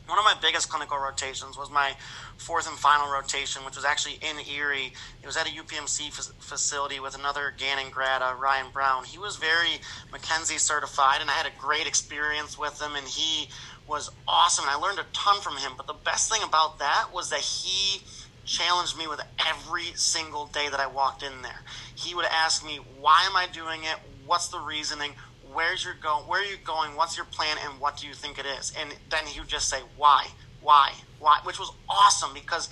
one 0.06 0.18
of 0.18 0.24
my 0.24 0.34
biggest 0.40 0.68
clinical 0.68 0.98
rotations 0.98 1.56
was 1.56 1.70
my 1.70 1.92
fourth 2.36 2.68
and 2.68 2.76
final 2.76 3.10
rotation, 3.10 3.64
which 3.64 3.76
was 3.76 3.84
actually 3.84 4.18
in 4.20 4.36
Erie. 4.54 4.92
It 5.22 5.26
was 5.26 5.36
at 5.36 5.48
a 5.48 5.50
UPMC 5.50 6.12
facility 6.40 7.00
with 7.00 7.18
another 7.18 7.54
Gannon 7.56 7.90
grad, 7.90 8.20
uh, 8.20 8.34
Ryan 8.38 8.66
Brown. 8.72 9.04
He 9.04 9.18
was 9.18 9.36
very 9.36 9.80
McKenzie 10.12 10.60
certified, 10.60 11.20
and 11.22 11.30
I 11.30 11.32
had 11.32 11.46
a 11.46 11.58
great 11.58 11.86
experience 11.86 12.58
with 12.58 12.80
him, 12.80 12.94
and 12.96 13.06
he 13.06 13.48
was 13.86 14.10
awesome. 14.28 14.66
I 14.68 14.74
learned 14.74 14.98
a 14.98 15.06
ton 15.14 15.40
from 15.40 15.56
him. 15.56 15.72
But 15.76 15.86
the 15.86 15.94
best 15.94 16.30
thing 16.30 16.42
about 16.42 16.78
that 16.80 17.08
was 17.12 17.30
that 17.30 17.40
he 17.40 18.02
challenged 18.44 18.98
me 18.98 19.06
with 19.06 19.22
every 19.46 19.92
single 19.94 20.46
day 20.46 20.68
that 20.68 20.80
I 20.80 20.86
walked 20.86 21.22
in 21.22 21.40
there. 21.40 21.62
He 21.94 22.14
would 22.14 22.26
ask 22.26 22.62
me, 22.64 22.76
"Why 22.76 23.24
am 23.24 23.36
I 23.36 23.46
doing 23.46 23.84
it? 23.84 23.96
What's 24.26 24.48
the 24.48 24.58
reasoning? 24.58 25.16
Where's 25.54 25.84
your 25.84 25.94
go? 25.94 26.24
Where 26.26 26.42
are 26.42 26.44
you 26.44 26.58
going? 26.58 26.96
What's 26.96 27.16
your 27.16 27.26
plan? 27.26 27.56
And 27.64 27.80
what 27.80 27.96
do 27.96 28.06
you 28.06 28.14
think 28.14 28.38
it 28.38 28.46
is?" 28.46 28.72
And 28.78 28.94
then 29.08 29.26
he 29.26 29.40
would 29.40 29.48
just 29.48 29.68
say, 29.68 29.80
"Why? 29.96 30.28
Why? 30.60 30.92
Why?" 31.18 31.40
Which 31.44 31.58
was 31.58 31.72
awesome 31.88 32.34
because 32.34 32.68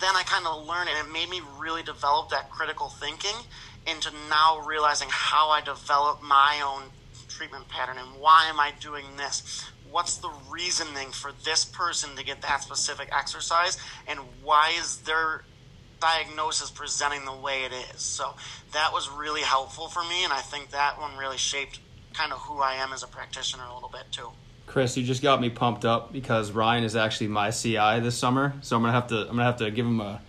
then 0.00 0.16
I 0.16 0.22
kind 0.24 0.46
of 0.46 0.66
learned, 0.66 0.88
and 0.88 1.06
it 1.06 1.12
made 1.12 1.28
me 1.28 1.42
really 1.58 1.82
develop 1.82 2.30
that 2.30 2.50
critical 2.50 2.88
thinking. 2.88 3.36
into 3.86 4.10
now 4.28 4.60
realizing 4.60 5.08
how 5.10 5.50
I 5.50 5.60
develop 5.60 6.22
my 6.22 6.60
own 6.64 6.84
treatment 7.28 7.68
pattern 7.68 7.96
and 7.98 8.20
why 8.20 8.46
am 8.48 8.60
I 8.60 8.72
doing 8.78 9.04
this? 9.16 9.68
What's 9.90 10.16
the 10.16 10.30
reasoning 10.50 11.10
for 11.10 11.32
this 11.44 11.64
person 11.64 12.16
to 12.16 12.24
get 12.24 12.42
that 12.42 12.62
specific 12.62 13.08
exercise 13.12 13.78
and 14.06 14.20
why 14.42 14.72
is 14.78 14.98
their 14.98 15.42
diagnosis 16.00 16.70
presenting 16.70 17.24
the 17.24 17.32
way 17.32 17.64
it 17.64 17.72
is? 17.72 18.02
So 18.02 18.34
that 18.72 18.92
was 18.92 19.08
really 19.10 19.42
helpful 19.42 19.88
for 19.88 20.02
me 20.04 20.24
and 20.24 20.32
I 20.32 20.40
think 20.40 20.70
that 20.70 21.00
one 21.00 21.16
really 21.16 21.38
shaped 21.38 21.80
kind 22.12 22.32
of 22.32 22.38
who 22.40 22.58
I 22.60 22.74
am 22.74 22.92
as 22.92 23.02
a 23.02 23.06
practitioner 23.06 23.64
a 23.70 23.74
little 23.74 23.88
bit 23.88 24.04
too. 24.10 24.28
Chris, 24.66 24.96
you 24.96 25.04
just 25.04 25.22
got 25.22 25.40
me 25.40 25.50
pumped 25.50 25.84
up 25.84 26.12
because 26.12 26.50
Ryan 26.52 26.84
is 26.84 26.96
actually 26.96 27.28
my 27.28 27.50
CI 27.50 28.00
this 28.00 28.16
summer, 28.16 28.54
so 28.62 28.76
I'm 28.76 28.82
gonna 28.82 28.92
have 28.92 29.08
to 29.08 29.20
I'm 29.22 29.28
gonna 29.28 29.44
have 29.44 29.56
to 29.58 29.70
give 29.70 29.84
him 29.86 30.00
a 30.00 30.20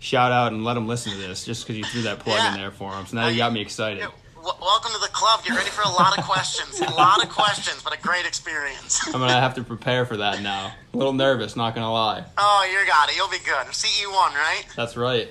shout 0.00 0.30
out 0.30 0.52
and 0.52 0.64
let 0.64 0.76
him 0.76 0.86
listen 0.86 1.12
to 1.12 1.18
this 1.18 1.44
just 1.44 1.64
because 1.64 1.76
you 1.76 1.84
threw 1.84 2.02
that 2.02 2.20
plug 2.20 2.36
Yeah. 2.38 2.54
in 2.54 2.60
there 2.60 2.70
for 2.70 2.92
him. 2.92 3.06
So 3.06 3.16
now 3.16 3.26
you 3.28 3.38
got 3.38 3.52
me 3.52 3.60
excited. 3.60 4.00
W- 4.36 4.54
welcome 4.60 4.92
to 4.92 4.98
the 5.00 5.08
club. 5.08 5.42
Get 5.42 5.56
ready 5.56 5.70
for 5.70 5.82
a 5.82 5.88
lot 5.88 6.16
of 6.16 6.24
questions. 6.24 6.80
a 6.80 6.90
lot 6.92 7.20
of 7.24 7.28
questions, 7.28 7.82
but 7.82 7.92
a 7.92 8.00
great 8.00 8.24
experience. 8.24 9.04
I'm 9.06 9.12
gonna 9.14 9.32
have 9.32 9.54
to 9.56 9.64
prepare 9.64 10.06
for 10.06 10.16
that 10.18 10.42
now. 10.42 10.72
A 10.94 10.96
little 10.96 11.12
nervous, 11.12 11.56
not 11.56 11.74
gonna 11.74 11.92
lie. 11.92 12.24
oh, 12.36 12.68
you 12.70 12.86
got 12.86 13.10
it. 13.10 13.16
You'll 13.16 13.28
be 13.28 13.38
good. 13.44 13.66
CE1, 13.66 14.12
right? 14.34 14.64
That's 14.76 14.96
right. 14.96 15.28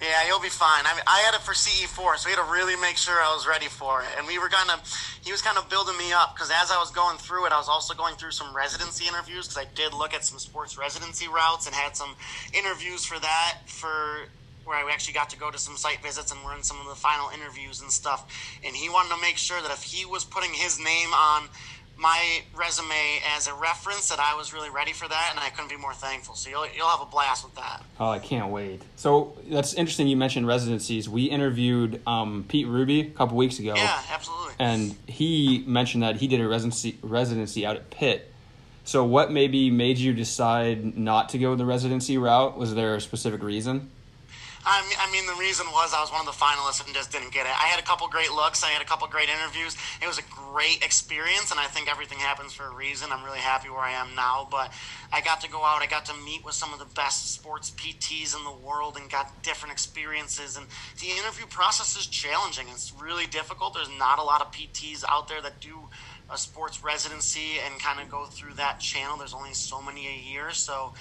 Yeah, 0.00 0.28
you'll 0.28 0.40
be 0.40 0.48
fine. 0.48 0.86
I 0.86 1.00
I 1.06 1.18
had 1.26 1.34
it 1.34 1.40
for 1.40 1.54
CE4, 1.54 2.18
so 2.18 2.28
we 2.28 2.36
had 2.36 2.44
to 2.44 2.52
really 2.52 2.76
make 2.76 2.96
sure 2.96 3.14
I 3.14 3.34
was 3.34 3.48
ready 3.48 3.66
for 3.66 4.02
it. 4.02 4.08
And 4.16 4.28
we 4.28 4.38
were 4.38 4.48
kind 4.48 4.70
of, 4.70 4.78
he 5.22 5.32
was 5.32 5.42
kind 5.42 5.58
of 5.58 5.68
building 5.68 5.96
me 5.98 6.12
up 6.12 6.36
because 6.36 6.52
as 6.54 6.70
I 6.70 6.78
was 6.78 6.92
going 6.92 7.18
through 7.18 7.46
it, 7.46 7.52
I 7.52 7.58
was 7.58 7.68
also 7.68 7.94
going 7.94 8.14
through 8.14 8.30
some 8.30 8.54
residency 8.54 9.08
interviews 9.08 9.48
because 9.48 9.58
I 9.58 9.66
did 9.74 9.92
look 9.92 10.14
at 10.14 10.24
some 10.24 10.38
sports 10.38 10.78
residency 10.78 11.26
routes 11.26 11.66
and 11.66 11.74
had 11.74 11.96
some 11.96 12.14
interviews 12.54 13.04
for 13.04 13.18
that 13.18 13.58
for 13.66 14.28
where 14.64 14.76
I 14.76 14.92
actually 14.92 15.14
got 15.14 15.30
to 15.30 15.38
go 15.38 15.50
to 15.50 15.58
some 15.58 15.76
site 15.76 16.00
visits 16.02 16.30
and 16.30 16.44
were 16.44 16.54
in 16.54 16.62
some 16.62 16.78
of 16.78 16.86
the 16.86 16.94
final 16.94 17.30
interviews 17.30 17.80
and 17.80 17.90
stuff. 17.90 18.30
And 18.62 18.76
he 18.76 18.88
wanted 18.88 19.14
to 19.16 19.20
make 19.20 19.38
sure 19.38 19.60
that 19.62 19.72
if 19.72 19.82
he 19.82 20.04
was 20.04 20.24
putting 20.24 20.52
his 20.52 20.78
name 20.78 21.12
on 21.12 21.48
my 21.98 22.42
resume 22.56 23.20
as 23.36 23.48
a 23.48 23.54
reference, 23.54 24.08
that 24.08 24.20
I 24.20 24.34
was 24.36 24.54
really 24.54 24.70
ready 24.70 24.92
for 24.92 25.08
that, 25.08 25.28
and 25.32 25.40
I 25.40 25.50
couldn't 25.50 25.68
be 25.68 25.76
more 25.76 25.92
thankful. 25.92 26.34
So 26.36 26.48
you'll 26.48 26.66
you'll 26.74 26.86
have 26.86 27.00
a 27.00 27.06
blast 27.10 27.44
with 27.44 27.56
that. 27.56 27.82
Oh, 27.98 28.08
I 28.08 28.20
can't 28.20 28.50
wait. 28.50 28.80
So 28.96 29.36
that's 29.50 29.74
interesting. 29.74 30.06
You 30.06 30.16
mentioned 30.16 30.46
residencies. 30.46 31.08
We 31.08 31.24
interviewed 31.24 32.00
um, 32.06 32.44
Pete 32.48 32.68
Ruby 32.68 33.00
a 33.00 33.10
couple 33.10 33.36
weeks 33.36 33.58
ago, 33.58 33.74
Yeah, 33.74 34.00
absolutely. 34.12 34.54
and 34.60 34.94
he 35.06 35.64
mentioned 35.66 36.02
that 36.04 36.16
he 36.16 36.28
did 36.28 36.40
a 36.40 36.46
residency 36.48 36.98
residency 37.02 37.66
out 37.66 37.76
at 37.76 37.90
Pitt. 37.90 38.32
So, 38.84 39.04
what 39.04 39.30
maybe 39.30 39.68
made 39.70 39.98
you 39.98 40.14
decide 40.14 40.96
not 40.96 41.28
to 41.30 41.38
go 41.38 41.54
the 41.56 41.66
residency 41.66 42.16
route? 42.16 42.56
Was 42.56 42.74
there 42.74 42.94
a 42.94 43.00
specific 43.00 43.42
reason? 43.42 43.90
I 44.64 44.82
mean, 44.82 44.98
I 44.98 45.10
mean, 45.10 45.26
the 45.26 45.34
reason 45.34 45.66
was 45.72 45.94
I 45.94 46.00
was 46.00 46.10
one 46.10 46.20
of 46.20 46.26
the 46.26 46.32
finalists 46.32 46.84
and 46.84 46.94
just 46.94 47.12
didn't 47.12 47.32
get 47.32 47.46
it. 47.46 47.52
I 47.52 47.66
had 47.66 47.78
a 47.78 47.82
couple 47.82 48.08
great 48.08 48.32
looks. 48.32 48.64
I 48.64 48.68
had 48.68 48.82
a 48.82 48.84
couple 48.84 49.06
great 49.08 49.28
interviews. 49.28 49.76
It 50.02 50.06
was 50.06 50.18
a 50.18 50.22
great 50.22 50.84
experience, 50.84 51.50
and 51.50 51.60
I 51.60 51.66
think 51.66 51.90
everything 51.90 52.18
happens 52.18 52.52
for 52.52 52.64
a 52.64 52.74
reason. 52.74 53.10
I'm 53.12 53.24
really 53.24 53.38
happy 53.38 53.68
where 53.70 53.80
I 53.80 53.92
am 53.92 54.14
now. 54.14 54.48
But 54.50 54.72
I 55.12 55.20
got 55.20 55.40
to 55.42 55.50
go 55.50 55.64
out. 55.64 55.82
I 55.82 55.86
got 55.86 56.06
to 56.06 56.14
meet 56.24 56.44
with 56.44 56.54
some 56.54 56.72
of 56.72 56.78
the 56.78 56.92
best 56.94 57.32
sports 57.32 57.70
PTs 57.70 58.36
in 58.36 58.44
the 58.44 58.66
world 58.66 58.96
and 58.96 59.10
got 59.10 59.42
different 59.42 59.72
experiences. 59.72 60.56
And 60.56 60.66
the 61.00 61.10
interview 61.18 61.46
process 61.46 61.96
is 61.96 62.06
challenging. 62.06 62.66
It's 62.70 62.92
really 63.00 63.26
difficult. 63.26 63.74
There's 63.74 63.90
not 63.98 64.18
a 64.18 64.22
lot 64.22 64.40
of 64.40 64.52
PTs 64.52 65.04
out 65.08 65.28
there 65.28 65.40
that 65.40 65.60
do 65.60 65.88
a 66.30 66.36
sports 66.36 66.84
residency 66.84 67.58
and 67.64 67.80
kind 67.80 68.00
of 68.00 68.10
go 68.10 68.26
through 68.26 68.54
that 68.54 68.80
channel. 68.80 69.16
There's 69.16 69.34
only 69.34 69.54
so 69.54 69.80
many 69.80 70.06
a 70.08 70.30
year, 70.30 70.50
so 70.50 70.92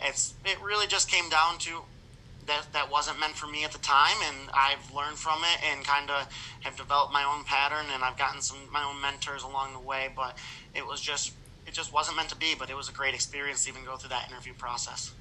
it's 0.00 0.34
it 0.44 0.60
really 0.62 0.86
just 0.86 1.10
came 1.10 1.28
down 1.28 1.58
to 1.58 1.82
that 2.46 2.66
that 2.72 2.90
wasn't 2.90 3.18
meant 3.18 3.34
for 3.34 3.46
me 3.46 3.64
at 3.64 3.72
the 3.72 3.78
time 3.78 4.16
and 4.24 4.50
I've 4.54 4.92
learned 4.94 5.16
from 5.16 5.38
it 5.42 5.60
and 5.70 5.84
kind 5.84 6.10
of 6.10 6.28
have 6.62 6.76
developed 6.76 7.12
my 7.12 7.24
own 7.24 7.44
pattern 7.44 7.86
and 7.92 8.02
I've 8.02 8.16
gotten 8.16 8.40
some 8.40 8.58
my 8.72 8.84
own 8.84 9.00
mentors 9.00 9.42
along 9.42 9.72
the 9.72 9.80
way 9.80 10.10
but 10.14 10.36
it 10.74 10.86
was 10.86 11.00
just 11.00 11.32
it 11.66 11.72
just 11.74 11.92
wasn't 11.92 12.16
meant 12.16 12.28
to 12.30 12.36
be 12.36 12.54
but 12.58 12.70
it 12.70 12.76
was 12.76 12.88
a 12.88 12.92
great 12.92 13.14
experience 13.14 13.64
to 13.64 13.70
even 13.70 13.84
go 13.84 13.96
through 13.96 14.10
that 14.10 14.30
interview 14.30 14.54
process 14.54 15.12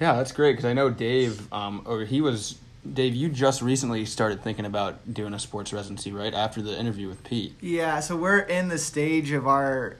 Yeah, 0.00 0.14
that's 0.16 0.32
great 0.32 0.52
because 0.52 0.64
I 0.64 0.72
know 0.72 0.90
Dave, 0.90 1.52
um, 1.52 1.82
or 1.84 2.04
he 2.04 2.20
was 2.20 2.56
Dave. 2.90 3.14
You 3.14 3.28
just 3.28 3.62
recently 3.62 4.04
started 4.04 4.42
thinking 4.42 4.64
about 4.66 5.14
doing 5.14 5.34
a 5.34 5.38
sports 5.38 5.72
residency, 5.72 6.10
right? 6.10 6.34
After 6.34 6.60
the 6.60 6.76
interview 6.76 7.06
with 7.06 7.22
Pete. 7.22 7.54
Yeah, 7.60 8.00
so 8.00 8.16
we're 8.16 8.40
in 8.40 8.68
the 8.68 8.78
stage 8.78 9.30
of 9.30 9.46
our 9.46 9.96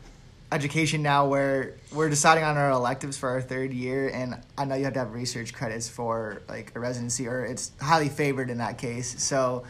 education 0.52 1.02
now 1.02 1.26
where 1.26 1.76
we're 1.92 2.10
deciding 2.10 2.44
on 2.44 2.56
our 2.56 2.70
electives 2.70 3.16
for 3.16 3.30
our 3.30 3.40
third 3.40 3.72
year, 3.72 4.08
and 4.08 4.38
I 4.56 4.64
know 4.64 4.74
you 4.74 4.84
have 4.84 4.92
to 4.94 5.00
have 5.00 5.12
research 5.12 5.52
credits 5.52 5.88
for 5.88 6.42
like 6.48 6.72
a 6.74 6.80
residency, 6.80 7.26
or 7.26 7.44
it's 7.44 7.72
highly 7.80 8.08
favored 8.08 8.50
in 8.50 8.58
that 8.58 8.78
case. 8.78 9.22
So, 9.22 9.64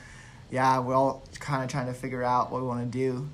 yeah, 0.51 0.79
we're 0.81 0.95
all 0.95 1.25
kind 1.38 1.62
of 1.62 1.71
trying 1.71 1.87
to 1.87 1.95
figure 1.95 2.23
out 2.23 2.51
what 2.51 2.61
we 2.61 2.66
want 2.66 2.92
to 2.92 2.99
do. 2.99 3.29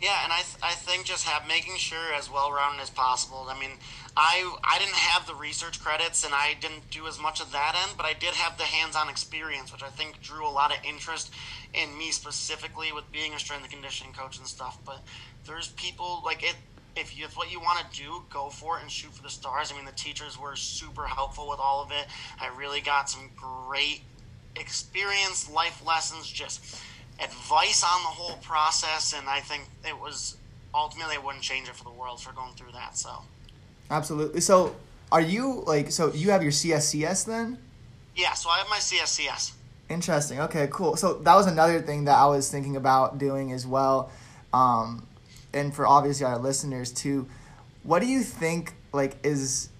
Yeah, 0.00 0.22
and 0.22 0.32
I, 0.32 0.42
th- 0.42 0.62
I 0.62 0.74
think 0.74 1.06
just 1.06 1.26
have 1.26 1.48
making 1.48 1.76
sure 1.76 2.14
as 2.14 2.30
well 2.30 2.52
rounded 2.52 2.80
as 2.80 2.88
possible. 2.90 3.48
I 3.50 3.58
mean, 3.58 3.72
I 4.16 4.54
I 4.62 4.78
didn't 4.78 4.94
have 4.94 5.26
the 5.26 5.34
research 5.34 5.80
credits 5.80 6.24
and 6.24 6.32
I 6.32 6.54
didn't 6.60 6.90
do 6.90 7.08
as 7.08 7.18
much 7.20 7.40
of 7.40 7.50
that 7.50 7.74
end, 7.82 7.96
but 7.96 8.06
I 8.06 8.12
did 8.12 8.34
have 8.34 8.56
the 8.58 8.62
hands 8.64 8.94
on 8.94 9.08
experience, 9.08 9.72
which 9.72 9.82
I 9.82 9.88
think 9.88 10.20
drew 10.22 10.46
a 10.48 10.54
lot 10.54 10.70
of 10.70 10.78
interest 10.84 11.32
in 11.74 11.98
me 11.98 12.12
specifically 12.12 12.92
with 12.92 13.10
being 13.10 13.34
a 13.34 13.40
strength 13.40 13.62
and 13.62 13.72
conditioning 13.72 14.12
coach 14.12 14.38
and 14.38 14.46
stuff. 14.46 14.78
But 14.86 15.02
there's 15.46 15.68
people 15.68 16.22
like 16.24 16.44
it. 16.44 16.54
If 16.94 17.12
it's 17.16 17.36
what 17.36 17.50
you 17.50 17.58
want 17.60 17.78
to 17.80 18.00
do, 18.00 18.24
go 18.30 18.50
for 18.50 18.78
it 18.78 18.82
and 18.82 18.90
shoot 18.90 19.14
for 19.14 19.22
the 19.22 19.30
stars. 19.30 19.72
I 19.72 19.76
mean, 19.76 19.84
the 19.84 19.92
teachers 19.92 20.38
were 20.38 20.54
super 20.54 21.06
helpful 21.06 21.48
with 21.48 21.58
all 21.60 21.82
of 21.82 21.90
it. 21.90 22.06
I 22.40 22.48
really 22.56 22.80
got 22.80 23.10
some 23.10 23.30
great 23.36 24.02
experience, 24.56 25.48
life 25.48 25.82
lessons, 25.84 26.28
just 26.28 26.60
advice 27.20 27.82
on 27.84 28.02
the 28.02 28.08
whole 28.08 28.36
process, 28.38 29.12
and 29.16 29.28
I 29.28 29.40
think 29.40 29.64
it 29.86 29.98
was 29.98 30.36
ultimately 30.74 31.16
I 31.16 31.18
wouldn't 31.18 31.42
change 31.42 31.68
it 31.68 31.74
for 31.76 31.84
the 31.84 31.90
world 31.90 32.20
for 32.22 32.32
going 32.32 32.52
through 32.54 32.72
that. 32.72 32.96
So 32.96 33.10
Absolutely. 33.90 34.40
So, 34.40 34.76
are 35.10 35.20
you 35.20 35.62
like 35.66 35.90
so 35.90 36.12
you 36.12 36.30
have 36.30 36.42
your 36.42 36.52
CSCS 36.52 37.24
then? 37.26 37.58
yeah, 38.14 38.34
so 38.34 38.50
I 38.50 38.58
have 38.58 38.68
my 38.68 38.78
CSCS. 38.78 39.52
Interesting. 39.88 40.40
Okay, 40.40 40.68
cool. 40.70 40.96
So 40.96 41.14
that 41.14 41.34
was 41.34 41.46
another 41.46 41.80
thing 41.80 42.04
that 42.04 42.16
I 42.18 42.26
was 42.26 42.50
thinking 42.50 42.76
about 42.76 43.16
doing 43.18 43.52
as 43.52 43.66
well. 43.66 44.10
Um, 44.52 45.06
and 45.54 45.74
for 45.74 45.86
obviously 45.86 46.26
our 46.26 46.38
listeners 46.38 46.92
too, 46.92 47.26
what 47.84 48.00
do 48.00 48.06
you 48.06 48.22
think 48.22 48.74
like 48.92 49.16
is 49.24 49.70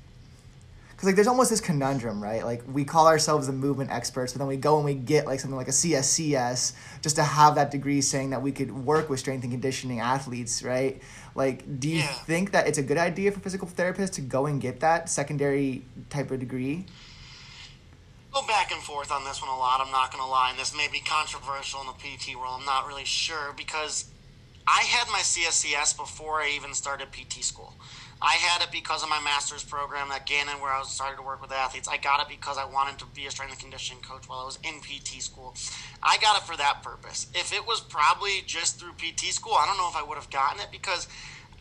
because 0.99 1.07
like 1.07 1.15
there's 1.15 1.29
almost 1.29 1.49
this 1.49 1.61
conundrum, 1.61 2.21
right? 2.21 2.45
Like 2.45 2.65
we 2.67 2.85
call 2.85 3.07
ourselves 3.07 3.47
the 3.47 3.53
movement 3.53 3.89
experts, 3.93 4.33
but 4.33 4.41
then 4.41 4.49
we 4.49 4.57
go 4.57 4.79
and 4.79 4.85
we 4.85 4.95
get 4.95 5.27
like 5.27 5.39
something 5.39 5.57
like 5.57 5.69
a 5.69 5.71
CSCS 5.71 6.73
just 7.03 7.15
to 7.15 7.23
have 7.23 7.55
that 7.55 7.71
degree 7.71 8.01
saying 8.01 8.31
that 8.31 8.43
we 8.43 8.51
could 8.51 8.73
work 8.85 9.09
with 9.09 9.21
strength 9.21 9.45
and 9.45 9.53
conditioning 9.53 10.01
athletes, 10.01 10.61
right? 10.65 11.01
Like, 11.37 11.79
do 11.79 11.89
you 11.89 11.99
Yeah. 11.99 12.09
think 12.25 12.51
that 12.51 12.67
it's 12.67 12.79
a 12.79 12.83
good 12.83 12.99
idea 12.99 13.31
for 13.31 13.39
physical 13.39 13.69
therapists 13.69 14.15
to 14.15 14.23
go 14.23 14.47
and 14.47 14.61
get 14.61 14.81
that 14.81 15.09
secondary 15.09 15.85
type 16.11 16.33
of 16.33 16.41
degree? 16.41 16.85
Go 18.33 18.45
back 18.49 18.73
and 18.73 18.83
forth 18.83 19.13
on 19.13 19.23
this 19.23 19.41
one 19.41 19.51
a 19.51 19.57
lot. 19.57 19.81
I'm 19.81 19.93
not 19.93 20.11
going 20.11 20.25
to 20.25 20.29
lie, 20.29 20.51
and 20.51 20.59
this 20.59 20.75
may 20.77 20.89
be 20.89 20.99
controversial 20.99 21.81
in 21.81 21.87
the 21.87 21.93
PT 21.93 22.37
world. 22.37 22.57
I'm 22.59 22.67
not 22.67 22.89
really 22.89 23.05
sure 23.05 23.55
because 23.57 24.07
I 24.67 24.81
had 24.83 25.07
my 25.13 25.21
CSCS 25.21 25.97
before 25.97 26.41
I 26.41 26.51
even 26.57 26.75
started 26.75 27.13
PT 27.13 27.45
school. 27.45 27.75
I 28.21 28.35
had 28.35 28.63
it 28.63 28.73
because 28.73 29.03
of 29.05 29.09
my 29.09 29.21
master's 29.21 29.63
program 29.63 30.11
at 30.11 30.27
Gannon, 30.27 30.61
where 30.61 30.73
I 30.73 30.81
was 30.81 30.91
started 30.91 31.17
to 31.17 31.23
work 31.23 31.41
with 31.41 31.53
athletes. 31.53 31.87
I 31.87 31.99
got 31.99 32.21
it 32.21 32.29
because 32.29 32.59
I 32.59 32.65
wanted 32.65 32.99
to 32.99 33.07
be 33.07 33.27
a 33.27 33.31
strength 33.31 33.53
and 33.53 33.61
conditioning 33.61 34.03
coach 34.03 34.29
while 34.29 34.41
I 34.41 34.45
was 34.45 34.59
in 34.65 34.81
PT 34.81 35.23
school. 35.23 35.55
I 36.03 36.19
got 36.19 36.37
it 36.37 36.43
for 36.43 36.57
that 36.57 36.83
purpose. 36.83 37.29
If 37.33 37.53
it 37.53 37.65
was 37.65 37.81
probably 37.81 38.43
just 38.45 38.81
through 38.81 38.93
PT 38.93 39.33
school, 39.33 39.55
I 39.55 39.67
don't 39.67 39.77
know 39.77 39.89
if 39.89 39.97
I 39.97 40.03
would 40.03 40.17
have 40.17 40.31
gotten 40.31 40.61
it 40.61 40.69
because 40.73 41.07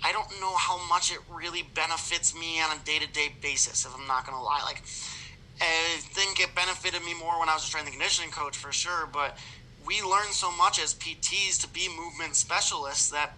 I 0.03 0.11
don't 0.11 0.29
know 0.41 0.55
how 0.55 0.79
much 0.87 1.11
it 1.11 1.19
really 1.31 1.63
benefits 1.75 2.33
me 2.33 2.59
on 2.59 2.75
a 2.75 2.83
day 2.83 2.99
to 2.99 3.07
day 3.07 3.35
basis. 3.39 3.85
If 3.85 3.93
I'm 3.95 4.07
not 4.07 4.25
going 4.25 4.37
to 4.37 4.43
lie, 4.43 4.61
like 4.65 4.81
I 5.61 5.99
think 6.01 6.39
it 6.39 6.55
benefited 6.55 7.03
me 7.03 7.13
more 7.13 7.39
when 7.39 7.49
I 7.49 7.53
was 7.53 7.63
a 7.63 7.67
strength 7.67 7.87
and 7.87 7.93
conditioning 7.93 8.31
coach 8.31 8.57
for 8.57 8.71
sure, 8.71 9.07
but 9.11 9.37
we 9.85 10.01
learn 10.01 10.31
so 10.31 10.51
much 10.51 10.81
as 10.81 10.93
PTs 10.95 11.61
to 11.61 11.67
be 11.69 11.87
movement 11.95 12.35
specialists 12.35 13.09
that 13.11 13.37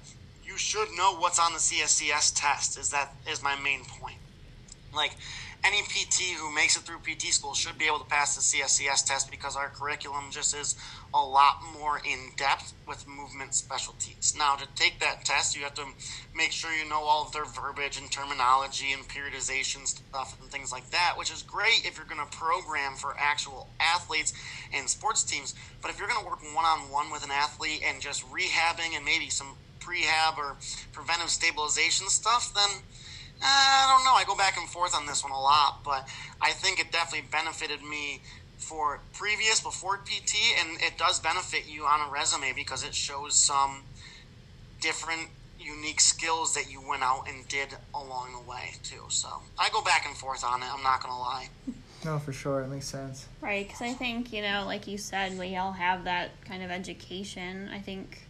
you 0.49 0.57
should 0.57 0.89
know 0.97 1.15
what's 1.15 1.39
on 1.39 1.53
the 1.53 1.59
CSCS 1.59 2.33
test. 2.35 2.79
Is 2.79 2.89
that 2.89 3.13
is 3.29 3.43
my 3.43 3.55
main 3.61 3.85
point. 3.85 4.17
Like 4.93 5.11
any 5.63 5.83
PT 5.83 6.35
who 6.39 6.53
makes 6.53 6.75
it 6.75 6.81
through 6.81 6.99
PT 6.99 7.33
school 7.33 7.53
should 7.53 7.77
be 7.77 7.85
able 7.85 7.99
to 7.99 8.05
pass 8.05 8.35
the 8.35 8.41
CSCS 8.41 9.05
test 9.05 9.29
because 9.29 9.55
our 9.55 9.69
curriculum 9.69 10.31
just 10.31 10.55
is 10.55 10.75
a 11.13 11.23
lot 11.23 11.59
more 11.77 11.99
in 11.99 12.31
depth 12.35 12.73
with 12.87 13.07
movement 13.07 13.53
specialties. 13.53 14.33
Now, 14.37 14.55
to 14.55 14.65
take 14.75 14.99
that 15.01 15.23
test, 15.23 15.55
you 15.55 15.63
have 15.63 15.75
to 15.75 15.85
make 16.33 16.51
sure 16.51 16.71
you 16.71 16.89
know 16.89 17.01
all 17.01 17.27
of 17.27 17.31
their 17.31 17.45
verbiage 17.45 17.99
and 17.99 18.09
terminology 18.11 18.93
and 18.93 19.07
periodization 19.07 19.85
stuff 19.85 20.39
and 20.41 20.49
things 20.49 20.71
like 20.71 20.89
that, 20.89 21.15
which 21.17 21.31
is 21.31 21.43
great 21.43 21.85
if 21.85 21.97
you're 21.97 22.07
going 22.07 22.25
to 22.25 22.37
program 22.37 22.95
for 22.95 23.15
actual 23.19 23.67
athletes 23.79 24.33
and 24.73 24.89
sports 24.89 25.23
teams. 25.23 25.53
But 25.81 25.91
if 25.91 25.99
you're 25.99 26.07
going 26.07 26.21
to 26.21 26.27
work 26.27 26.41
one 26.55 26.65
on 26.65 26.89
one 26.89 27.11
with 27.11 27.23
an 27.23 27.31
athlete 27.31 27.83
and 27.85 28.01
just 28.01 28.25
rehabbing 28.31 28.95
and 28.95 29.05
maybe 29.05 29.29
some 29.29 29.55
prehab 29.79 30.37
or 30.37 30.55
preventive 30.91 31.29
stabilization 31.29 32.07
stuff, 32.09 32.53
then 32.53 32.69
eh, 33.41 33.45
I 33.45 33.95
don't 33.95 34.05
know. 34.05 34.13
I 34.13 34.23
go 34.25 34.35
back 34.35 34.57
and 34.57 34.67
forth 34.67 34.95
on 34.95 35.05
this 35.05 35.23
one 35.23 35.31
a 35.31 35.39
lot, 35.39 35.79
but 35.83 36.07
I 36.41 36.51
think 36.51 36.79
it 36.79 36.91
definitely 36.91 37.27
benefited 37.31 37.83
me 37.83 38.21
for 38.57 38.99
previous 39.13 39.61
before 39.61 39.97
PT, 39.97 40.35
and 40.59 40.81
it 40.81 40.97
does 40.97 41.19
benefit 41.19 41.63
you 41.67 41.85
on 41.85 42.07
a 42.07 42.11
resume 42.11 42.53
because 42.53 42.83
it 42.83 42.93
shows 42.93 43.35
some 43.35 43.83
different 44.81 45.29
unique 45.59 45.99
skills 45.99 46.53
that 46.53 46.71
you 46.71 46.81
went 46.87 47.03
out 47.03 47.25
and 47.27 47.47
did 47.47 47.69
along 47.93 48.31
the 48.33 48.49
way 48.49 48.71
too. 48.83 49.03
So 49.09 49.27
I 49.57 49.69
go 49.69 49.81
back 49.81 50.05
and 50.05 50.15
forth 50.15 50.43
on 50.43 50.61
it. 50.61 50.67
I'm 50.71 50.83
not 50.83 51.01
gonna 51.01 51.19
lie. 51.19 51.49
No, 52.05 52.17
for 52.17 52.31
sure, 52.31 52.61
it 52.61 52.67
makes 52.67 52.85
sense. 52.85 53.27
Right, 53.41 53.67
because 53.67 53.81
I 53.81 53.93
think 53.93 54.31
you 54.31 54.41
know, 54.41 54.63
like 54.65 54.87
you 54.87 54.97
said, 54.97 55.37
we 55.37 55.57
all 55.57 55.73
have 55.73 56.05
that 56.05 56.29
kind 56.45 56.63
of 56.63 56.71
education. 56.71 57.69
I 57.73 57.79
think 57.79 58.21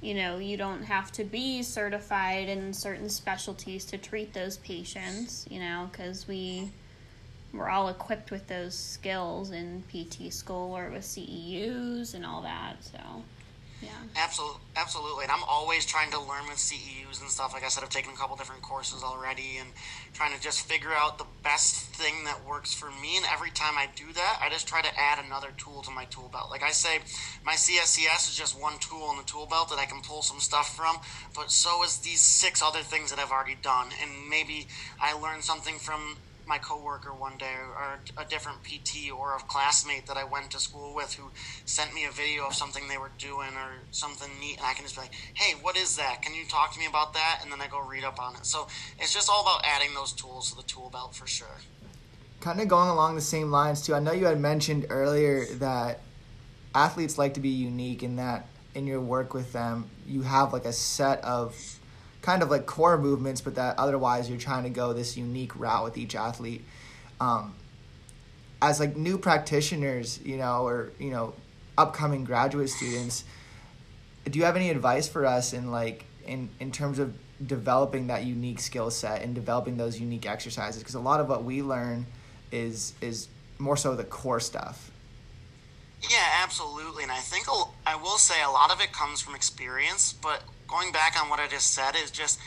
you 0.00 0.14
know 0.14 0.38
you 0.38 0.56
don't 0.56 0.82
have 0.82 1.12
to 1.12 1.24
be 1.24 1.62
certified 1.62 2.48
in 2.48 2.72
certain 2.72 3.08
specialties 3.08 3.84
to 3.86 3.98
treat 3.98 4.32
those 4.32 4.56
patients. 4.58 5.46
You 5.50 5.60
know, 5.60 5.88
because 5.90 6.26
we 6.26 6.70
we're 7.52 7.68
all 7.68 7.88
equipped 7.88 8.30
with 8.30 8.46
those 8.46 8.74
skills 8.74 9.50
in 9.50 9.82
PT 9.90 10.32
school 10.32 10.76
or 10.76 10.90
with 10.90 11.02
CEUs 11.02 12.14
and 12.14 12.24
all 12.24 12.42
that. 12.42 12.76
So 12.80 12.98
yeah. 13.82 13.88
Absolutely, 14.16 14.60
absolutely. 14.76 15.24
And 15.24 15.32
I'm 15.32 15.44
always 15.44 15.86
trying 15.86 16.10
to 16.10 16.20
learn 16.20 16.46
with 16.48 16.58
CEUs 16.58 17.20
and 17.20 17.30
stuff. 17.30 17.52
Like 17.52 17.64
I 17.64 17.68
said, 17.68 17.82
I've 17.82 17.90
taken 17.90 18.12
a 18.12 18.16
couple 18.16 18.36
different 18.36 18.62
courses 18.62 19.02
already 19.02 19.56
and 19.58 19.70
trying 20.12 20.34
to 20.34 20.40
just 20.40 20.66
figure 20.66 20.92
out 20.92 21.18
the 21.18 21.26
best 21.42 21.86
thing 21.94 22.24
that 22.24 22.44
works 22.46 22.74
for 22.74 22.90
me. 22.90 23.16
And 23.16 23.26
every 23.32 23.50
time 23.50 23.74
I 23.76 23.88
do 23.94 24.12
that, 24.12 24.38
I 24.42 24.50
just 24.50 24.68
try 24.68 24.82
to 24.82 24.98
add 24.98 25.24
another 25.24 25.48
tool 25.56 25.82
to 25.82 25.90
my 25.90 26.04
tool 26.06 26.28
belt. 26.32 26.50
Like 26.50 26.62
I 26.62 26.70
say, 26.70 26.98
my 27.44 27.54
CSCS 27.54 28.28
is 28.30 28.36
just 28.36 28.60
one 28.60 28.78
tool 28.80 29.10
in 29.12 29.16
the 29.16 29.24
tool 29.24 29.46
belt 29.46 29.70
that 29.70 29.78
I 29.78 29.86
can 29.86 30.02
pull 30.02 30.22
some 30.22 30.40
stuff 30.40 30.76
from, 30.76 30.96
but 31.34 31.50
so 31.50 31.82
is 31.84 31.98
these 31.98 32.20
six 32.20 32.62
other 32.62 32.80
things 32.80 33.10
that 33.10 33.18
I've 33.18 33.30
already 33.30 33.56
done. 33.62 33.88
And 34.02 34.28
maybe 34.28 34.66
I 35.00 35.14
learned 35.14 35.44
something 35.44 35.78
from 35.78 36.16
my 36.50 36.58
coworker 36.58 37.14
one 37.14 37.38
day 37.38 37.54
or 37.76 38.00
a 38.18 38.24
different 38.24 38.58
PT 38.64 39.12
or 39.16 39.36
a 39.36 39.38
classmate 39.38 40.08
that 40.08 40.16
I 40.16 40.24
went 40.24 40.50
to 40.50 40.58
school 40.58 40.96
with 40.96 41.14
who 41.14 41.30
sent 41.64 41.94
me 41.94 42.06
a 42.06 42.10
video 42.10 42.48
of 42.48 42.54
something 42.54 42.88
they 42.88 42.98
were 42.98 43.12
doing 43.18 43.54
or 43.54 43.78
something 43.92 44.28
neat 44.40 44.56
and 44.56 44.66
I 44.66 44.74
can 44.74 44.84
just 44.84 44.96
be 44.96 45.02
like, 45.02 45.14
"Hey, 45.34 45.54
what 45.62 45.76
is 45.76 45.96
that? 45.96 46.22
Can 46.22 46.34
you 46.34 46.44
talk 46.44 46.72
to 46.72 46.78
me 46.80 46.86
about 46.86 47.14
that?" 47.14 47.38
and 47.40 47.52
then 47.52 47.60
I 47.60 47.68
go 47.68 47.80
read 47.80 48.02
up 48.02 48.20
on 48.20 48.34
it. 48.34 48.44
So, 48.44 48.66
it's 48.98 49.14
just 49.14 49.30
all 49.30 49.42
about 49.42 49.64
adding 49.64 49.94
those 49.94 50.12
tools 50.12 50.50
to 50.50 50.56
the 50.56 50.64
tool 50.64 50.90
belt 50.90 51.14
for 51.14 51.28
sure. 51.28 51.60
Kind 52.40 52.60
of 52.60 52.66
going 52.66 52.88
along 52.88 53.14
the 53.14 53.20
same 53.20 53.52
lines 53.52 53.80
too. 53.80 53.94
I 53.94 54.00
know 54.00 54.12
you 54.12 54.26
had 54.26 54.40
mentioned 54.40 54.86
earlier 54.90 55.44
that 55.60 56.00
athletes 56.74 57.16
like 57.16 57.34
to 57.34 57.40
be 57.40 57.50
unique 57.50 58.02
in 58.02 58.16
that 58.16 58.46
in 58.74 58.88
your 58.88 59.00
work 59.00 59.34
with 59.34 59.52
them, 59.52 59.88
you 60.06 60.22
have 60.22 60.52
like 60.52 60.64
a 60.64 60.72
set 60.72 61.22
of 61.22 61.79
kind 62.22 62.42
of 62.42 62.50
like 62.50 62.66
core 62.66 62.98
movements, 62.98 63.40
but 63.40 63.54
that 63.54 63.78
otherwise 63.78 64.28
you're 64.28 64.38
trying 64.38 64.64
to 64.64 64.70
go 64.70 64.92
this 64.92 65.16
unique 65.16 65.58
route 65.58 65.84
with 65.84 65.96
each 65.96 66.14
athlete. 66.14 66.64
Um, 67.20 67.54
as 68.62 68.80
like 68.80 68.96
new 68.96 69.18
practitioners, 69.18 70.20
you 70.22 70.36
know, 70.36 70.66
or 70.66 70.92
you 70.98 71.10
know, 71.10 71.34
upcoming 71.78 72.24
graduate 72.24 72.68
students, 72.68 73.24
do 74.24 74.38
you 74.38 74.44
have 74.44 74.56
any 74.56 74.70
advice 74.70 75.08
for 75.08 75.24
us 75.24 75.52
in 75.52 75.70
like 75.70 76.04
in 76.26 76.50
in 76.60 76.70
terms 76.70 76.98
of 76.98 77.14
developing 77.46 78.08
that 78.08 78.24
unique 78.24 78.60
skill 78.60 78.90
set 78.90 79.22
and 79.22 79.34
developing 79.34 79.76
those 79.76 79.98
unique 79.98 80.26
exercises? 80.26 80.82
Because 80.82 80.94
a 80.94 81.00
lot 81.00 81.20
of 81.20 81.28
what 81.28 81.44
we 81.44 81.62
learn 81.62 82.06
is 82.52 82.92
is 83.00 83.28
more 83.58 83.76
so 83.76 83.94
the 83.94 84.04
core 84.04 84.40
stuff. 84.40 84.90
Yeah, 86.08 86.42
absolutely. 86.42 87.02
And 87.02 87.12
I 87.12 87.18
think 87.18 87.46
I 87.86 87.96
will 87.96 88.18
say 88.18 88.42
a 88.42 88.50
lot 88.50 88.70
of 88.70 88.80
it 88.80 88.92
comes 88.92 89.20
from 89.20 89.34
experience, 89.34 90.14
but 90.14 90.42
going 90.70 90.92
back 90.92 91.20
on 91.20 91.28
what 91.28 91.40
I 91.40 91.48
just 91.48 91.72
said 91.74 91.96
is 91.96 92.10
just 92.10 92.38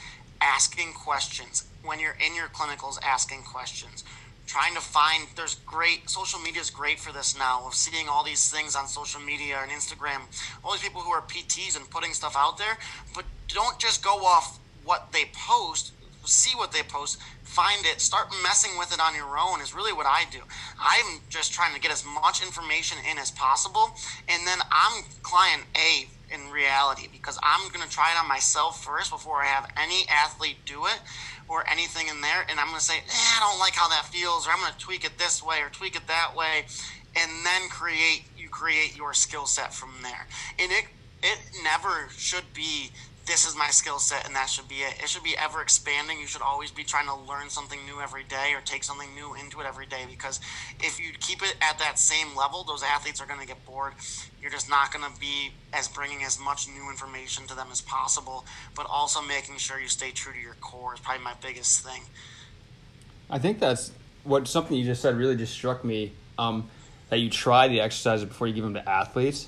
asking 0.42 0.94
questions. 0.94 1.66
When 1.84 2.00
you're 2.00 2.16
in 2.26 2.34
your 2.36 2.48
clinicals, 2.48 2.98
asking 3.04 3.44
questions. 3.44 4.06
Trying 4.48 4.74
to 4.76 4.82
find, 4.82 5.28
there's 5.36 5.56
great, 5.66 6.10
social 6.10 6.40
media 6.40 6.62
is 6.62 6.70
great 6.70 7.00
for 7.00 7.12
this 7.12 7.38
now, 7.38 7.66
of 7.68 7.74
seeing 7.76 8.08
all 8.08 8.24
these 8.24 8.50
things 8.52 8.76
on 8.76 8.88
social 8.88 9.22
media 9.22 9.60
and 9.62 9.72
Instagram, 9.72 10.22
all 10.64 10.72
these 10.72 10.82
people 10.82 11.02
who 11.02 11.12
are 11.12 11.22
PTs 11.22 11.76
and 11.76 11.90
putting 11.90 12.14
stuff 12.14 12.36
out 12.38 12.58
there, 12.58 12.78
but 13.14 13.26
don't 13.48 13.78
just 13.80 14.04
go 14.04 14.12
off 14.12 14.60
what 14.84 15.12
they 15.12 15.26
post, 15.34 15.92
see 16.26 16.56
what 16.58 16.72
they 16.72 16.84
post, 16.84 17.20
find 17.44 17.86
it, 17.86 18.02
start 18.02 18.28
messing 18.44 18.78
with 18.78 18.94
it 18.94 19.00
on 19.00 19.16
your 19.16 19.38
own 19.38 19.62
is 19.62 19.74
really 19.74 19.94
what 19.94 20.06
I 20.06 20.24
do. 20.32 20.40
I'm 20.80 21.20
just 21.30 21.54
trying 21.54 21.74
to 21.74 21.80
get 21.80 21.92
as 21.92 22.06
much 22.06 22.42
information 22.42 22.98
in 23.10 23.18
as 23.18 23.32
possible, 23.32 23.92
and 24.28 24.46
then 24.48 24.60
I'm 24.72 25.04
client 25.24 25.64
A 25.76 26.08
in 26.32 26.52
reality 26.52 27.08
because 27.12 27.38
I'm 27.44 27.68
going 27.72 27.86
to 27.86 27.90
try 27.90 28.12
it 28.12 28.20
on 28.20 28.28
myself 28.28 28.84
first 28.84 29.12
before 29.12 29.42
I 29.42 29.46
have 29.46 29.72
any 29.78 30.06
athlete 30.10 30.58
do 30.66 30.86
it 30.86 31.00
or 31.48 31.68
anything 31.70 32.08
in 32.08 32.22
there. 32.22 32.46
And 32.50 32.60
I'm 32.60 32.68
going 32.68 32.80
to 32.80 32.86
say, 32.86 32.98
eh, 32.98 33.38
I 33.38 33.40
don't 33.40 33.60
like 33.60 33.74
how 33.74 33.90
that 33.90 34.06
feels, 34.06 34.48
or 34.48 34.52
I'm 34.52 34.60
going 34.60 34.74
to 34.74 34.80
tweak 34.80 35.06
it 35.06 35.18
this 35.18 35.44
way 35.44 35.62
or 35.62 35.70
tweak 35.70 35.96
it 35.96 36.08
that 36.08 36.36
way. 36.36 36.66
And 37.16 37.46
then 37.46 37.70
create, 37.70 38.24
you 38.38 38.50
create 38.50 38.98
your 38.98 39.14
skill 39.14 39.46
set 39.46 39.74
from 39.74 39.92
there. 40.02 40.28
And 40.58 40.72
it, 40.72 40.86
it 41.22 41.40
never 41.64 42.10
should 42.18 42.54
be 42.54 42.90
this 43.26 43.48
is 43.48 43.56
my 43.56 43.70
skill 43.70 44.00
set 44.00 44.26
and 44.26 44.36
that 44.36 44.50
should 44.50 44.68
be 44.68 44.76
it. 44.76 44.96
It 45.02 45.08
should 45.08 45.24
be 45.24 45.36
ever 45.38 45.62
expanding. 45.62 46.20
You 46.20 46.28
should 46.28 46.42
always 46.42 46.72
be 46.72 46.84
trying 46.84 47.08
to 47.08 47.16
learn 47.16 47.50
something 47.50 47.80
new 47.86 48.02
every 48.02 48.24
day 48.24 48.54
or 48.54 48.62
take 48.62 48.84
something 48.84 49.14
new 49.16 49.34
into 49.36 49.62
it 49.62 49.66
every 49.66 49.86
day 49.86 50.04
because 50.10 50.42
if 50.82 51.00
you 51.00 51.12
keep 51.20 51.42
it 51.42 51.56
at 51.62 51.80
that 51.80 51.98
same 51.98 52.36
level, 52.36 52.64
those 52.64 52.84
athletes 52.84 53.22
are 53.22 53.26
going 53.26 53.40
to 53.40 53.48
get 53.48 53.66
bored. 53.66 53.94
You're 54.42 54.52
just 54.52 54.70
not 54.70 54.92
going 54.92 55.06
to 55.10 55.20
be 55.20 55.52
as 55.72 55.88
bringing 55.88 56.24
as 56.24 56.38
much 56.38 56.68
new 56.68 56.90
information 56.90 57.48
to 57.48 57.56
them 57.56 57.68
as 57.72 57.80
possible, 57.80 58.46
but 58.76 58.86
also 58.90 59.22
making 59.22 59.58
sure 59.58 59.80
you 59.80 59.88
stay 59.88 60.12
true 60.12 60.34
to 60.34 60.40
your 60.40 60.56
core 60.56 60.94
is 60.94 61.00
probably 61.00 61.24
my 61.24 61.34
biggest 61.42 61.86
thing. 61.86 62.02
I 63.30 63.40
think 63.40 63.60
that's 63.60 63.92
what 64.26 64.48
something 64.48 64.76
you 64.76 64.84
just 64.84 65.02
said 65.02 65.16
really 65.16 65.38
just 65.38 65.54
struck 65.54 65.86
me 65.86 66.12
um, 66.38 66.70
that 67.10 67.20
you 67.20 67.30
try 67.30 67.70
the 67.70 67.80
exercises 67.80 68.26
before 68.26 68.48
you 68.48 68.54
give 68.54 68.64
them 68.66 68.74
to 68.74 68.90
athletes 68.90 69.48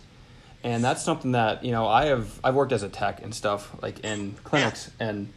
and 0.66 0.84
that's 0.84 1.04
something 1.04 1.34
that 1.34 1.64
you 1.64 1.72
know 1.72 1.88
I 1.88 2.08
have 2.08 2.40
I've 2.44 2.56
worked 2.56 2.74
as 2.74 2.82
a 2.84 2.90
tech 2.90 3.22
and 3.24 3.34
stuff 3.34 3.72
like 3.82 4.00
in 4.00 4.34
clinics 4.44 4.90
and 5.00 5.32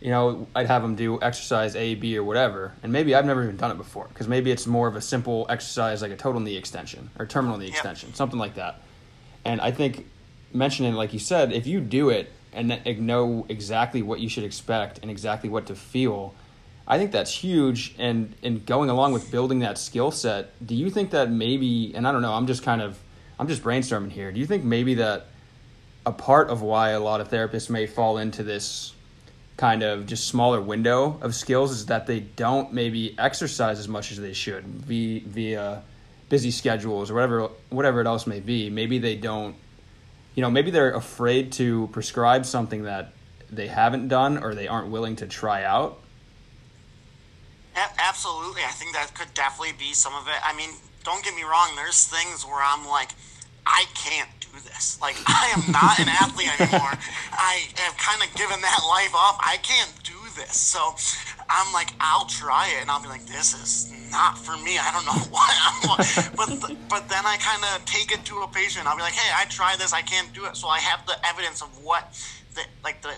you 0.00 0.10
know 0.10 0.46
I'd 0.54 0.66
have 0.66 0.82
them 0.82 0.94
do 0.94 1.18
exercise 1.20 1.74
A 1.74 1.94
B 1.94 2.16
or 2.16 2.22
whatever. 2.22 2.74
And 2.82 2.92
maybe 2.92 3.14
I've 3.14 3.24
never 3.24 3.42
even 3.42 3.56
done 3.56 3.70
it 3.70 3.78
before 3.78 4.06
because 4.08 4.28
maybe 4.28 4.50
it's 4.50 4.66
more 4.66 4.86
of 4.86 4.94
a 4.94 5.00
simple 5.00 5.46
exercise 5.48 6.02
like 6.02 6.12
a 6.12 6.16
total 6.16 6.42
knee 6.42 6.56
extension 6.56 7.10
or 7.18 7.24
terminal 7.26 7.56
knee 7.56 7.68
extension 7.68 8.14
something 8.14 8.38
like 8.38 8.54
that. 8.54 8.82
And 9.46 9.60
I 9.62 9.70
think 9.70 10.06
mentioning 10.52 10.92
like 10.92 11.14
you 11.14 11.18
said 11.18 11.52
if 11.52 11.66
you 11.66 11.80
do 11.80 12.10
it 12.10 12.30
and 12.52 12.68
know 13.00 13.46
exactly 13.48 14.02
what 14.02 14.20
you 14.20 14.28
should 14.28 14.44
expect 14.44 14.98
and 15.00 15.10
exactly 15.10 15.48
what 15.48 15.66
to 15.66 15.74
feel 15.74 16.34
I 16.88 16.98
think 16.98 17.10
that's 17.10 17.32
huge. 17.32 17.96
And 17.98 18.34
and 18.42 18.64
going 18.64 18.90
along 18.90 19.14
with 19.14 19.30
building 19.30 19.60
that 19.60 19.78
skill 19.78 20.10
set 20.10 20.52
do 20.64 20.74
you 20.74 20.90
think 20.90 21.12
that 21.12 21.30
maybe 21.30 21.94
and 21.94 22.06
I 22.06 22.12
don't 22.12 22.20
know 22.20 22.34
I'm 22.34 22.46
just 22.46 22.62
kind 22.62 22.82
of 22.82 22.98
I'm 23.38 23.48
just 23.48 23.62
brainstorming 23.62 24.10
here. 24.10 24.32
Do 24.32 24.40
you 24.40 24.46
think 24.46 24.64
maybe 24.64 24.94
that 24.94 25.26
a 26.04 26.12
part 26.12 26.48
of 26.50 26.62
why 26.62 26.90
a 26.90 27.00
lot 27.00 27.20
of 27.20 27.28
therapists 27.28 27.68
may 27.68 27.86
fall 27.86 28.18
into 28.18 28.42
this 28.42 28.94
kind 29.56 29.82
of 29.82 30.06
just 30.06 30.28
smaller 30.28 30.60
window 30.60 31.18
of 31.22 31.34
skills 31.34 31.72
is 31.72 31.86
that 31.86 32.06
they 32.06 32.20
don't 32.20 32.72
maybe 32.72 33.14
exercise 33.18 33.78
as 33.78 33.88
much 33.88 34.12
as 34.12 34.18
they 34.18 34.32
should 34.32 34.64
via, 34.64 35.20
via 35.20 35.82
busy 36.28 36.50
schedules 36.50 37.10
or 37.10 37.14
whatever 37.14 37.48
whatever 37.70 38.00
it 38.00 38.06
else 38.06 38.26
may 38.26 38.40
be. 38.40 38.68
Maybe 38.70 38.98
they 38.98 39.16
don't 39.16 39.56
you 40.34 40.42
know, 40.42 40.50
maybe 40.50 40.70
they're 40.70 40.94
afraid 40.94 41.52
to 41.52 41.88
prescribe 41.92 42.44
something 42.44 42.82
that 42.82 43.12
they 43.50 43.68
haven't 43.68 44.08
done 44.08 44.38
or 44.38 44.54
they 44.54 44.68
aren't 44.68 44.88
willing 44.88 45.16
to 45.16 45.26
try 45.26 45.64
out. 45.64 45.98
Absolutely. 47.98 48.62
I 48.62 48.70
think 48.72 48.92
that 48.92 49.12
could 49.14 49.32
definitely 49.34 49.74
be 49.78 49.92
some 49.92 50.14
of 50.14 50.28
it. 50.28 50.34
I 50.42 50.54
mean, 50.54 50.70
don't 51.06 51.22
get 51.22 51.36
me 51.36 51.44
wrong, 51.44 51.70
there's 51.76 52.04
things 52.04 52.44
where 52.44 52.58
I'm 52.60 52.84
like, 52.84 53.14
I 53.64 53.84
can't 53.94 54.28
do 54.40 54.50
this. 54.66 55.00
Like, 55.00 55.14
I 55.26 55.54
am 55.54 55.70
not 55.70 56.00
an 56.00 56.08
athlete 56.08 56.50
anymore. 56.60 56.98
I 57.32 57.62
have 57.76 57.96
kind 57.96 58.20
of 58.22 58.34
given 58.34 58.60
that 58.60 58.80
life 58.88 59.14
up. 59.14 59.38
I 59.38 59.58
can't 59.62 59.92
do 60.02 60.18
this. 60.34 60.56
So 60.56 60.96
I'm 61.48 61.72
like, 61.72 61.94
I'll 62.00 62.26
try 62.26 62.74
it. 62.74 62.82
And 62.82 62.90
I'll 62.90 63.00
be 63.00 63.08
like, 63.08 63.24
this 63.24 63.54
is 63.54 63.92
not 64.10 64.36
for 64.36 64.56
me. 64.58 64.78
I 64.78 64.90
don't 64.90 65.06
know 65.06 65.22
why. 65.30 65.46
but, 66.34 66.76
but 66.90 67.08
then 67.08 67.24
I 67.24 67.36
kind 67.38 67.62
of 67.62 67.84
take 67.84 68.10
it 68.10 68.24
to 68.26 68.42
a 68.42 68.48
patient. 68.48 68.88
I'll 68.88 68.96
be 68.96 69.02
like, 69.02 69.14
hey, 69.14 69.30
I 69.34 69.44
tried 69.46 69.78
this. 69.78 69.92
I 69.92 70.02
can't 70.02 70.32
do 70.34 70.44
it. 70.46 70.56
So 70.56 70.66
I 70.66 70.80
have 70.80 71.06
the 71.06 71.14
evidence 71.24 71.62
of 71.62 71.68
what 71.84 72.18
the, 72.54 72.62
like 72.82 73.00
the 73.02 73.14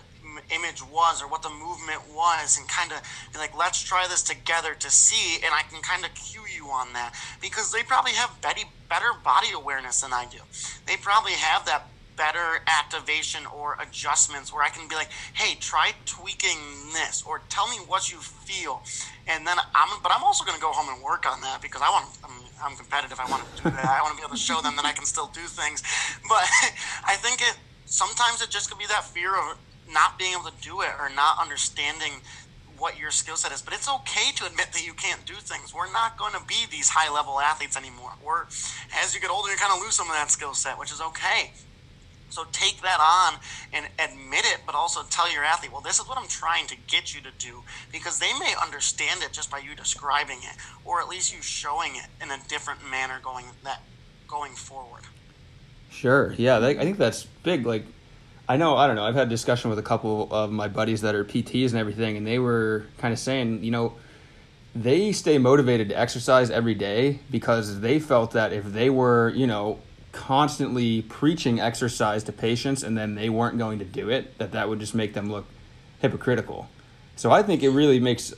image 0.51 0.83
was 0.83 1.23
or 1.23 1.29
what 1.29 1.43
the 1.43 1.51
movement 1.51 2.01
was 2.15 2.59
and 2.59 2.69
kind 2.69 2.93
of 2.93 3.01
be 3.33 3.39
like 3.39 3.57
let's 3.57 3.83
try 3.83 4.07
this 4.09 4.23
together 4.23 4.75
to 4.75 4.91
see 4.91 5.37
and 5.45 5.53
i 5.55 5.63
can 5.71 5.81
kind 5.83 6.05
of 6.05 6.15
cue 6.15 6.45
you 6.55 6.67
on 6.67 6.93
that 6.93 7.15
because 7.41 7.73
they 7.73 7.83
probably 7.83 8.13
have 8.13 8.31
better, 8.41 9.13
body 9.25 9.49
awareness 9.55 10.01
than 10.01 10.13
i 10.13 10.27
do 10.31 10.39
they 10.87 10.97
probably 10.97 11.33
have 11.33 11.65
that 11.67 11.89
better 12.19 12.59
activation 12.67 13.47
or 13.47 13.79
adjustments 13.81 14.53
where 14.53 14.65
I 14.65 14.69
can 14.69 14.89
be 14.89 14.97
like, 14.97 15.09
hey, 15.35 15.55
try 15.61 15.93
tweaking 16.05 16.59
this 16.93 17.23
or 17.23 17.43
tell 17.49 17.69
me 17.69 17.77
what 17.87 18.11
you 18.11 18.19
feel. 18.19 18.83
And 19.29 19.47
then 19.47 19.57
I'm, 19.75 20.03
but 20.03 20.11
I'm 20.13 20.25
also 20.25 20.45
going 20.45 20.57
to 20.57 20.61
go 20.61 20.73
home 20.73 20.93
and 20.93 21.03
work 21.03 21.31
on 21.31 21.41
that 21.43 21.63
because 21.63 21.81
I 21.81 21.89
want, 21.89 22.11
I'm, 22.25 22.43
I'm 22.61 22.77
competitive. 22.77 23.21
I 23.21 23.31
want 23.31 23.47
to 23.47 23.63
do 23.63 23.71
that. 23.71 23.87
I 23.87 24.03
want 24.03 24.13
to 24.13 24.21
be 24.21 24.27
able 24.27 24.35
to 24.35 24.43
show 24.43 24.61
them 24.61 24.75
that 24.77 24.85
I 24.85 24.93
can 24.93 25.07
still 25.07 25.29
do 25.29 25.47
things. 25.47 25.83
But 26.29 26.43
I 27.07 27.15
think 27.15 27.41
it, 27.41 27.57
sometimes 27.87 28.43
it 28.43 28.51
just 28.51 28.69
could 28.69 28.79
be 28.79 28.87
that 28.91 29.05
fear 29.05 29.39
of 29.39 29.57
not 29.93 30.19
being 30.19 30.33
able 30.33 30.51
to 30.51 30.57
do 30.61 30.83
it 30.83 30.91
or 30.99 31.09
not 31.09 31.41
understanding 31.41 32.21
what 32.79 32.99
your 32.99 33.11
skill 33.11 33.37
set 33.37 33.51
is, 33.53 33.61
but 33.61 33.75
it's 33.75 33.89
okay 33.89 34.31
to 34.37 34.47
admit 34.47 34.73
that 34.73 34.87
you 34.87 34.93
can't 34.93 35.25
do 35.27 35.35
things. 35.35 35.75
We're 35.75 35.93
not 35.93 36.17
going 36.17 36.33
to 36.33 36.41
be 36.47 36.67
these 36.71 36.91
high 36.91 37.13
level 37.13 37.41
athletes 37.41 37.77
anymore. 37.77 38.13
We're 38.25 38.45
as 39.03 39.15
you 39.15 39.21
get 39.21 39.31
older, 39.31 39.51
you 39.51 39.57
kind 39.57 39.73
of 39.73 39.81
lose 39.81 39.95
some 39.95 40.09
of 40.09 40.15
that 40.15 40.31
skill 40.31 40.55
set, 40.55 40.79
which 40.79 40.93
is 40.93 41.01
okay. 41.01 41.53
So 42.31 42.45
take 42.53 42.83
that 42.83 43.01
on 43.01 43.41
and 43.73 43.87
admit 43.99 44.45
it, 44.45 44.61
but 44.67 44.75
also 44.75 45.01
tell 45.11 45.33
your 45.33 45.45
athlete, 45.45 45.73
well, 45.73 45.81
this 45.81 45.99
is 45.99 46.07
what 46.07 46.19
I'm 46.19 46.29
trying 46.29 46.67
to 46.67 46.77
get 46.87 47.15
you 47.15 47.23
to 47.23 47.31
do, 47.39 47.63
because 47.91 48.19
they 48.19 48.33
may 48.39 48.55
understand 48.63 49.23
it 49.23 49.33
just 49.33 49.51
by 49.51 49.59
you 49.59 49.75
describing 49.75 50.39
it, 50.43 50.57
or 50.85 51.01
at 51.01 51.09
least 51.09 51.35
you 51.35 51.41
showing 51.41 51.97
it 51.97 52.07
in 52.23 52.31
a 52.31 52.39
different 52.47 52.89
manner 52.89 53.19
going 53.25 53.47
that 53.65 53.83
going 54.29 54.53
forward. 54.53 55.05
Sure. 55.91 56.35
Yeah, 56.37 56.59
I 56.59 56.75
think 56.75 56.99
that's 56.99 57.25
big. 57.43 57.65
Like, 57.65 57.85
I 58.49 58.57
know, 58.57 58.77
I 58.77 58.87
don't 58.87 58.97
know. 58.97 59.05
I've 59.05 59.15
had 59.15 59.29
discussion 59.29 59.69
with 59.69 59.79
a 59.79 59.83
couple 59.83 60.27
of 60.33 60.51
my 60.51 60.69
buddies 60.69 61.03
that 61.03 61.15
are 61.15 61.25
PTs 61.25 61.71
and 61.71 61.77
everything, 61.77 62.17
and 62.17 62.27
they 62.27 62.39
were 62.39 62.87
kind 62.97 63.13
of 63.13 63.19
saying, 63.19 63.63
you 63.63 63.71
know, 63.71 63.95
they 64.75 65.13
stay 65.13 65.37
motivated 65.37 65.91
to 65.91 65.99
exercise 65.99 66.51
every 66.51 66.75
day 66.75 67.21
because 67.31 67.81
they 67.81 67.99
felt 67.99 68.31
that 68.33 68.53
if 68.53 68.65
they 68.65 68.89
were, 68.89 69.31
you 69.31 69.47
know, 69.47 69.81
constantly 70.13 71.03
preaching 71.03 71.61
exercise 71.61 72.25
to 72.25 72.33
patients 72.33 72.83
and 72.83 72.97
then 72.97 73.15
they 73.15 73.29
weren't 73.29 73.59
going 73.59 73.79
to 73.81 73.85
do 73.85 74.09
it, 74.09 74.39
that 74.39 74.53
that 74.53 74.69
would 74.69 74.81
just 74.81 74.95
make 74.95 75.13
them 75.13 75.31
look 75.31 75.47
hypocritical. 76.01 76.69
So 77.17 77.31
I 77.31 77.43
think 77.43 77.63
it 77.63 77.71
really 77.71 78.01
makes 78.01 78.33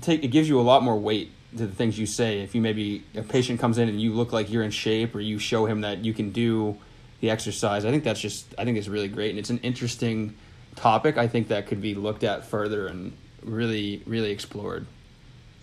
take 0.00 0.22
it 0.22 0.28
gives 0.28 0.48
you 0.48 0.60
a 0.60 0.62
lot 0.62 0.82
more 0.82 0.98
weight 0.98 1.32
to 1.56 1.66
the 1.66 1.74
things 1.74 1.98
you 1.98 2.06
say. 2.06 2.40
If 2.40 2.54
you 2.54 2.60
maybe 2.60 3.04
a 3.14 3.22
patient 3.22 3.58
comes 3.58 3.78
in 3.78 3.88
and 3.88 4.00
you 4.00 4.12
look 4.12 4.32
like 4.32 4.50
you're 4.50 4.62
in 4.62 4.70
shape 4.70 5.14
or 5.14 5.20
you 5.20 5.38
show 5.38 5.66
him 5.66 5.80
that 5.80 6.04
you 6.04 6.12
can 6.12 6.30
do 6.30 6.78
the 7.22 7.30
exercise, 7.30 7.84
I 7.86 7.90
think 7.90 8.02
that's 8.04 8.20
just 8.20 8.52
I 8.58 8.64
think 8.64 8.76
it's 8.76 8.88
really 8.88 9.08
great 9.08 9.30
and 9.30 9.38
it's 9.38 9.48
an 9.48 9.60
interesting 9.60 10.34
topic. 10.74 11.16
I 11.16 11.28
think 11.28 11.48
that 11.48 11.68
could 11.68 11.80
be 11.80 11.94
looked 11.94 12.24
at 12.24 12.44
further 12.44 12.88
and 12.88 13.12
really 13.42 14.02
really 14.06 14.32
explored. 14.32 14.86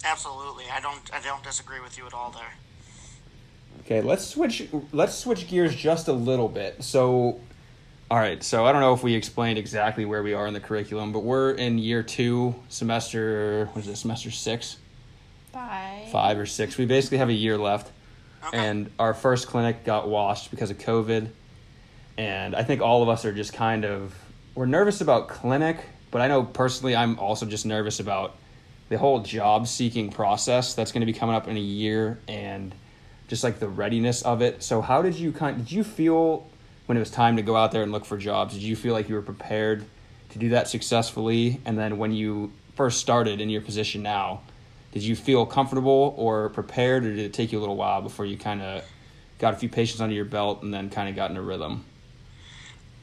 Absolutely. 0.04 0.64
I 0.74 0.80
don't 0.80 1.14
I 1.14 1.22
don't 1.22 1.44
disagree 1.44 1.82
with 1.82 1.98
you 1.98 2.08
at 2.08 2.14
all 2.14 2.32
there. 2.32 2.54
Okay, 3.82 4.02
let's 4.02 4.26
switch. 4.26 4.68
Let's 4.94 5.14
switch 5.16 5.48
gears 5.48 5.76
just 5.76 6.08
a 6.08 6.14
little 6.14 6.48
bit. 6.48 6.82
So, 6.82 7.42
all 8.10 8.18
right. 8.18 8.42
So 8.42 8.66
I 8.66 8.72
don't 8.72 8.82
know 8.82 8.94
if 8.94 9.04
we 9.04 9.14
explained 9.14 9.58
exactly 9.58 10.06
where 10.06 10.24
we 10.24 10.34
are 10.34 10.48
in 10.48 10.54
the 10.54 10.60
curriculum, 10.62 11.12
but 11.12 11.24
we're 11.24 11.52
in 11.52 11.78
year 11.78 12.04
two, 12.04 12.56
semester. 12.70 13.66
What 13.74 13.82
is 13.84 13.88
it? 13.90 13.98
Semester 13.98 14.32
six. 14.32 14.78
Five. 15.52 16.10
Five 16.10 16.40
or 16.40 16.46
six. 16.46 16.78
We 16.78 16.86
basically 16.86 17.18
have 17.18 17.30
a 17.30 17.34
year 17.34 17.58
left, 17.58 17.92
Okay. 18.48 18.58
and 18.58 18.92
our 18.98 19.14
first 19.14 19.48
clinic 19.48 19.84
got 19.84 20.08
washed 20.08 20.52
because 20.52 20.70
of 20.72 20.78
COVID, 20.78 21.30
and 22.20 22.54
I 22.54 22.64
think 22.64 22.82
all 22.82 23.02
of 23.02 23.08
us 23.08 23.24
are 23.24 23.32
just 23.32 23.54
kind 23.54 23.86
of 23.86 24.14
we're 24.54 24.66
nervous 24.66 25.00
about 25.00 25.30
clinic, 25.30 25.78
but 26.12 26.22
I 26.22 26.28
know 26.28 26.44
personally 26.44 26.94
I'm 26.94 27.18
also 27.18 27.46
just 27.46 27.66
nervous 27.66 28.02
about 28.02 28.36
the 28.90 28.98
whole 28.98 29.22
job 29.22 29.68
seeking 29.68 30.12
process 30.12 30.74
that's 30.74 30.92
going 30.92 31.00
to 31.00 31.06
be 31.06 31.14
coming 31.14 31.34
up 31.34 31.48
in 31.48 31.56
a 31.56 31.62
year 31.62 32.20
and 32.28 32.76
just 33.30 33.42
like 33.42 33.60
the 33.60 33.70
readiness 33.70 34.22
of 34.22 34.42
it. 34.42 34.62
So 34.64 34.82
how 34.82 35.02
did 35.02 35.16
you 35.16 35.32
kind 35.32 35.60
did 35.60 35.72
you 35.72 35.82
feel 35.82 36.46
when 36.88 36.98
it 36.98 37.00
was 37.00 37.10
time 37.10 37.38
to 37.38 37.42
go 37.42 37.56
out 37.56 37.72
there 37.72 37.84
and 37.84 37.94
look 37.94 38.04
for 38.04 38.18
jobs? 38.18 38.54
Did 38.54 38.64
you 38.64 38.76
feel 38.76 38.94
like 38.94 39.08
you 39.08 39.16
were 39.16 39.22
prepared 39.22 39.86
to 40.32 40.40
do 40.40 40.50
that 40.50 40.68
successfully? 40.68 41.62
And 41.64 41.78
then 41.78 41.98
when 41.98 42.12
you 42.12 42.52
first 42.76 43.00
started 43.00 43.40
in 43.40 43.50
your 43.50 43.62
position 43.62 44.04
now, 44.04 44.42
did 44.92 45.04
you 45.04 45.16
feel 45.16 45.46
comfortable 45.46 46.14
or 46.18 46.50
prepared 46.50 47.06
or 47.06 47.16
did 47.16 47.20
it 47.20 47.32
take 47.32 47.54
you 47.54 47.60
a 47.60 47.62
little 47.62 47.78
while 47.78 48.02
before 48.02 48.26
you 48.26 48.38
kind 48.38 48.62
of 48.62 48.84
got 49.38 49.54
a 49.54 49.58
few 49.58 49.70
patients 49.70 50.02
under 50.02 50.16
your 50.16 50.26
belt 50.26 50.64
and 50.64 50.74
then 50.74 50.90
kind 50.90 51.08
of 51.08 51.16
got 51.16 51.32
in 51.32 51.38
a 51.38 51.42
rhythm? 51.42 51.86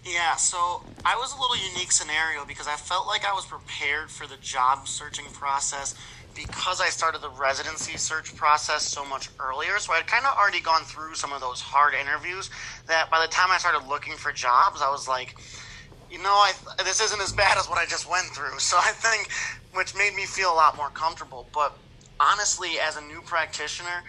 Yeah, 0.06 0.36
so 0.36 0.82
I 1.04 1.16
was 1.16 1.32
a 1.34 1.40
little 1.40 1.58
unique 1.58 1.92
scenario 1.92 2.46
because 2.46 2.68
I 2.68 2.76
felt 2.76 3.08
like 3.08 3.24
I 3.26 3.34
was 3.34 3.46
prepared 3.46 4.10
for 4.10 4.26
the 4.26 4.38
job 4.40 4.86
searching 4.88 5.26
process 5.32 5.94
because 6.36 6.80
I 6.80 6.90
started 6.90 7.22
the 7.22 7.30
residency 7.30 7.96
search 7.96 8.36
process 8.36 8.84
so 8.84 9.04
much 9.04 9.30
earlier. 9.40 9.78
So 9.80 9.94
I'd 9.94 10.06
kind 10.06 10.26
of 10.26 10.34
already 10.40 10.60
gone 10.62 10.84
through 10.84 11.16
some 11.16 11.32
of 11.32 11.40
those 11.42 11.60
hard 11.60 11.94
interviews 11.94 12.50
that 12.88 13.10
by 13.10 13.20
the 13.20 13.32
time 13.32 13.50
I 13.50 13.58
started 13.58 13.88
looking 13.88 14.14
for 14.16 14.32
jobs, 14.32 14.80
I 14.82 14.90
was 14.90 15.08
like, 15.08 15.34
you 16.10 16.18
know, 16.18 16.30
I, 16.34 16.52
this 16.84 17.00
isn't 17.00 17.22
as 17.22 17.32
bad 17.32 17.58
as 17.58 17.66
what 17.68 17.78
I 17.78 17.86
just 17.86 18.10
went 18.10 18.28
through. 18.34 18.58
So 18.60 18.78
I 18.78 18.92
think, 18.92 19.28
which 19.74 19.94
made 19.96 20.14
me 20.14 20.26
feel 20.26 20.52
a 20.52 20.56
lot 20.56 20.76
more 20.76 20.90
comfortable. 20.90 21.50
But 21.54 21.72
honestly, 22.20 22.74
as 22.82 22.96
a 22.96 23.02
new 23.02 23.22
practitioner, 23.26 24.04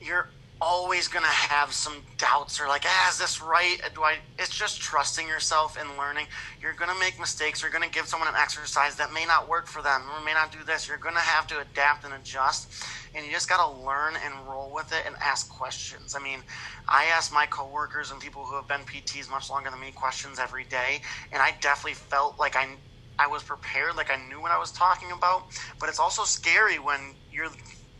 you're 0.00 0.26
always 0.60 1.08
gonna 1.08 1.26
have 1.26 1.72
some 1.72 2.04
doubts 2.18 2.60
or 2.60 2.68
like, 2.68 2.84
ah, 2.86 3.10
is 3.10 3.18
this 3.18 3.40
right? 3.42 3.76
Do 3.94 4.02
I? 4.02 4.16
It's 4.38 4.56
just 4.56 4.80
trusting 4.80 5.28
yourself 5.28 5.76
and 5.78 5.98
learning. 5.98 6.26
You're 6.60 6.74
gonna 6.74 6.98
make 6.98 7.20
mistakes. 7.20 7.62
You're 7.62 7.70
gonna 7.70 7.88
give 7.90 8.06
someone 8.06 8.28
an 8.28 8.34
exercise 8.40 8.96
that 8.96 9.12
may 9.12 9.26
not 9.26 9.48
work 9.48 9.68
for 9.68 9.82
them 9.82 10.02
or 10.10 10.24
may 10.24 10.34
not 10.34 10.52
do 10.52 10.64
this. 10.64 10.88
You're 10.88 10.98
gonna 10.98 11.20
have 11.20 11.46
to 11.48 11.60
adapt 11.60 12.04
and 12.04 12.14
adjust, 12.14 12.68
and 13.14 13.26
you 13.26 13.32
just 13.32 13.48
gotta 13.48 13.70
learn 13.70 14.14
and 14.24 14.48
roll 14.48 14.72
with 14.74 14.92
it 14.92 15.04
and 15.06 15.16
ask 15.22 15.48
questions. 15.48 16.14
I 16.18 16.22
mean, 16.22 16.40
I 16.88 17.06
ask 17.06 17.32
my 17.32 17.46
coworkers 17.46 18.10
and 18.10 18.20
people 18.20 18.46
who 18.46 18.56
have 18.56 18.68
been 18.68 18.86
PTs 18.86 19.30
much 19.30 19.50
longer 19.50 19.70
than 19.70 19.80
me 19.80 19.92
questions 19.92 20.38
every 20.40 20.64
day, 20.64 21.00
and 21.32 21.42
I 21.42 21.52
definitely 21.60 21.94
felt 21.94 22.38
like 22.38 22.56
I. 22.56 22.78
I 23.18 23.28
was 23.28 23.42
prepared, 23.42 23.96
like 23.96 24.10
I 24.10 24.16
knew 24.28 24.42
what 24.42 24.52
I 24.52 24.58
was 24.58 24.72
talking 24.72 25.10
about, 25.10 25.44
but 25.80 25.88
it's 25.88 25.98
also 25.98 26.24
scary 26.24 26.78
when 26.78 27.16
you're 27.30 27.48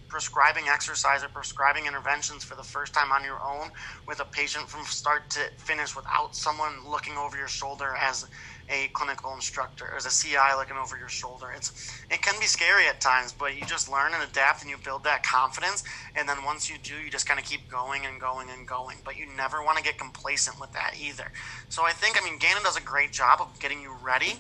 prescribing 0.09 0.65
exercise 0.69 1.23
or 1.23 1.29
prescribing 1.29 1.87
interventions 1.87 2.45
for 2.45 2.55
the 2.55 2.63
first 2.63 2.95
time 2.95 3.13
on 3.13 3.25
your 3.25 3.41
own 3.43 3.71
with 4.07 4.21
a 4.21 4.25
patient 4.25 4.69
from 4.69 4.85
start 4.85 5.29
to 5.31 5.41
finish 5.59 5.97
without 5.97 6.35
someone 6.35 6.89
looking 6.89 7.17
over 7.17 7.37
your 7.37 7.49
shoulder 7.49 7.95
as 8.01 8.27
a 8.69 8.89
clinical 8.89 9.33
instructor 9.35 9.93
as 9.97 10.07
a 10.07 10.11
CI 10.11 10.55
looking 10.57 10.77
over 10.77 10.99
your 10.99 11.09
shoulder. 11.09 11.53
It's 11.55 12.03
it 12.11 12.23
can 12.23 12.39
be 12.41 12.47
scary 12.47 12.87
at 12.89 13.01
times, 13.01 13.33
but 13.33 13.57
you 13.57 13.65
just 13.65 13.91
learn 13.91 14.13
and 14.15 14.23
adapt 14.23 14.63
and 14.63 14.71
you 14.71 14.77
build 14.79 15.05
that 15.05 15.23
confidence 15.23 15.85
and 16.15 16.29
then 16.29 16.45
once 16.45 16.69
you 16.69 16.77
do, 16.83 16.95
you 16.97 17.11
just 17.11 17.27
kind 17.27 17.39
of 17.39 17.47
keep 17.47 17.69
going 17.71 18.07
and 18.07 18.21
going 18.21 18.49
and 18.51 18.67
going, 18.67 18.99
but 19.05 19.17
you 19.17 19.27
never 19.37 19.63
want 19.63 19.79
to 19.79 19.85
get 19.85 19.99
complacent 19.99 20.61
with 20.61 20.73
that 20.73 20.95
either. 21.01 21.31
So 21.69 21.85
I 21.85 21.93
think 21.93 22.21
I 22.21 22.25
mean 22.25 22.39
Gannon 22.39 22.63
does 22.63 22.77
a 22.77 22.83
great 22.83 23.13
job 23.13 23.41
of 23.41 23.59
getting 23.61 23.81
you 23.81 23.95
ready 24.03 24.35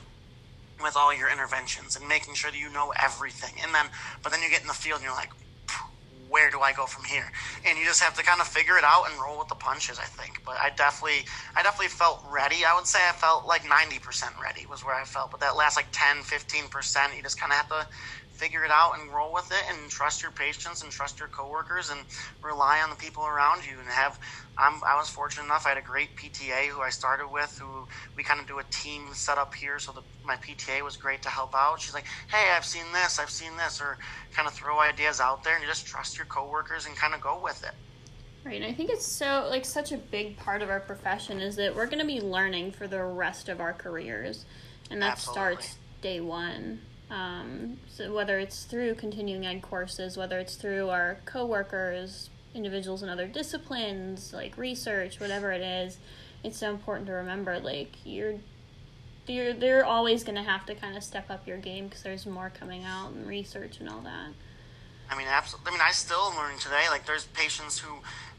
with 0.83 0.97
all 0.97 1.17
your 1.17 1.31
interventions 1.31 1.97
and 1.97 2.07
making 2.07 2.35
sure 2.35 2.51
that 2.51 2.59
you 2.59 2.71
know 2.73 2.93
everything. 3.01 3.55
And 3.63 3.75
then 3.75 3.87
but 4.23 4.33
then 4.33 4.43
you 4.43 4.51
get 4.51 4.61
in 4.61 4.67
the 4.67 4.75
field 4.75 4.99
and 4.99 5.05
you're 5.05 5.15
like 5.15 5.31
where 6.29 6.51
do 6.51 6.61
I 6.61 6.73
go 6.73 6.87
from 6.87 7.05
here? 7.05 7.27
And 7.67 7.79
you 7.79 7.85
just 7.85 8.03
have 8.03 8.15
to 8.15 8.23
kind 8.23 8.41
of 8.41 8.47
figure 8.47 8.77
it 8.77 8.85
out 8.85 9.05
and 9.11 9.21
roll 9.21 9.39
with 9.39 9.49
the 9.49 9.57
punches, 9.57 9.99
I 9.99 10.05
think. 10.05 10.39
But 10.45 10.57
I 10.63 10.71
definitely, 10.77 11.25
I 11.57 11.63
definitely 11.63 11.89
felt 11.95 12.21
ready. 12.31 12.65
I 12.67 12.75
would 12.75 12.87
say 12.87 12.99
I 13.09 13.13
felt 13.13 13.47
like 13.47 13.63
90% 13.63 14.01
ready 14.43 14.67
was 14.67 14.85
where 14.85 14.95
I 14.95 15.05
felt. 15.05 15.31
But 15.31 15.41
that 15.41 15.57
last 15.57 15.77
like 15.77 15.89
10, 15.93 16.23
15%, 16.23 17.17
you 17.17 17.23
just 17.23 17.41
kind 17.41 17.53
of 17.53 17.57
have 17.57 17.69
to 17.69 17.87
figure 18.37 18.65
it 18.65 18.71
out 18.71 18.99
and 18.99 19.13
roll 19.13 19.33
with 19.33 19.51
it 19.51 19.65
and 19.71 19.91
trust 19.91 20.23
your 20.23 20.31
patients 20.31 20.83
and 20.83 20.93
trust 20.93 21.19
your 21.19 21.29
coworkers 21.29 21.91
and 21.91 22.01
rely 22.43 22.81
on 22.83 22.91
the 22.91 22.97
people 22.97 23.25
around 23.25 23.65
you 23.67 23.79
and 23.79 23.89
have 23.89 24.19
I'm, 24.59 24.83
I 24.87 24.97
was 24.97 25.09
fortunate 25.09 25.45
enough 25.45 25.67
I 25.67 25.71
had 25.71 25.79
a 25.79 25.83
great 25.83 26.15
PTA 26.17 26.67
who 26.69 26.81
I 26.81 26.91
started 26.91 27.29
with 27.29 27.59
who 27.59 27.87
we 28.17 28.23
kind 28.23 28.41
of 28.41 28.47
do 28.47 28.59
a 28.59 28.65
team 28.65 29.09
setup 29.13 29.55
here 29.55 29.79
so 29.79 29.93
the, 29.93 30.03
my 30.25 30.37
PTA 30.37 30.83
was 30.83 30.97
great 30.97 31.23
to 31.23 31.29
help 31.29 31.55
out 31.55 31.81
she's 31.81 31.95
like 31.95 32.07
hey 32.31 32.53
I've 32.55 32.67
seen 32.67 32.85
this 32.93 33.19
I've 33.19 33.31
seen 33.31 33.57
this 33.57 33.81
or 33.81 33.99
kind 34.33 34.47
of 34.47 34.55
throw 34.55 34.81
ideas 34.81 35.21
out 35.21 35.43
there 35.43 35.55
and 35.55 35.63
you 35.63 35.69
just 35.69 35.87
trust 35.87 36.19
your 36.19 36.27
coworkers 36.27 36.87
and 36.87 36.95
kind 36.97 37.15
of 37.15 37.21
go 37.21 37.41
with 37.43 37.65
it 37.65 37.75
Right. 38.47 38.63
And 38.63 38.65
I 38.65 38.73
think 38.73 38.91
it's 38.91 39.05
so 39.05 39.49
like 39.51 39.65
such 39.65 39.91
a 39.91 39.97
big 39.97 40.37
part 40.37 40.63
of 40.63 40.71
our 40.71 40.79
profession 40.79 41.41
is 41.41 41.57
that 41.57 41.75
we're 41.75 41.87
going 41.87 41.99
to 41.99 42.05
be 42.07 42.21
learning 42.21 42.71
for 42.71 42.87
the 42.87 43.03
rest 43.03 43.49
of 43.49 43.61
our 43.61 43.73
careers, 43.73 44.45
and 44.89 45.03
that 45.03 45.13
Absolutely. 45.13 45.43
starts 45.43 45.77
day 46.01 46.21
one. 46.21 46.81
Um, 47.11 47.79
so 47.89 48.13
whether 48.13 48.39
it's 48.39 48.65
through 48.65 48.95
continuing 48.97 49.47
ed 49.47 49.63
courses, 49.63 50.17
whether 50.17 50.39
it's 50.39 50.57
through 50.57 50.89
our 50.89 51.19
coworkers, 51.25 52.31
individuals 52.55 53.03
in 53.03 53.09
other 53.09 53.27
disciplines, 53.27 54.33
like 54.33 54.59
research, 54.59 55.21
whatever 55.21 55.53
it 55.53 55.63
is, 55.63 55.99
it's 56.43 56.59
so 56.59 56.71
important 56.71 57.07
to 57.07 57.13
remember 57.13 57.59
like 57.61 57.97
you're 58.05 58.35
you're 59.27 59.53
they're 59.53 59.85
always 59.85 60.25
going 60.25 60.37
to 60.37 60.43
have 60.43 60.67
to 60.67 60.75
kind 60.75 60.97
of 60.97 61.03
step 61.03 61.31
up 61.31 61.47
your 61.47 61.59
game 61.59 61.87
because 61.87 62.03
there's 62.03 62.27
more 62.27 62.51
coming 62.51 62.85
out 62.85 63.13
and 63.13 63.27
research 63.27 63.81
and 63.81 63.89
all 63.89 64.01
that. 64.01 64.31
I 65.09 65.17
mean, 65.17 65.27
absolutely. 65.29 65.71
I 65.71 65.73
mean, 65.73 65.81
I 65.83 65.93
still 65.93 66.33
learning 66.37 66.59
today. 66.59 66.85
Like, 66.91 67.07
there's 67.07 67.27
patients 67.27 67.79
who 67.79 67.99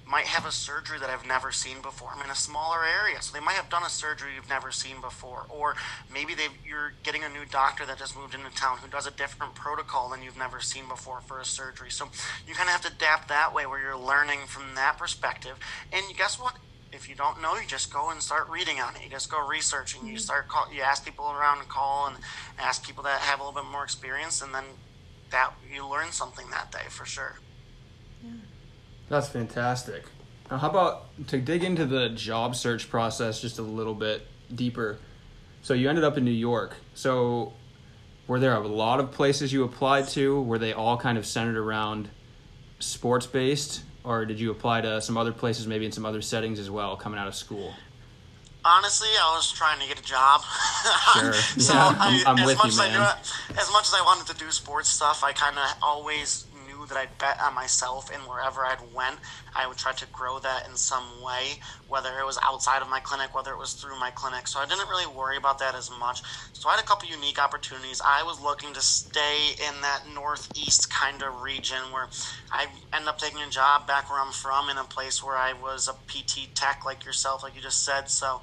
might 0.09 0.25
have 0.25 0.45
a 0.45 0.51
surgery 0.51 0.99
that 0.99 1.09
I've 1.09 1.25
never 1.27 1.51
seen 1.51 1.81
before. 1.81 2.11
I'm 2.15 2.23
in 2.23 2.29
a 2.29 2.35
smaller 2.35 2.85
area, 2.85 3.21
so 3.21 3.33
they 3.33 3.43
might 3.43 3.55
have 3.55 3.69
done 3.69 3.83
a 3.83 3.89
surgery 3.89 4.31
you've 4.35 4.49
never 4.49 4.71
seen 4.71 5.01
before, 5.01 5.45
or 5.49 5.75
maybe 6.11 6.33
you're 6.65 6.93
getting 7.03 7.23
a 7.23 7.29
new 7.29 7.45
doctor 7.51 7.85
that 7.85 7.97
just 7.97 8.15
moved 8.17 8.33
into 8.33 8.49
town 8.51 8.77
who 8.77 8.89
does 8.89 9.05
a 9.05 9.11
different 9.11 9.53
protocol 9.53 10.09
than 10.09 10.23
you've 10.23 10.37
never 10.37 10.61
seen 10.61 10.87
before 10.87 11.19
for 11.21 11.39
a 11.39 11.45
surgery. 11.45 11.91
So 11.91 12.05
you 12.47 12.53
kind 12.53 12.69
of 12.69 12.73
have 12.73 12.81
to 12.83 12.93
adapt 12.93 13.27
that 13.27 13.53
way, 13.53 13.65
where 13.65 13.81
you're 13.81 13.97
learning 13.97 14.39
from 14.47 14.75
that 14.75 14.97
perspective. 14.97 15.57
And 15.91 16.03
guess 16.15 16.39
what? 16.39 16.55
If 16.93 17.09
you 17.09 17.15
don't 17.15 17.41
know, 17.41 17.55
you 17.55 17.67
just 17.67 17.91
go 17.91 18.09
and 18.09 18.21
start 18.21 18.49
reading 18.49 18.79
on 18.79 18.95
it. 18.95 19.03
You 19.03 19.09
just 19.09 19.29
go 19.29 19.45
researching. 19.45 20.07
You 20.07 20.13
mm-hmm. 20.13 20.19
start 20.19 20.47
call. 20.47 20.71
You 20.73 20.83
ask 20.83 21.03
people 21.03 21.29
around 21.29 21.59
and 21.59 21.67
call 21.67 22.07
and 22.07 22.15
ask 22.57 22.85
people 22.85 23.03
that 23.03 23.19
have 23.19 23.41
a 23.41 23.43
little 23.43 23.61
bit 23.61 23.69
more 23.69 23.83
experience, 23.83 24.41
and 24.41 24.53
then 24.53 24.63
that 25.31 25.53
you 25.69 25.85
learn 25.85 26.13
something 26.13 26.49
that 26.51 26.71
day 26.71 26.87
for 26.89 27.05
sure. 27.05 27.39
That's 29.09 29.29
fantastic. 29.29 30.03
Now, 30.51 30.57
how 30.57 30.69
about 30.69 31.05
to 31.27 31.39
dig 31.39 31.63
into 31.63 31.85
the 31.85 32.09
job 32.09 32.55
search 32.55 32.89
process 32.89 33.41
just 33.41 33.59
a 33.59 33.61
little 33.63 33.93
bit 33.95 34.25
deeper? 34.53 34.97
So 35.61 35.73
you 35.73 35.89
ended 35.89 36.03
up 36.03 36.17
in 36.17 36.23
New 36.25 36.31
York. 36.31 36.75
So 36.93 37.53
were 38.27 38.39
there 38.39 38.53
a 38.55 38.59
lot 38.67 38.99
of 38.99 39.11
places 39.11 39.51
you 39.51 39.63
applied 39.63 40.07
to? 40.09 40.41
Were 40.41 40.57
they 40.59 40.73
all 40.73 40.97
kind 40.97 41.17
of 41.17 41.25
centered 41.25 41.57
around 41.57 42.09
sports 42.79 43.25
based, 43.25 43.81
or 44.03 44.25
did 44.25 44.39
you 44.39 44.51
apply 44.51 44.81
to 44.81 45.01
some 45.01 45.17
other 45.17 45.31
places, 45.31 45.67
maybe 45.67 45.85
in 45.85 45.91
some 45.91 46.05
other 46.05 46.21
settings 46.21 46.59
as 46.59 46.69
well, 46.69 46.95
coming 46.95 47.19
out 47.19 47.27
of 47.27 47.35
school? 47.35 47.73
Honestly, 48.65 49.07
I 49.09 49.33
was 49.35 49.51
trying 49.51 49.79
to 49.79 49.87
get 49.87 49.99
a 49.99 50.03
job. 50.03 50.41
Sure. 51.13 51.33
so 51.33 51.73
Yeah, 51.73 51.95
I, 51.99 52.07
I'm- 52.25 52.27
I'm 52.27 52.39
as 52.39 52.45
with 52.47 52.57
much 52.57 52.65
you, 52.67 52.71
as 52.73 52.79
I 52.79 52.87
man. 52.89 52.99
knew, 52.99 53.59
as 53.61 53.71
much 53.71 53.87
as 53.87 53.93
I 53.93 54.01
wanted 54.05 54.27
to 54.27 54.37
do 54.37 54.51
sports 54.51 54.89
stuff, 54.89 55.23
I 55.23 55.31
kind 55.33 55.57
of 55.57 55.65
always 55.81 56.45
knew 56.46 56.46
that 56.89 56.97
I'd 56.97 57.17
bet 57.17 57.37
on 57.43 57.55
myself, 57.55 58.09
and 58.13 58.23
wherever 58.23 58.65
I'd 58.65 58.93
went, 58.93 59.19
I 59.55 59.67
would 59.67 59.77
try 59.77 59.93
to 59.93 60.07
grow 60.11 60.39
that 60.39 60.67
in 60.69 60.75
some 60.75 61.23
way, 61.23 61.59
whether 61.87 62.19
it 62.19 62.25
was 62.25 62.39
outside 62.43 62.81
of 62.81 62.89
my 62.89 62.99
clinic, 62.99 63.35
whether 63.35 63.51
it 63.51 63.59
was 63.59 63.73
through 63.73 63.99
my 63.99 64.11
clinic. 64.11 64.47
So 64.47 64.59
I 64.59 64.65
didn't 64.65 64.89
really 64.89 65.07
worry 65.07 65.37
about 65.37 65.59
that 65.59 65.75
as 65.75 65.89
much. 65.89 66.21
So 66.53 66.69
I 66.69 66.73
had 66.73 66.83
a 66.83 66.87
couple 66.87 67.09
unique 67.09 67.41
opportunities. 67.41 68.01
I 68.05 68.23
was 68.23 68.41
looking 68.41 68.73
to 68.73 68.81
stay 68.81 69.51
in 69.67 69.81
that 69.81 70.03
northeast 70.13 70.89
kind 70.91 71.21
of 71.23 71.41
region 71.41 71.91
where 71.91 72.09
I 72.51 72.67
end 72.93 73.07
up 73.07 73.17
taking 73.17 73.41
a 73.41 73.49
job 73.49 73.87
back 73.87 74.09
where 74.09 74.21
I'm 74.21 74.33
from 74.33 74.69
in 74.69 74.77
a 74.77 74.83
place 74.83 75.23
where 75.23 75.37
I 75.37 75.53
was 75.53 75.87
a 75.87 75.93
PT 76.07 76.55
tech 76.55 76.81
like 76.85 77.05
yourself, 77.05 77.43
like 77.43 77.55
you 77.55 77.61
just 77.61 77.83
said. 77.83 78.09
So 78.09 78.41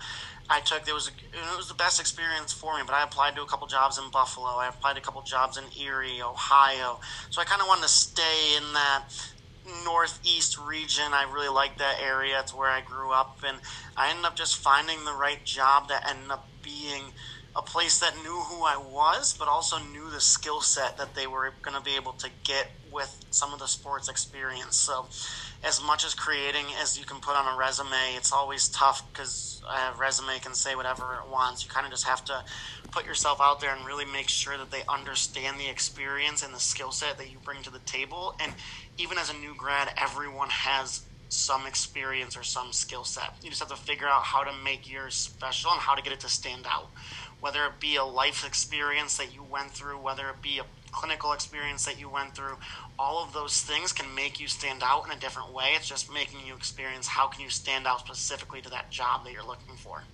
I 0.49 0.61
took 0.61 0.87
it 0.87 0.93
was 0.93 1.09
it 1.09 1.57
was 1.57 1.69
the 1.69 1.75
best 1.75 2.01
experience 2.01 2.53
for 2.53 2.77
me. 2.77 2.83
But 2.85 2.95
I 2.95 3.03
applied 3.03 3.35
to 3.37 3.43
a 3.43 3.47
couple 3.47 3.67
jobs 3.67 3.99
in 3.99 4.11
Buffalo. 4.11 4.59
I 4.59 4.69
applied 4.69 4.95
to 4.95 5.01
a 5.01 5.03
couple 5.03 5.23
jobs 5.23 5.57
in 5.57 5.65
Erie, 5.81 6.21
Ohio. 6.21 7.01
So 7.31 7.41
I 7.41 7.45
kind 7.45 7.63
of 7.63 7.69
wanted 7.69 7.83
to 7.83 7.89
stay 7.89 8.57
in 8.57 8.73
that 8.75 9.05
northeast 9.85 10.59
region. 10.59 11.13
I 11.13 11.31
really 11.33 11.49
liked 11.49 11.79
that 11.79 11.97
area. 12.03 12.41
It's 12.41 12.55
where 12.55 12.71
I 12.71 12.83
grew 12.83 13.13
up, 13.13 13.39
and 13.47 13.59
I 13.97 14.11
ended 14.11 14.27
up 14.27 14.37
just 14.37 14.57
finding 14.57 15.05
the 15.05 15.15
right 15.15 15.43
job 15.45 15.89
that 15.89 16.09
ended 16.09 16.31
up 16.31 16.51
being 16.63 17.13
a 17.57 17.63
place 17.63 18.01
that 18.01 18.17
knew 18.23 18.37
who 18.37 18.65
I 18.65 18.77
was, 18.77 19.35
but 19.39 19.47
also 19.47 19.79
knew 19.79 20.11
the 20.11 20.21
skill 20.21 20.61
set 20.61 20.99
that 20.99 21.15
they 21.15 21.27
were 21.27 21.53
going 21.63 21.77
to 21.77 21.83
be 21.83 21.95
able 21.97 22.13
to 22.15 22.29
get 22.43 22.71
with 22.93 23.25
some 23.31 23.53
of 23.53 23.59
the 23.59 23.67
sports 23.67 24.09
experience. 24.09 24.77
So, 24.77 25.07
as 25.63 25.83
much 25.83 26.05
as 26.05 26.15
creating 26.15 26.67
as 26.81 26.99
you 26.99 27.05
can 27.05 27.21
put 27.21 27.37
on 27.37 27.53
a 27.53 27.57
resume, 27.57 28.15
it's 28.17 28.33
always 28.33 28.69
tough 28.69 29.03
because 29.13 29.63
a 29.69 29.99
resume 29.99 30.39
can 30.41 30.55
say 30.55 30.75
whatever 30.75 31.15
it 31.15 31.31
wants. 31.31 31.65
You 31.65 31.71
kind 31.71 31.87
of 31.87 31.93
just 31.93 32.07
have 32.07 32.25
to 32.27 32.45
put 32.91 33.07
yourself 33.07 33.41
out 33.41 33.61
there 33.61 33.75
and 33.75 33.87
really 33.87 34.05
make 34.05 34.29
sure 34.29 34.59
that 34.59 34.71
they 34.71 34.83
understand 34.89 35.59
the 35.59 35.69
experience 35.69 36.45
and 36.45 36.53
the 36.53 36.61
skill 36.61 36.93
set 36.93 37.19
that 37.19 37.31
you 37.31 37.39
bring 37.45 37.63
to 37.63 37.71
the 37.71 37.81
table. 37.81 38.35
And 38.41 38.53
even 38.99 39.17
as 39.19 39.31
a 39.31 39.35
new 39.35 39.55
grad, 39.57 39.89
everyone 39.97 40.51
has 40.51 41.03
some 41.29 41.67
experience 41.67 42.37
or 42.37 42.43
some 42.43 42.73
skill 42.73 43.05
set. 43.05 43.35
You 43.43 43.51
just 43.51 43.61
have 43.61 43.71
to 43.71 43.77
figure 43.77 44.07
out 44.07 44.23
how 44.23 44.45
to 44.45 44.53
make 44.63 44.89
yours 44.91 45.15
special 45.15 45.73
and 45.73 45.81
how 45.81 45.95
to 45.95 46.03
get 46.03 46.13
it 46.13 46.21
to 46.21 46.29
stand 46.29 46.67
out. 46.69 46.91
Whether 47.45 47.67
it 47.67 47.79
be 47.79 47.97
a 47.97 48.05
life 48.05 48.47
experience 48.47 49.19
that 49.19 49.35
you 49.35 49.43
went 49.43 49.71
through, 49.73 49.99
whether 49.99 50.31
it 50.31 50.41
be 50.41 50.61
a 50.61 50.65
clinical 50.93 51.33
experience 51.35 51.85
that 51.85 52.01
you 52.01 52.09
went 52.09 52.35
through, 52.35 52.57
all 52.99 53.23
of 53.23 53.35
those 53.35 53.61
things 53.61 53.93
can 53.93 54.15
make 54.15 54.41
you 54.41 54.49
stand 54.49 54.83
out 54.83 55.05
in 55.05 55.13
a 55.13 55.21
different 55.21 55.53
way. 55.53 55.73
It's 55.77 55.87
just 55.87 56.11
making 56.11 56.39
you 56.47 56.55
experience 56.55 57.07
how 57.07 57.27
can 57.27 57.43
you 57.43 57.51
stand 57.51 57.87
out 57.87 58.01
specifically 58.01 58.63
to 58.63 58.71
that 58.71 58.91
job 58.91 59.25
that 59.25 59.35
you're 59.35 59.45
looking 59.47 59.77
for. 59.77 60.05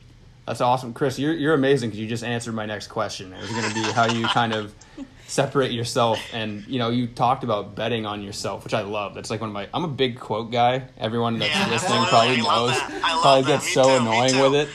That's 0.45 0.61
awesome, 0.61 0.93
Chris. 0.93 1.21
You're 1.21 1.35
you're 1.35 1.55
amazing 1.55 1.91
because 1.91 2.01
you 2.01 2.09
just 2.09 2.25
answered 2.25 2.53
my 2.55 2.67
next 2.67 2.89
question. 2.89 3.33
It 3.33 3.41
was 3.41 3.51
going 3.51 3.69
to 3.69 3.75
be 3.75 3.83
how 3.93 4.07
you 4.07 4.27
kind 4.27 4.53
of 4.53 4.75
separate 5.29 5.71
yourself, 5.71 6.19
and 6.33 6.67
you 6.67 6.81
know, 6.81 6.89
you 6.91 7.07
talked 7.07 7.45
about 7.45 7.77
betting 7.77 8.07
on 8.07 8.23
yourself, 8.23 8.65
which 8.65 8.75
I 8.75 8.81
love. 8.81 9.15
That's 9.15 9.31
like 9.31 9.41
one 9.41 9.51
of 9.51 9.55
my. 9.55 9.69
I'm 9.73 9.85
a 9.85 9.89
big 9.89 10.19
quote 10.19 10.51
guy. 10.51 10.83
Everyone 10.99 11.39
that's 11.39 11.55
Yeah, 11.55 11.69
listening 11.69 11.99
absolutely. 11.99 12.09
probably 12.09 12.37
knows. 12.39 12.71
that. 12.81 13.01
I 13.05 13.13
love 13.15 13.23
Probably 13.23 13.43
that. 13.43 13.49
gets 13.49 13.67
Me 13.67 13.73
so 13.73 13.83
too, 13.85 13.91
annoying 14.03 14.39
with 14.41 14.55
it, 14.55 14.69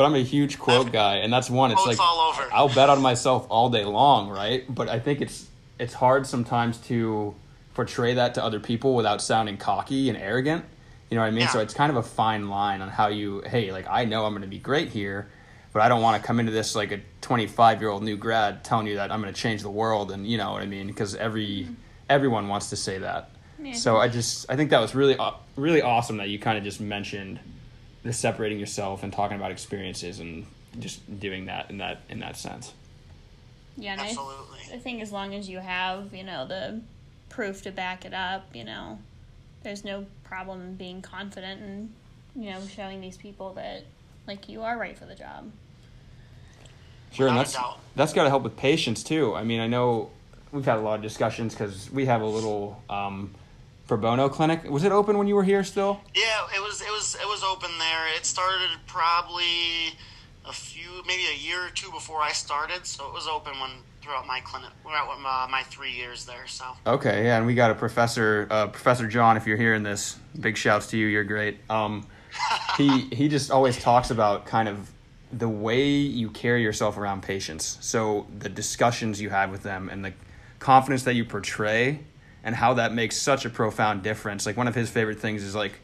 but 0.00 0.06
I'm 0.06 0.14
a 0.14 0.22
huge 0.22 0.58
quote 0.58 0.92
guy, 0.92 1.16
and 1.16 1.30
that's 1.30 1.50
one. 1.50 1.72
It's 1.72 1.82
Quotes 1.82 1.98
like 1.98 2.08
all 2.08 2.30
over. 2.30 2.48
I'll 2.54 2.74
bet 2.74 2.88
on 2.88 3.02
myself 3.02 3.46
all 3.50 3.68
day 3.68 3.84
long, 3.84 4.30
right? 4.30 4.64
But 4.66 4.88
I 4.88 4.98
think 4.98 5.20
it's 5.20 5.46
it's 5.78 5.92
hard 5.92 6.26
sometimes 6.26 6.78
to 6.86 7.34
portray 7.74 8.14
that 8.14 8.32
to 8.36 8.42
other 8.42 8.60
people 8.60 8.94
without 8.94 9.20
sounding 9.20 9.58
cocky 9.58 10.08
and 10.08 10.16
arrogant. 10.16 10.64
You 11.10 11.16
know 11.16 11.20
what 11.20 11.26
I 11.26 11.32
mean? 11.32 11.42
Yeah. 11.42 11.48
So 11.48 11.60
it's 11.60 11.74
kind 11.74 11.90
of 11.90 11.98
a 11.98 12.02
fine 12.02 12.48
line 12.48 12.80
on 12.80 12.88
how 12.88 13.08
you, 13.08 13.42
hey, 13.44 13.72
like 13.72 13.88
I 13.90 14.06
know 14.06 14.24
I'm 14.24 14.32
going 14.32 14.40
to 14.40 14.48
be 14.48 14.58
great 14.58 14.88
here, 14.88 15.28
but 15.74 15.82
I 15.82 15.90
don't 15.90 16.00
want 16.00 16.18
to 16.18 16.26
come 16.26 16.40
into 16.40 16.50
this 16.50 16.74
like 16.74 16.92
a 16.92 17.00
25 17.20 17.82
year 17.82 17.90
old 17.90 18.02
new 18.02 18.16
grad 18.16 18.64
telling 18.64 18.86
you 18.86 18.94
that 18.94 19.12
I'm 19.12 19.20
going 19.20 19.34
to 19.34 19.38
change 19.38 19.60
the 19.60 19.70
world, 19.70 20.12
and 20.12 20.26
you 20.26 20.38
know 20.38 20.52
what 20.52 20.62
I 20.62 20.66
mean? 20.66 20.86
Because 20.86 21.14
every 21.14 21.64
mm-hmm. 21.64 21.74
everyone 22.08 22.48
wants 22.48 22.70
to 22.70 22.76
say 22.76 22.96
that. 23.00 23.32
Yeah. 23.62 23.74
So 23.74 23.98
I 23.98 24.08
just 24.08 24.46
I 24.48 24.56
think 24.56 24.70
that 24.70 24.80
was 24.80 24.94
really 24.94 25.18
uh, 25.18 25.32
really 25.56 25.82
awesome 25.82 26.16
that 26.16 26.30
you 26.30 26.38
kind 26.38 26.56
of 26.56 26.64
just 26.64 26.80
mentioned 26.80 27.38
the 28.02 28.12
separating 28.12 28.58
yourself 28.58 29.02
and 29.02 29.12
talking 29.12 29.36
about 29.36 29.50
experiences 29.50 30.20
and 30.20 30.46
just 30.78 31.20
doing 31.20 31.46
that 31.46 31.70
in 31.70 31.78
that 31.78 32.00
in 32.08 32.20
that 32.20 32.36
sense. 32.36 32.72
Yeah, 33.76 33.92
and 33.92 34.00
I, 34.00 34.08
Absolutely. 34.08 34.58
I 34.74 34.78
think 34.78 35.02
as 35.02 35.12
long 35.12 35.34
as 35.34 35.48
you 35.48 35.58
have, 35.58 36.14
you 36.14 36.24
know, 36.24 36.46
the 36.46 36.80
proof 37.28 37.62
to 37.62 37.70
back 37.70 38.04
it 38.04 38.12
up, 38.12 38.54
you 38.54 38.64
know, 38.64 38.98
there's 39.62 39.84
no 39.84 40.04
problem 40.24 40.74
being 40.74 41.00
confident 41.02 41.62
and, 41.62 41.92
you 42.34 42.50
know, 42.50 42.60
showing 42.66 43.00
these 43.00 43.16
people 43.16 43.54
that, 43.54 43.84
like, 44.26 44.48
you 44.48 44.62
are 44.62 44.76
right 44.76 44.98
for 44.98 45.06
the 45.06 45.14
job. 45.14 45.50
Sure, 47.12 47.28
and 47.28 47.38
Without 47.38 47.54
a 47.54 47.58
that's 47.58 47.78
that's 47.96 48.12
got 48.12 48.24
to 48.24 48.28
help 48.28 48.42
with 48.42 48.56
patience 48.56 49.02
too. 49.02 49.34
I 49.34 49.44
mean, 49.44 49.60
I 49.60 49.66
know 49.66 50.10
we've 50.52 50.64
had 50.64 50.78
a 50.78 50.82
lot 50.82 50.96
of 50.96 51.02
discussions 51.02 51.54
because 51.54 51.90
we 51.90 52.06
have 52.06 52.22
a 52.22 52.26
little 52.26 52.82
um, 52.88 53.34
pro 53.90 53.98
bono 53.98 54.28
clinic. 54.28 54.70
Was 54.70 54.84
it 54.84 54.92
open 54.92 55.18
when 55.18 55.26
you 55.26 55.34
were 55.34 55.42
here 55.42 55.64
still? 55.64 56.00
Yeah, 56.14 56.46
it 56.54 56.62
was 56.62 56.80
it 56.80 56.90
was 56.90 57.16
it 57.20 57.26
was 57.26 57.42
open 57.42 57.70
there. 57.80 58.06
It 58.16 58.24
started 58.24 58.70
probably 58.86 59.96
a 60.46 60.52
few, 60.52 61.02
maybe 61.08 61.24
a 61.26 61.36
year 61.36 61.66
or 61.66 61.70
two 61.70 61.90
before 61.90 62.22
I 62.22 62.30
started, 62.30 62.86
so 62.86 63.08
it 63.08 63.12
was 63.12 63.26
open 63.26 63.58
when 63.58 63.70
throughout 64.00 64.28
my 64.28 64.38
clinic, 64.40 64.70
throughout 64.82 65.20
my, 65.20 65.48
my 65.50 65.62
three 65.64 65.90
years 65.90 66.24
there. 66.24 66.46
So 66.46 66.66
Okay, 66.86 67.24
yeah, 67.24 67.36
and 67.36 67.46
we 67.46 67.56
got 67.56 67.72
a 67.72 67.74
professor, 67.74 68.46
uh, 68.48 68.68
Professor 68.68 69.08
John. 69.08 69.36
If 69.36 69.44
you're 69.44 69.56
hearing 69.56 69.82
this, 69.82 70.16
big 70.38 70.56
shouts 70.56 70.86
to 70.90 70.96
you. 70.96 71.08
You're 71.08 71.24
great. 71.24 71.58
Um, 71.68 72.06
he 72.76 73.08
he 73.12 73.28
just 73.28 73.50
always 73.50 73.76
talks 73.76 74.12
about 74.12 74.46
kind 74.46 74.68
of 74.68 74.88
the 75.32 75.48
way 75.48 75.88
you 75.88 76.30
carry 76.30 76.62
yourself 76.62 76.96
around 76.96 77.24
patients. 77.24 77.76
So 77.80 78.28
the 78.38 78.48
discussions 78.48 79.20
you 79.20 79.30
have 79.30 79.50
with 79.50 79.64
them 79.64 79.88
and 79.88 80.04
the 80.04 80.12
confidence 80.60 81.02
that 81.04 81.14
you 81.14 81.24
portray, 81.24 82.00
and 82.42 82.54
how 82.54 82.74
that 82.74 82.92
makes 82.94 83.16
such 83.16 83.44
a 83.44 83.50
profound 83.50 84.02
difference. 84.02 84.46
Like 84.46 84.56
one 84.56 84.68
of 84.68 84.74
his 84.74 84.90
favorite 84.90 85.20
things 85.20 85.42
is 85.42 85.54
like, 85.54 85.80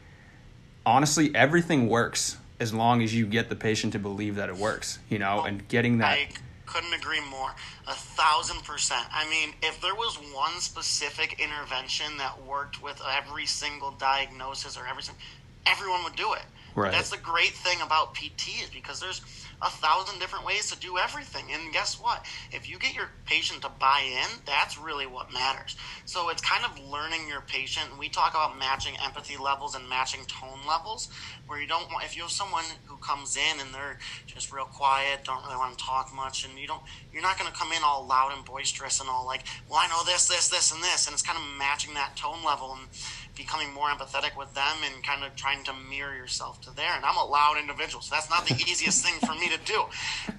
honestly, 0.85 1.33
everything 1.35 1.87
works 1.87 2.37
as 2.59 2.73
long 2.73 3.01
as 3.03 3.13
you 3.13 3.25
get 3.25 3.49
the 3.49 3.55
patient 3.55 3.93
to 3.93 3.99
believe 3.99 4.35
that 4.35 4.49
it 4.49 4.55
works. 4.55 4.99
You 5.09 5.19
know, 5.19 5.43
and 5.43 5.67
getting 5.67 5.99
that. 5.99 6.11
I 6.17 6.29
couldn't 6.65 6.93
agree 6.93 7.21
more. 7.29 7.51
A 7.87 7.93
thousand 7.93 8.63
percent. 8.63 9.05
I 9.11 9.29
mean, 9.29 9.53
if 9.61 9.79
there 9.81 9.95
was 9.95 10.17
one 10.33 10.59
specific 10.59 11.39
intervention 11.39 12.17
that 12.17 12.43
worked 12.45 12.81
with 12.83 13.01
every 13.09 13.45
single 13.45 13.91
diagnosis 13.91 14.77
or 14.77 14.85
every 14.87 15.03
single, 15.03 15.21
everyone 15.65 16.03
would 16.03 16.15
do 16.15 16.33
it. 16.33 16.43
Right. 16.75 16.91
That's 16.91 17.09
the 17.09 17.17
great 17.17 17.53
thing 17.53 17.81
about 17.81 18.13
PT 18.13 18.63
is 18.63 18.69
because 18.69 18.99
there's 18.99 19.21
a 19.61 19.69
thousand 19.69 20.19
different 20.19 20.45
ways 20.45 20.69
to 20.71 20.79
do 20.79 20.97
everything. 20.97 21.45
And 21.51 21.73
guess 21.73 21.99
what? 21.99 22.25
If 22.51 22.69
you 22.69 22.77
get 22.77 22.93
your 22.93 23.09
patient 23.25 23.63
to 23.63 23.69
buy 23.69 24.03
in, 24.05 24.39
that's 24.45 24.77
really 24.77 25.07
what 25.07 25.33
matters. 25.33 25.75
So 26.05 26.29
it's 26.29 26.41
kind 26.41 26.63
of 26.63 26.79
learning 26.79 27.27
your 27.27 27.41
patient. 27.41 27.97
We 27.97 28.09
talk 28.09 28.31
about 28.31 28.59
matching 28.59 28.93
empathy 29.03 29.35
levels 29.37 29.75
and 29.75 29.89
matching 29.89 30.21
tone 30.27 30.59
levels, 30.67 31.09
where 31.47 31.59
you 31.59 31.67
don't 31.67 31.91
want 31.91 32.05
if 32.05 32.15
you 32.15 32.23
have 32.23 32.31
someone 32.31 32.65
who 32.85 32.97
comes 32.97 33.35
in 33.35 33.59
and 33.59 33.73
they're 33.73 33.97
just 34.27 34.51
real 34.51 34.65
quiet, 34.65 35.23
don't 35.23 35.43
really 35.43 35.57
want 35.57 35.77
to 35.77 35.83
talk 35.83 36.13
much, 36.13 36.45
and 36.45 36.57
you 36.59 36.67
don't 36.67 36.83
you're 37.11 37.23
not 37.23 37.39
going 37.39 37.51
to 37.51 37.57
come 37.57 37.71
in 37.71 37.81
all 37.83 38.05
loud 38.05 38.33
and 38.35 38.45
boisterous 38.45 38.99
and 38.99 39.09
all 39.09 39.25
like, 39.25 39.43
well, 39.69 39.79
I 39.81 39.87
know 39.87 40.03
this, 40.05 40.27
this, 40.27 40.49
this, 40.49 40.71
and 40.71 40.83
this, 40.83 41.07
and 41.07 41.13
it's 41.13 41.23
kind 41.23 41.37
of 41.37 41.43
matching 41.57 41.95
that 41.95 42.15
tone 42.15 42.43
level 42.43 42.77
and 42.79 42.87
becoming 43.35 43.71
more 43.73 43.87
empathetic 43.87 44.35
with 44.37 44.53
them 44.53 44.77
and 44.83 45.03
kind 45.03 45.23
of 45.23 45.35
trying 45.35 45.63
to 45.63 45.73
mirror 45.89 46.15
yourself 46.15 46.59
to 46.61 46.75
there. 46.75 46.93
And 46.95 47.05
I'm 47.05 47.17
a 47.17 47.25
loud 47.25 47.57
individual, 47.59 48.01
so 48.01 48.13
that's 48.13 48.29
not 48.29 48.47
the 48.47 48.55
easiest 48.67 49.05
thing 49.05 49.15
for 49.25 49.33
me 49.33 49.46
to 49.49 49.59
do. 49.65 49.85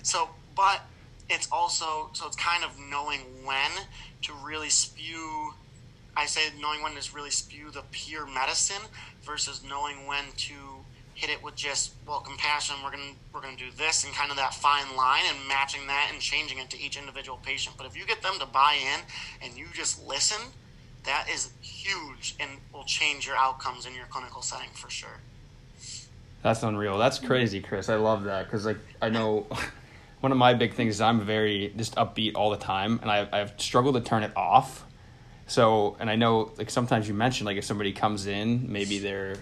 So, 0.03 0.29
but 0.57 0.83
it's 1.29 1.49
also 1.53 2.11
so 2.13 2.27
it's 2.27 2.37
kind 2.37 2.65
of 2.65 2.71
knowing 2.91 3.21
when 3.45 3.71
to 4.23 4.33
really 4.45 4.71
spew. 4.71 5.53
I 6.17 6.27
say 6.27 6.41
knowing 6.61 6.83
when 6.83 6.95
to 6.95 7.15
really 7.15 7.31
spew 7.31 7.71
the 7.71 7.83
pure 7.93 8.27
medicine 8.27 8.83
versus 9.23 9.63
knowing 9.63 10.07
when 10.07 10.25
to 10.37 10.55
hit 11.15 11.31
it 11.31 11.43
with 11.43 11.57
just 11.57 11.93
well 12.07 12.21
compassion. 12.21 12.77
We're 12.83 12.93
gonna 12.93 13.15
we're 13.33 13.41
gonna 13.41 13.57
do 13.57 13.71
this 13.77 14.05
and 14.05 14.15
kind 14.15 14.31
of 14.31 14.37
that 14.37 14.55
fine 14.55 14.97
line 14.97 15.25
and 15.29 15.49
matching 15.49 15.87
that 15.89 16.11
and 16.13 16.21
changing 16.21 16.59
it 16.59 16.71
to 16.71 16.81
each 16.81 16.97
individual 16.97 17.39
patient. 17.43 17.77
But 17.77 17.87
if 17.87 17.97
you 17.97 18.07
get 18.07 18.23
them 18.23 18.39
to 18.39 18.47
buy 18.47 18.79
in 18.81 19.01
and 19.43 19.59
you 19.59 19.67
just 19.75 20.07
listen, 20.07 20.41
that 21.05 21.29
is 21.29 21.51
huge 21.61 22.37
and 22.39 22.51
will 22.73 22.85
change 22.85 23.27
your 23.27 23.37
outcomes 23.37 23.85
in 23.85 23.95
your 23.95 24.07
clinical 24.07 24.43
setting 24.43 24.71
for 24.73 24.91
sure. 24.91 25.21
That's 26.43 26.62
unreal. 26.62 26.99
That's 26.99 27.18
crazy, 27.18 27.61
Chris. 27.61 27.89
I 27.89 27.97
love 27.97 28.24
that 28.24 28.45
because 28.45 28.64
like 28.64 28.78
I 29.03 29.09
know 29.09 29.47
one 30.20 30.32
of 30.32 30.39
my 30.39 30.55
big 30.55 30.74
things 30.74 30.97
is 30.97 31.01
I'm 31.01 31.20
very 31.20 31.72
just 31.76 31.97
upbeat 31.97 32.32
all 32.34 32.51
the 32.51 32.57
time, 32.57 32.99
and 33.03 33.11
I've 33.11 33.32
I've 33.32 33.61
struggled 33.61 33.95
to 33.97 34.01
turn 34.01 34.22
it 34.22 34.32
off. 34.36 34.84
So, 35.47 35.97
and 35.99 36.11
I 36.11 36.16
know 36.16 36.53
like 36.59 36.70
sometimes 36.70 37.09
you 37.09 37.14
mentioned 37.14 37.47
like 37.47 37.57
if 37.57 37.64
somebody 37.64 37.93
comes 37.93 38.26
in, 38.26 38.70
maybe 38.70 38.99
they're 38.99 39.36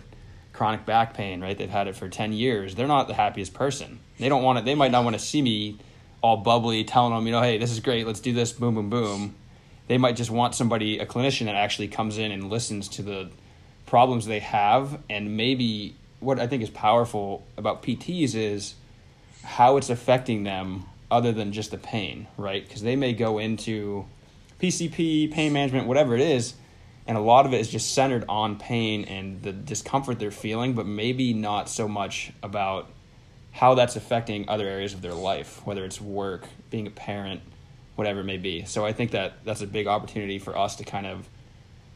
chronic 0.52 0.86
back 0.86 1.14
pain, 1.14 1.40
right? 1.40 1.56
They've 1.56 1.68
had 1.68 1.88
it 1.88 1.96
for 1.96 2.08
ten 2.08 2.32
years. 2.32 2.74
They're 2.74 2.86
not 2.86 3.08
the 3.08 3.14
happiest 3.14 3.52
person. 3.52 4.00
They 4.18 4.28
don't 4.28 4.42
want 4.42 4.58
to. 4.58 4.64
They 4.64 4.74
might 4.74 4.90
not 4.90 5.04
want 5.04 5.14
to 5.14 5.22
see 5.22 5.42
me 5.42 5.78
all 6.22 6.38
bubbly, 6.38 6.82
telling 6.82 7.14
them, 7.14 7.24
you 7.26 7.32
know, 7.32 7.40
hey, 7.40 7.58
this 7.58 7.70
is 7.70 7.78
great, 7.78 8.06
let's 8.06 8.18
do 8.18 8.32
this, 8.32 8.52
boom, 8.52 8.74
boom, 8.74 8.90
boom. 8.90 9.34
They 9.86 9.98
might 9.98 10.16
just 10.16 10.30
want 10.30 10.56
somebody, 10.56 10.98
a 10.98 11.06
clinician 11.06 11.44
that 11.44 11.54
actually 11.54 11.86
comes 11.86 12.18
in 12.18 12.32
and 12.32 12.50
listens 12.50 12.88
to 12.88 13.02
the 13.02 13.30
problems 13.86 14.26
they 14.26 14.40
have. 14.40 15.00
And 15.08 15.36
maybe 15.36 15.94
what 16.20 16.38
I 16.38 16.46
think 16.46 16.62
is 16.62 16.70
powerful 16.70 17.46
about 17.56 17.82
PTs 17.82 18.34
is 18.34 18.74
how 19.42 19.76
it's 19.76 19.90
affecting 19.90 20.44
them 20.44 20.84
other 21.10 21.32
than 21.32 21.52
just 21.52 21.70
the 21.70 21.78
pain, 21.78 22.26
right? 22.36 22.66
Because 22.66 22.82
they 22.82 22.96
may 22.96 23.12
go 23.12 23.38
into 23.38 24.06
PCP, 24.60 25.30
pain 25.30 25.52
management, 25.52 25.86
whatever 25.86 26.14
it 26.14 26.20
is, 26.20 26.54
and 27.06 27.16
a 27.16 27.20
lot 27.20 27.46
of 27.46 27.54
it 27.54 27.60
is 27.60 27.68
just 27.68 27.94
centered 27.94 28.24
on 28.28 28.58
pain 28.58 29.04
and 29.04 29.40
the 29.42 29.52
discomfort 29.52 30.18
they're 30.18 30.30
feeling, 30.30 30.74
but 30.74 30.86
maybe 30.86 31.32
not 31.32 31.68
so 31.68 31.86
much 31.86 32.32
about 32.42 32.90
how 33.52 33.74
that's 33.74 33.96
affecting 33.96 34.48
other 34.48 34.66
areas 34.66 34.92
of 34.92 35.02
their 35.02 35.14
life, 35.14 35.64
whether 35.64 35.84
it's 35.84 36.00
work, 36.00 36.46
being 36.70 36.86
a 36.86 36.90
parent, 36.90 37.40
whatever 37.94 38.20
it 38.20 38.24
may 38.24 38.36
be. 38.36 38.64
So 38.64 38.84
I 38.84 38.92
think 38.92 39.12
that 39.12 39.44
that's 39.44 39.62
a 39.62 39.66
big 39.66 39.86
opportunity 39.86 40.38
for 40.38 40.58
us 40.58 40.76
to 40.76 40.84
kind 40.84 41.06
of 41.06 41.28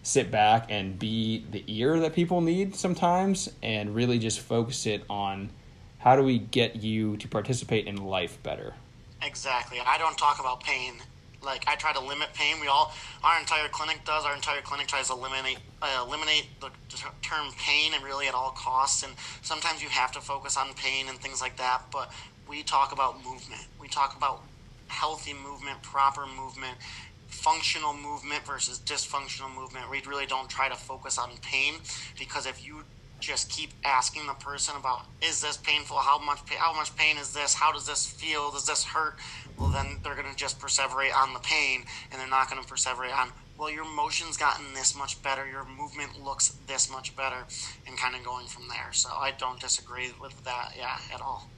sit 0.03 0.31
back 0.31 0.67
and 0.71 0.99
be 0.99 1.45
the 1.51 1.65
ear 1.67 1.99
that 2.01 2.15
people 2.15 2.41
need 2.41 2.75
sometimes 2.75 3.51
and 3.63 3.95
really 3.95 4.19
just 4.19 4.41
focus 4.41 4.87
it 4.87 5.05
on 5.11 5.51
how 5.99 6.17
do 6.17 6.23
we 6.23 6.39
get 6.39 6.77
you 6.77 7.17
to 7.19 7.29
participate 7.29 7.87
in 7.87 7.97
life 7.97 8.43
better. 8.43 8.75
Exactly. 9.23 9.79
I 9.85 9.99
don't 9.99 10.17
talk 10.17 10.41
about 10.41 10.63
pain 10.63 10.95
like 11.43 11.65
I 11.67 11.75
try 11.75 11.93
to 11.93 12.01
limit 12.01 12.33
pain. 12.35 12.61
We 12.61 12.67
all, 12.69 12.93
our 13.25 13.39
entire 13.39 13.69
clinic 13.69 14.05
does. 14.05 14.25
Our 14.25 14.35
entire 14.35 14.61
clinic 14.61 14.87
tries 14.87 15.09
to 15.09 15.15
eliminate 15.15 15.59
uh, 15.83 16.05
eliminate 16.07 16.49
the 16.61 16.71
term 17.23 17.53
pain 17.59 17.95
and 17.95 18.05
really 18.05 18.29
at 18.29 18.35
all 18.35 18.51
costs. 18.51 19.03
And 19.03 19.13
sometimes 19.43 19.83
you 19.83 19.89
have 19.89 20.13
to 20.13 20.21
focus 20.21 20.57
on 20.57 20.75
pain 20.75 21.09
and 21.09 21.19
things 21.19 21.41
like 21.41 21.57
that. 21.57 21.83
But 21.91 22.13
we 22.49 22.63
talk 22.63 22.93
about 22.93 23.25
movement. 23.25 23.67
We 23.81 23.89
talk 23.89 24.17
about 24.17 24.43
healthy 24.89 25.35
movement, 25.35 25.83
proper 25.83 26.27
movement, 26.27 26.77
functional 27.31 27.95
movement 27.95 28.45
versus 28.45 28.79
dysfunctional 28.79 29.55
movement. 29.55 29.91
We 29.91 30.03
really 30.07 30.27
don't 30.27 30.49
try 30.49 30.69
to 30.69 30.77
focus 30.77 31.19
on 31.19 31.31
pain 31.43 31.75
because 32.19 32.47
if 32.47 32.67
you 32.67 32.85
just 33.21 33.51
keep 33.51 33.71
asking 33.85 34.27
the 34.27 34.33
person 34.35 34.75
about 34.77 35.03
is 35.23 35.41
this 35.41 35.57
painful? 35.59 35.97
How 35.99 36.19
much 36.19 36.45
pain, 36.47 36.59
how 36.59 36.75
much 36.75 36.95
pain 36.97 37.17
is 37.19 37.33
this? 37.33 37.55
How 37.55 37.73
does 37.73 37.87
this 37.87 38.07
feel? 38.07 38.51
Does 38.51 38.67
this 38.67 38.85
hurt? 38.85 39.17
Well 39.59 39.69
then 39.69 39.99
they're 40.03 40.15
going 40.15 40.31
to 40.31 40.37
just 40.37 40.59
perseverate 40.59 41.15
on 41.15 41.35
the 41.35 41.41
pain 41.41 41.85
and 42.11 42.21
they're 42.21 42.29
not 42.29 42.51
going 42.51 42.63
to 42.63 42.69
perseverate 42.69 43.15
on 43.15 43.31
well 43.59 43.71
your 43.71 43.85
motion's 43.85 44.37
gotten 44.37 44.65
this 44.75 44.97
much 44.97 45.23
better. 45.23 45.47
Your 45.47 45.65
movement 45.65 46.23
looks 46.23 46.57
this 46.67 46.91
much 46.91 47.15
better 47.15 47.45
and 47.87 47.97
kind 47.97 48.17
of 48.17 48.25
going 48.25 48.47
from 48.47 48.69
there. 48.69 48.93
So 48.93 49.11
i 49.11 49.33
don't 49.33 49.61
disagree 49.61 50.13
with 50.21 50.43
that 50.45 50.73
yeah 50.77 50.99
at 51.15 51.21
all 51.21 51.49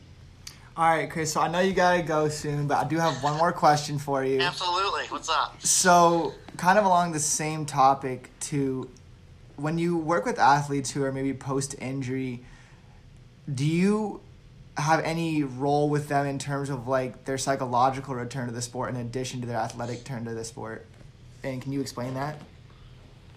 all 0.77 0.89
right, 0.89 1.11
Chris. 1.11 1.33
So 1.33 1.41
I 1.41 1.49
know 1.49 1.61
you 1.61 1.73
gotta 1.73 2.03
go 2.03 2.29
soon, 2.29 2.67
but 2.67 2.79
I 2.79 2.89
do 2.89 2.97
have 2.97 3.23
one 3.23 3.37
more 3.37 3.53
question 3.53 3.99
for 3.99 4.25
you. 4.25 4.41
Absolutely. 4.41 5.05
What's 5.09 5.29
up? 5.29 5.61
So, 5.63 6.35
kind 6.57 6.79
of 6.79 6.85
along 6.85 7.13
the 7.13 7.21
same 7.21 7.67
topic, 7.67 8.31
to 8.41 8.89
when 9.57 9.79
you 9.79 9.97
work 9.97 10.25
with 10.25 10.39
athletes 10.39 10.91
who 10.91 11.05
are 11.05 11.13
maybe 11.13 11.35
post 11.35 11.75
injury, 11.79 12.43
do 13.53 13.67
you 13.67 14.21
have 14.79 15.01
any 15.01 15.43
role 15.43 15.91
with 15.91 16.09
them 16.09 16.27
in 16.27 16.39
terms 16.39 16.71
of 16.71 16.89
like 16.89 17.25
their 17.27 17.37
psychological 17.37 18.15
return 18.15 18.47
to 18.47 18.53
the 18.53 18.63
sport 18.63 18.95
in 18.95 18.97
addition 18.97 19.43
to 19.43 19.47
their 19.47 19.59
athletic 19.59 20.05
turn 20.05 20.25
to 20.25 20.33
the 20.33 20.45
sport? 20.45 20.87
And 21.43 21.61
can 21.61 21.73
you 21.73 21.81
explain 21.81 22.15
that? 22.15 22.37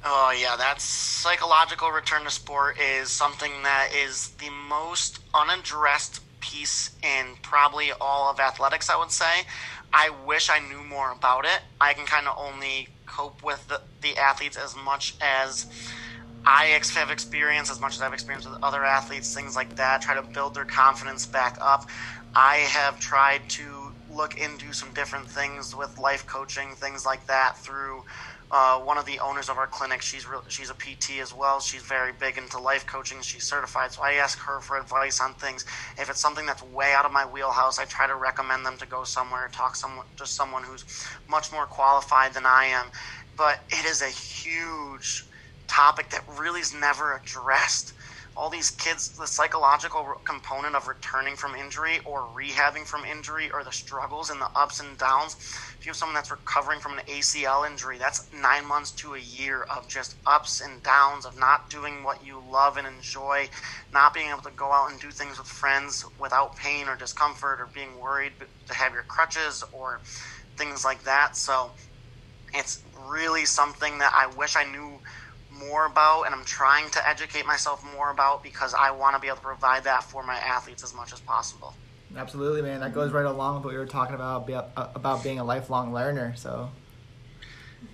Oh 0.05 0.33
yeah, 0.39 0.55
that 0.55 0.79
psychological 0.79 1.89
return 1.89 2.23
to 2.23 2.29
sport 2.29 2.77
is 2.79 3.09
something 3.09 3.51
that 3.63 3.89
is 4.05 4.29
the 4.37 4.49
most 4.69 5.19
unaddressed 5.33 6.21
piece 6.51 6.91
in 7.03 7.35
probably 7.41 7.91
all 7.99 8.31
of 8.31 8.39
athletics. 8.39 8.89
I 8.89 8.97
would 8.97 9.11
say. 9.11 9.43
I 9.93 10.09
wish 10.25 10.49
I 10.49 10.59
knew 10.59 10.83
more 10.83 11.11
about 11.13 11.45
it. 11.45 11.61
I 11.79 11.93
can 11.93 12.05
kind 12.05 12.27
of 12.27 12.35
only 12.37 12.89
cope 13.07 13.41
with 13.43 13.67
the, 13.67 13.79
the 14.01 14.17
athletes 14.17 14.57
as 14.57 14.75
much 14.75 15.15
as 15.21 15.65
I 16.45 16.77
have 16.95 17.09
experience 17.09 17.71
as 17.71 17.81
much 17.81 17.95
as 17.95 18.01
I've 18.01 18.13
experienced 18.13 18.47
with 18.47 18.59
other 18.61 18.85
athletes, 18.85 19.33
things 19.33 19.55
like 19.55 19.75
that, 19.77 20.01
try 20.01 20.15
to 20.15 20.27
build 20.33 20.53
their 20.53 20.65
confidence 20.65 21.25
back 21.25 21.57
up. 21.61 21.85
I 22.35 22.57
have 22.57 22.99
tried 22.99 23.49
to 23.49 23.93
look 24.07 24.35
into 24.37 24.73
some 24.73 24.93
different 24.93 25.27
things 25.29 25.73
with 25.75 25.97
life 25.97 26.27
coaching, 26.27 26.75
things 26.75 27.05
like 27.05 27.25
that 27.27 27.57
through 27.57 28.03
uh, 28.51 28.79
one 28.79 28.97
of 28.97 29.05
the 29.05 29.19
owners 29.19 29.49
of 29.49 29.57
our 29.57 29.67
clinic. 29.67 30.01
She's 30.01 30.27
re- 30.27 30.39
she's 30.49 30.69
a 30.69 30.75
PT 30.75 31.19
as 31.21 31.33
well. 31.33 31.59
She's 31.59 31.83
very 31.83 32.13
big 32.13 32.37
into 32.37 32.59
life 32.59 32.85
coaching. 32.87 33.21
She's 33.21 33.45
certified, 33.45 33.91
so 33.91 34.03
I 34.03 34.13
ask 34.13 34.39
her 34.47 34.61
for 34.61 34.79
advice 34.79 35.19
on 35.21 35.35
things. 35.35 35.65
If 35.97 36.09
it's 36.09 36.21
something 36.21 36.45
that's 36.45 36.63
way 36.63 36.93
out 36.93 37.05
of 37.05 37.11
my 37.11 37.25
wheelhouse, 37.25 37.79
I 37.79 37.85
try 37.85 38.07
to 38.07 38.15
recommend 38.15 38.65
them 38.65 38.77
to 38.79 38.85
go 38.85 39.03
somewhere, 39.03 39.49
talk 39.53 39.75
someone 39.75 40.05
to 40.17 40.25
someone 40.27 40.63
who's 40.63 40.85
much 41.29 41.51
more 41.51 41.65
qualified 41.67 42.33
than 42.33 42.45
I 42.45 42.65
am. 42.65 42.91
But 43.37 43.59
it 43.71 43.85
is 43.85 44.01
a 44.01 44.09
huge 44.09 45.25
topic 45.67 46.11
that 46.11 46.21
really 46.27 46.61
is 46.61 46.73
never 46.73 47.15
addressed. 47.17 47.93
All 48.37 48.49
these 48.49 48.69
kids, 48.69 49.13
the 49.17 49.27
psychological 49.27 50.05
component 50.25 50.75
of 50.75 50.87
returning 50.87 51.37
from 51.37 51.55
injury 51.55 51.99
or 52.05 52.27
rehabbing 52.37 52.85
from 52.85 53.05
injury, 53.05 53.49
or 53.53 53.63
the 53.63 53.71
struggles 53.71 54.29
and 54.29 54.41
the 54.41 54.49
ups 54.55 54.81
and 54.81 54.97
downs. 54.97 55.35
If 55.79 55.85
you 55.85 55.91
have 55.91 55.95
someone 55.97 56.15
that's 56.15 56.31
recovering 56.31 56.81
from 56.81 56.97
an 56.97 57.05
ACL 57.09 57.65
injury, 57.65 57.97
that's 57.97 58.27
nine 58.33 58.67
months 58.67 58.91
to 58.95 59.15
a 59.15 59.19
year 59.19 59.63
of 59.73 59.89
just 59.89 60.15
ups 60.25 60.59
and 60.59 60.83
downs, 60.83 61.25
of 61.25 61.37
not 61.37 61.69
doing 61.69 62.03
what 62.03 62.25
you 62.25 62.41
love 62.43 62.75
and 62.75 62.85
enjoy, 62.85 63.47
not 63.93 64.13
being 64.13 64.29
able 64.29 64.41
to 64.41 64.51
go 64.51 64.73
out 64.73 64.91
and 64.91 64.99
do 64.99 65.11
things 65.11 65.37
with 65.37 65.47
friends 65.47 66.05
without 66.19 66.57
pain 66.57 66.87
or 66.89 66.97
discomfort, 66.97 67.61
or 67.61 67.71
being 67.73 67.99
worried 67.99 68.33
to 68.67 68.73
have 68.73 68.93
your 68.93 69.03
crutches 69.03 69.63
or 69.71 70.01
things 70.57 70.83
like 70.83 71.03
that. 71.03 71.37
So 71.37 71.71
it's 72.53 72.81
really 72.97 73.45
something 73.45 73.97
that 73.99 74.13
I 74.15 74.27
wish 74.27 74.55
I 74.55 74.63
knew 74.63 75.01
more 75.59 75.85
about 75.85 76.23
and 76.23 76.35
I'm 76.35 76.45
trying 76.45 76.89
to 76.91 77.07
educate 77.07 77.45
myself 77.45 77.85
more 77.95 78.11
about 78.11 78.43
because 78.43 78.73
I 78.73 78.91
want 78.91 79.15
to 79.15 79.21
be 79.21 79.27
able 79.27 79.37
to 79.37 79.43
provide 79.43 79.83
that 79.85 80.03
for 80.03 80.23
my 80.23 80.35
athletes 80.35 80.83
as 80.83 80.93
much 80.93 81.13
as 81.13 81.19
possible. 81.19 81.73
Absolutely, 82.15 82.61
man. 82.61 82.79
That 82.79 82.93
goes 82.93 83.11
right 83.11 83.25
along 83.25 83.55
with 83.55 83.65
what 83.65 83.73
we 83.73 83.77
were 83.77 83.85
talking 83.85 84.15
about 84.15 84.49
uh, 84.49 84.87
about 84.95 85.23
being 85.23 85.39
a 85.39 85.43
lifelong 85.43 85.93
learner. 85.93 86.33
So, 86.35 86.69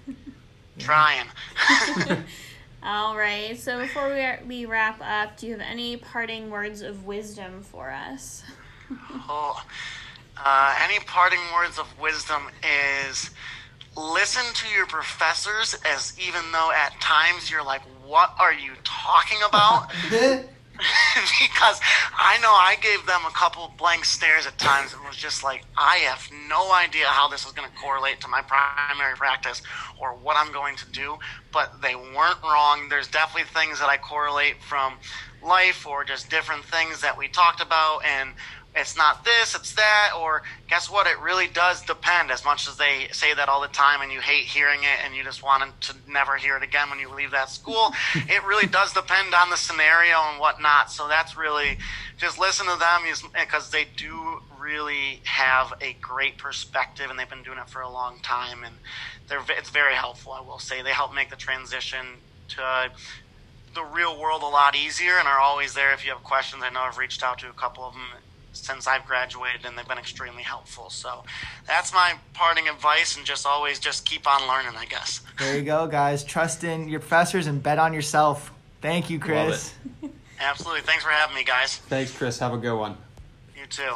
trying. 0.78 1.26
All 2.84 3.16
right. 3.18 3.57
So 3.59 3.80
before 3.80 4.09
we 4.09 4.47
we 4.47 4.66
wrap 4.66 4.99
up, 5.01 5.38
do 5.38 5.47
you 5.47 5.53
have 5.53 5.62
any 5.62 5.97
parting 5.97 6.49
words 6.49 6.82
of 6.82 7.05
wisdom 7.05 7.64
for 7.64 7.89
us? 7.89 8.43
oh, 9.28 9.64
uh, 10.38 10.76
any 10.82 10.99
parting 11.05 11.39
words 11.53 11.80
of 11.80 11.88
wisdom 11.99 12.43
is 13.07 13.32
listen 13.96 14.44
to 14.54 14.68
your 14.70 14.86
professors 14.86 15.76
as 15.86 16.18
even 16.20 16.42
though 16.52 16.72
at 16.72 17.00
times 17.02 17.52
you're 17.52 17.66
like 17.66 17.82
what 18.06 18.34
are 18.39 18.54
you 18.54 18.72
talking 18.84 19.38
about? 19.48 19.92
Because 21.39 21.80
i 22.18 22.39
know 22.42 22.52
i 22.52 22.76
gave 22.82 23.06
them 23.06 23.22
a 23.28 23.32
couple 23.32 23.72
blank 23.78 24.06
stares 24.06 24.48
at 24.48 24.58
times 24.58 24.94
and 24.94 25.04
was 25.04 25.16
just 25.18 25.44
like 25.44 25.64
i 25.78 25.98
have 25.98 26.28
no 26.48 26.74
idea 26.74 27.06
how 27.06 27.28
this 27.28 27.46
is 27.46 27.52
going 27.52 27.70
to 27.70 27.76
correlate 27.78 28.20
to 28.22 28.28
my 28.28 28.42
primary 28.42 29.16
practice 29.16 29.62
or 30.00 30.16
what 30.16 30.38
i'm 30.38 30.52
going 30.52 30.76
to 30.76 30.89
do 30.92 31.18
but 31.52 31.82
they 31.82 31.96
weren't 31.96 32.42
wrong. 32.44 32.88
There's 32.89 33.08
definitely 33.08 33.50
things 33.54 33.80
that 33.80 33.89
i 33.89 33.98
correlate 33.98 34.62
from 34.62 34.96
life 35.44 35.86
or 35.86 36.04
just 36.04 36.30
different 36.30 36.64
things 36.66 37.02
that 37.02 37.18
we 37.18 37.28
talked 37.28 37.62
about 37.62 38.00
and 38.06 38.32
it's 38.74 38.96
not 38.96 39.26
this, 39.26 39.54
it's 39.54 39.74
that, 39.76 40.12
or 40.18 40.44
guess 40.70 40.90
what? 40.90 41.06
It 41.06 41.20
really 41.20 41.48
does 41.48 41.82
depend. 41.82 42.32
As 42.32 42.46
much 42.46 42.70
as 42.70 42.78
they 42.78 43.08
say 43.12 43.34
that 43.34 43.50
all 43.50 43.62
the 43.62 43.68
time, 43.68 44.02
and 44.02 44.12
you 44.12 44.22
hate 44.22 44.46
hearing 44.46 44.82
it, 44.84 45.04
and 45.04 45.14
you 45.14 45.24
just 45.24 45.44
want 45.44 45.82
to 45.82 45.96
never 46.08 46.38
hear 46.38 46.56
it 46.56 46.64
again 46.64 46.90
when 46.90 47.00
you 47.00 47.14
leave 47.14 47.32
that 47.32 47.50
school, 47.50 47.92
it 48.16 48.46
really 48.46 48.68
does 48.68 48.94
depend 48.94 49.34
on 49.34 49.50
the 49.50 49.58
scenario 49.58 50.18
and 50.32 50.40
whatnot. 50.40 50.90
So 50.90 51.08
that's 51.10 51.36
really 51.36 51.78
just 52.18 52.40
listen 52.40 52.66
to 52.68 52.80
them 52.80 53.02
because 53.34 53.74
eh, 53.74 53.80
they 53.80 53.88
do 53.98 54.42
really 54.58 55.20
have 55.26 55.74
a 55.82 55.94
great 56.00 56.38
perspective, 56.38 57.10
and 57.10 57.20
they've 57.20 57.30
been 57.30 57.44
doing 57.44 57.58
it 57.58 57.68
for 57.68 57.82
a 57.82 57.90
long 57.90 58.20
time, 58.22 58.64
and 58.64 58.76
they're 59.28 59.44
it's 59.50 59.70
very 59.70 59.96
helpful. 59.96 60.32
I 60.32 60.40
will 60.40 60.60
say 60.60 60.82
they 60.82 60.94
help 60.94 61.14
make 61.14 61.30
the 61.30 61.36
transition 61.36 62.06
to 62.50 62.92
the 63.74 63.84
real 63.84 64.20
world 64.20 64.44
a 64.44 64.48
lot 64.48 64.76
easier 64.76 65.14
and 65.18 65.28
are 65.28 65.40
always 65.40 65.74
there 65.74 65.94
if 65.94 66.06
you 66.06 66.12
have 66.12 66.24
questions. 66.24 66.62
I 66.64 66.70
know 66.70 66.82
I've 66.82 66.98
reached 66.98 67.24
out 67.24 67.40
to 67.40 67.50
a 67.50 67.54
couple 67.54 67.86
of 67.86 67.94
them 67.94 68.04
since 68.54 68.88
I've 68.88 69.06
graduated, 69.06 69.66
and 69.66 69.78
they've 69.78 69.88
been 69.88 69.97
extremely 69.97 70.43
helpful. 70.43 70.89
So 70.89 71.24
that's 71.68 71.93
my 71.93 72.14
parting 72.34 72.68
advice, 72.68 73.18
and 73.18 73.26
just 73.26 73.45
always 73.45 73.80
just 73.80 74.06
keep 74.06 74.28
on 74.28 74.47
learning, 74.47 74.78
I 74.78 74.86
guess. 74.86 75.22
There 75.39 75.58
you 75.58 75.64
go, 75.64 75.88
guys. 75.88 76.24
Trust 76.24 76.64
in 76.64 76.89
your 76.89 76.99
professors 76.99 77.47
and 77.47 77.62
bet 77.62 77.80
on 77.80 77.93
yourself. 77.93 78.52
Thank 78.82 79.10
you, 79.10 79.20
Chris. 79.20 79.74
Absolutely. 80.39 80.82
Thanks 80.82 81.04
for 81.04 81.12
having 81.12 81.36
me, 81.36 81.43
guys. 81.43 81.78
Thanks, 81.78 82.16
Chris. 82.16 82.39
Have 82.39 82.54
a 82.54 82.58
good 82.58 82.78
one. 82.78 82.97
You 83.58 83.68
too. 83.68 83.95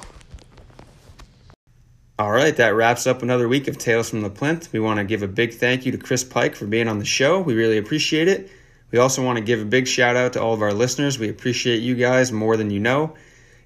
All 2.17 2.31
right, 2.31 2.55
that 2.55 2.69
wraps 2.69 3.07
up 3.07 3.23
another 3.23 3.49
week 3.49 3.67
of 3.67 3.77
Tales 3.77 4.09
from 4.09 4.21
the 4.21 4.29
Plinth. 4.29 4.71
We 4.71 4.79
want 4.79 4.99
to 4.99 5.03
give 5.03 5.21
a 5.21 5.27
big 5.27 5.53
thank 5.55 5.85
you 5.85 5.91
to 5.91 5.97
Chris 5.97 6.23
Pike 6.23 6.55
for 6.55 6.65
being 6.65 6.87
on 6.87 6.97
the 6.97 7.03
show. 7.03 7.41
We 7.41 7.55
really 7.55 7.77
appreciate 7.77 8.29
it. 8.29 8.49
We 8.91 8.99
also 8.99 9.21
want 9.21 9.37
to 9.37 9.43
give 9.43 9.59
a 9.59 9.65
big 9.65 9.85
shout 9.85 10.15
out 10.15 10.31
to 10.33 10.41
all 10.41 10.53
of 10.53 10.61
our 10.61 10.71
listeners. 10.71 11.19
We 11.19 11.27
appreciate 11.27 11.79
you 11.81 11.95
guys 11.95 12.31
more 12.31 12.55
than 12.55 12.69
you 12.69 12.79
know. 12.79 13.15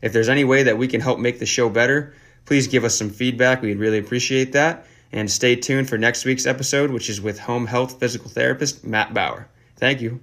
If 0.02 0.14
there's 0.14 0.30
any 0.30 0.44
way 0.44 0.64
that 0.64 0.78
we 0.78 0.88
can 0.88 1.02
help 1.02 1.20
make 1.20 1.40
the 1.40 1.46
show 1.46 1.70
better, 1.70 2.14
Please 2.50 2.68
give 2.68 2.84
us 2.84 2.96
some 2.96 3.12
feedback. 3.12 3.62
We'd 3.62 3.78
really 3.78 4.00
appreciate 4.00 4.54
that. 4.54 4.88
And 5.12 5.30
stay 5.30 5.56
tuned 5.56 5.88
for 5.88 6.00
next 6.00 6.26
week's 6.26 6.48
episode, 6.48 6.90
which 6.90 7.08
is 7.08 7.22
with 7.22 7.40
home 7.42 7.68
health 7.68 8.00
physical 8.00 8.28
therapist 8.28 8.84
Matt 8.84 9.14
Bauer. 9.14 9.48
Thank 9.76 10.02
you. 10.02 10.20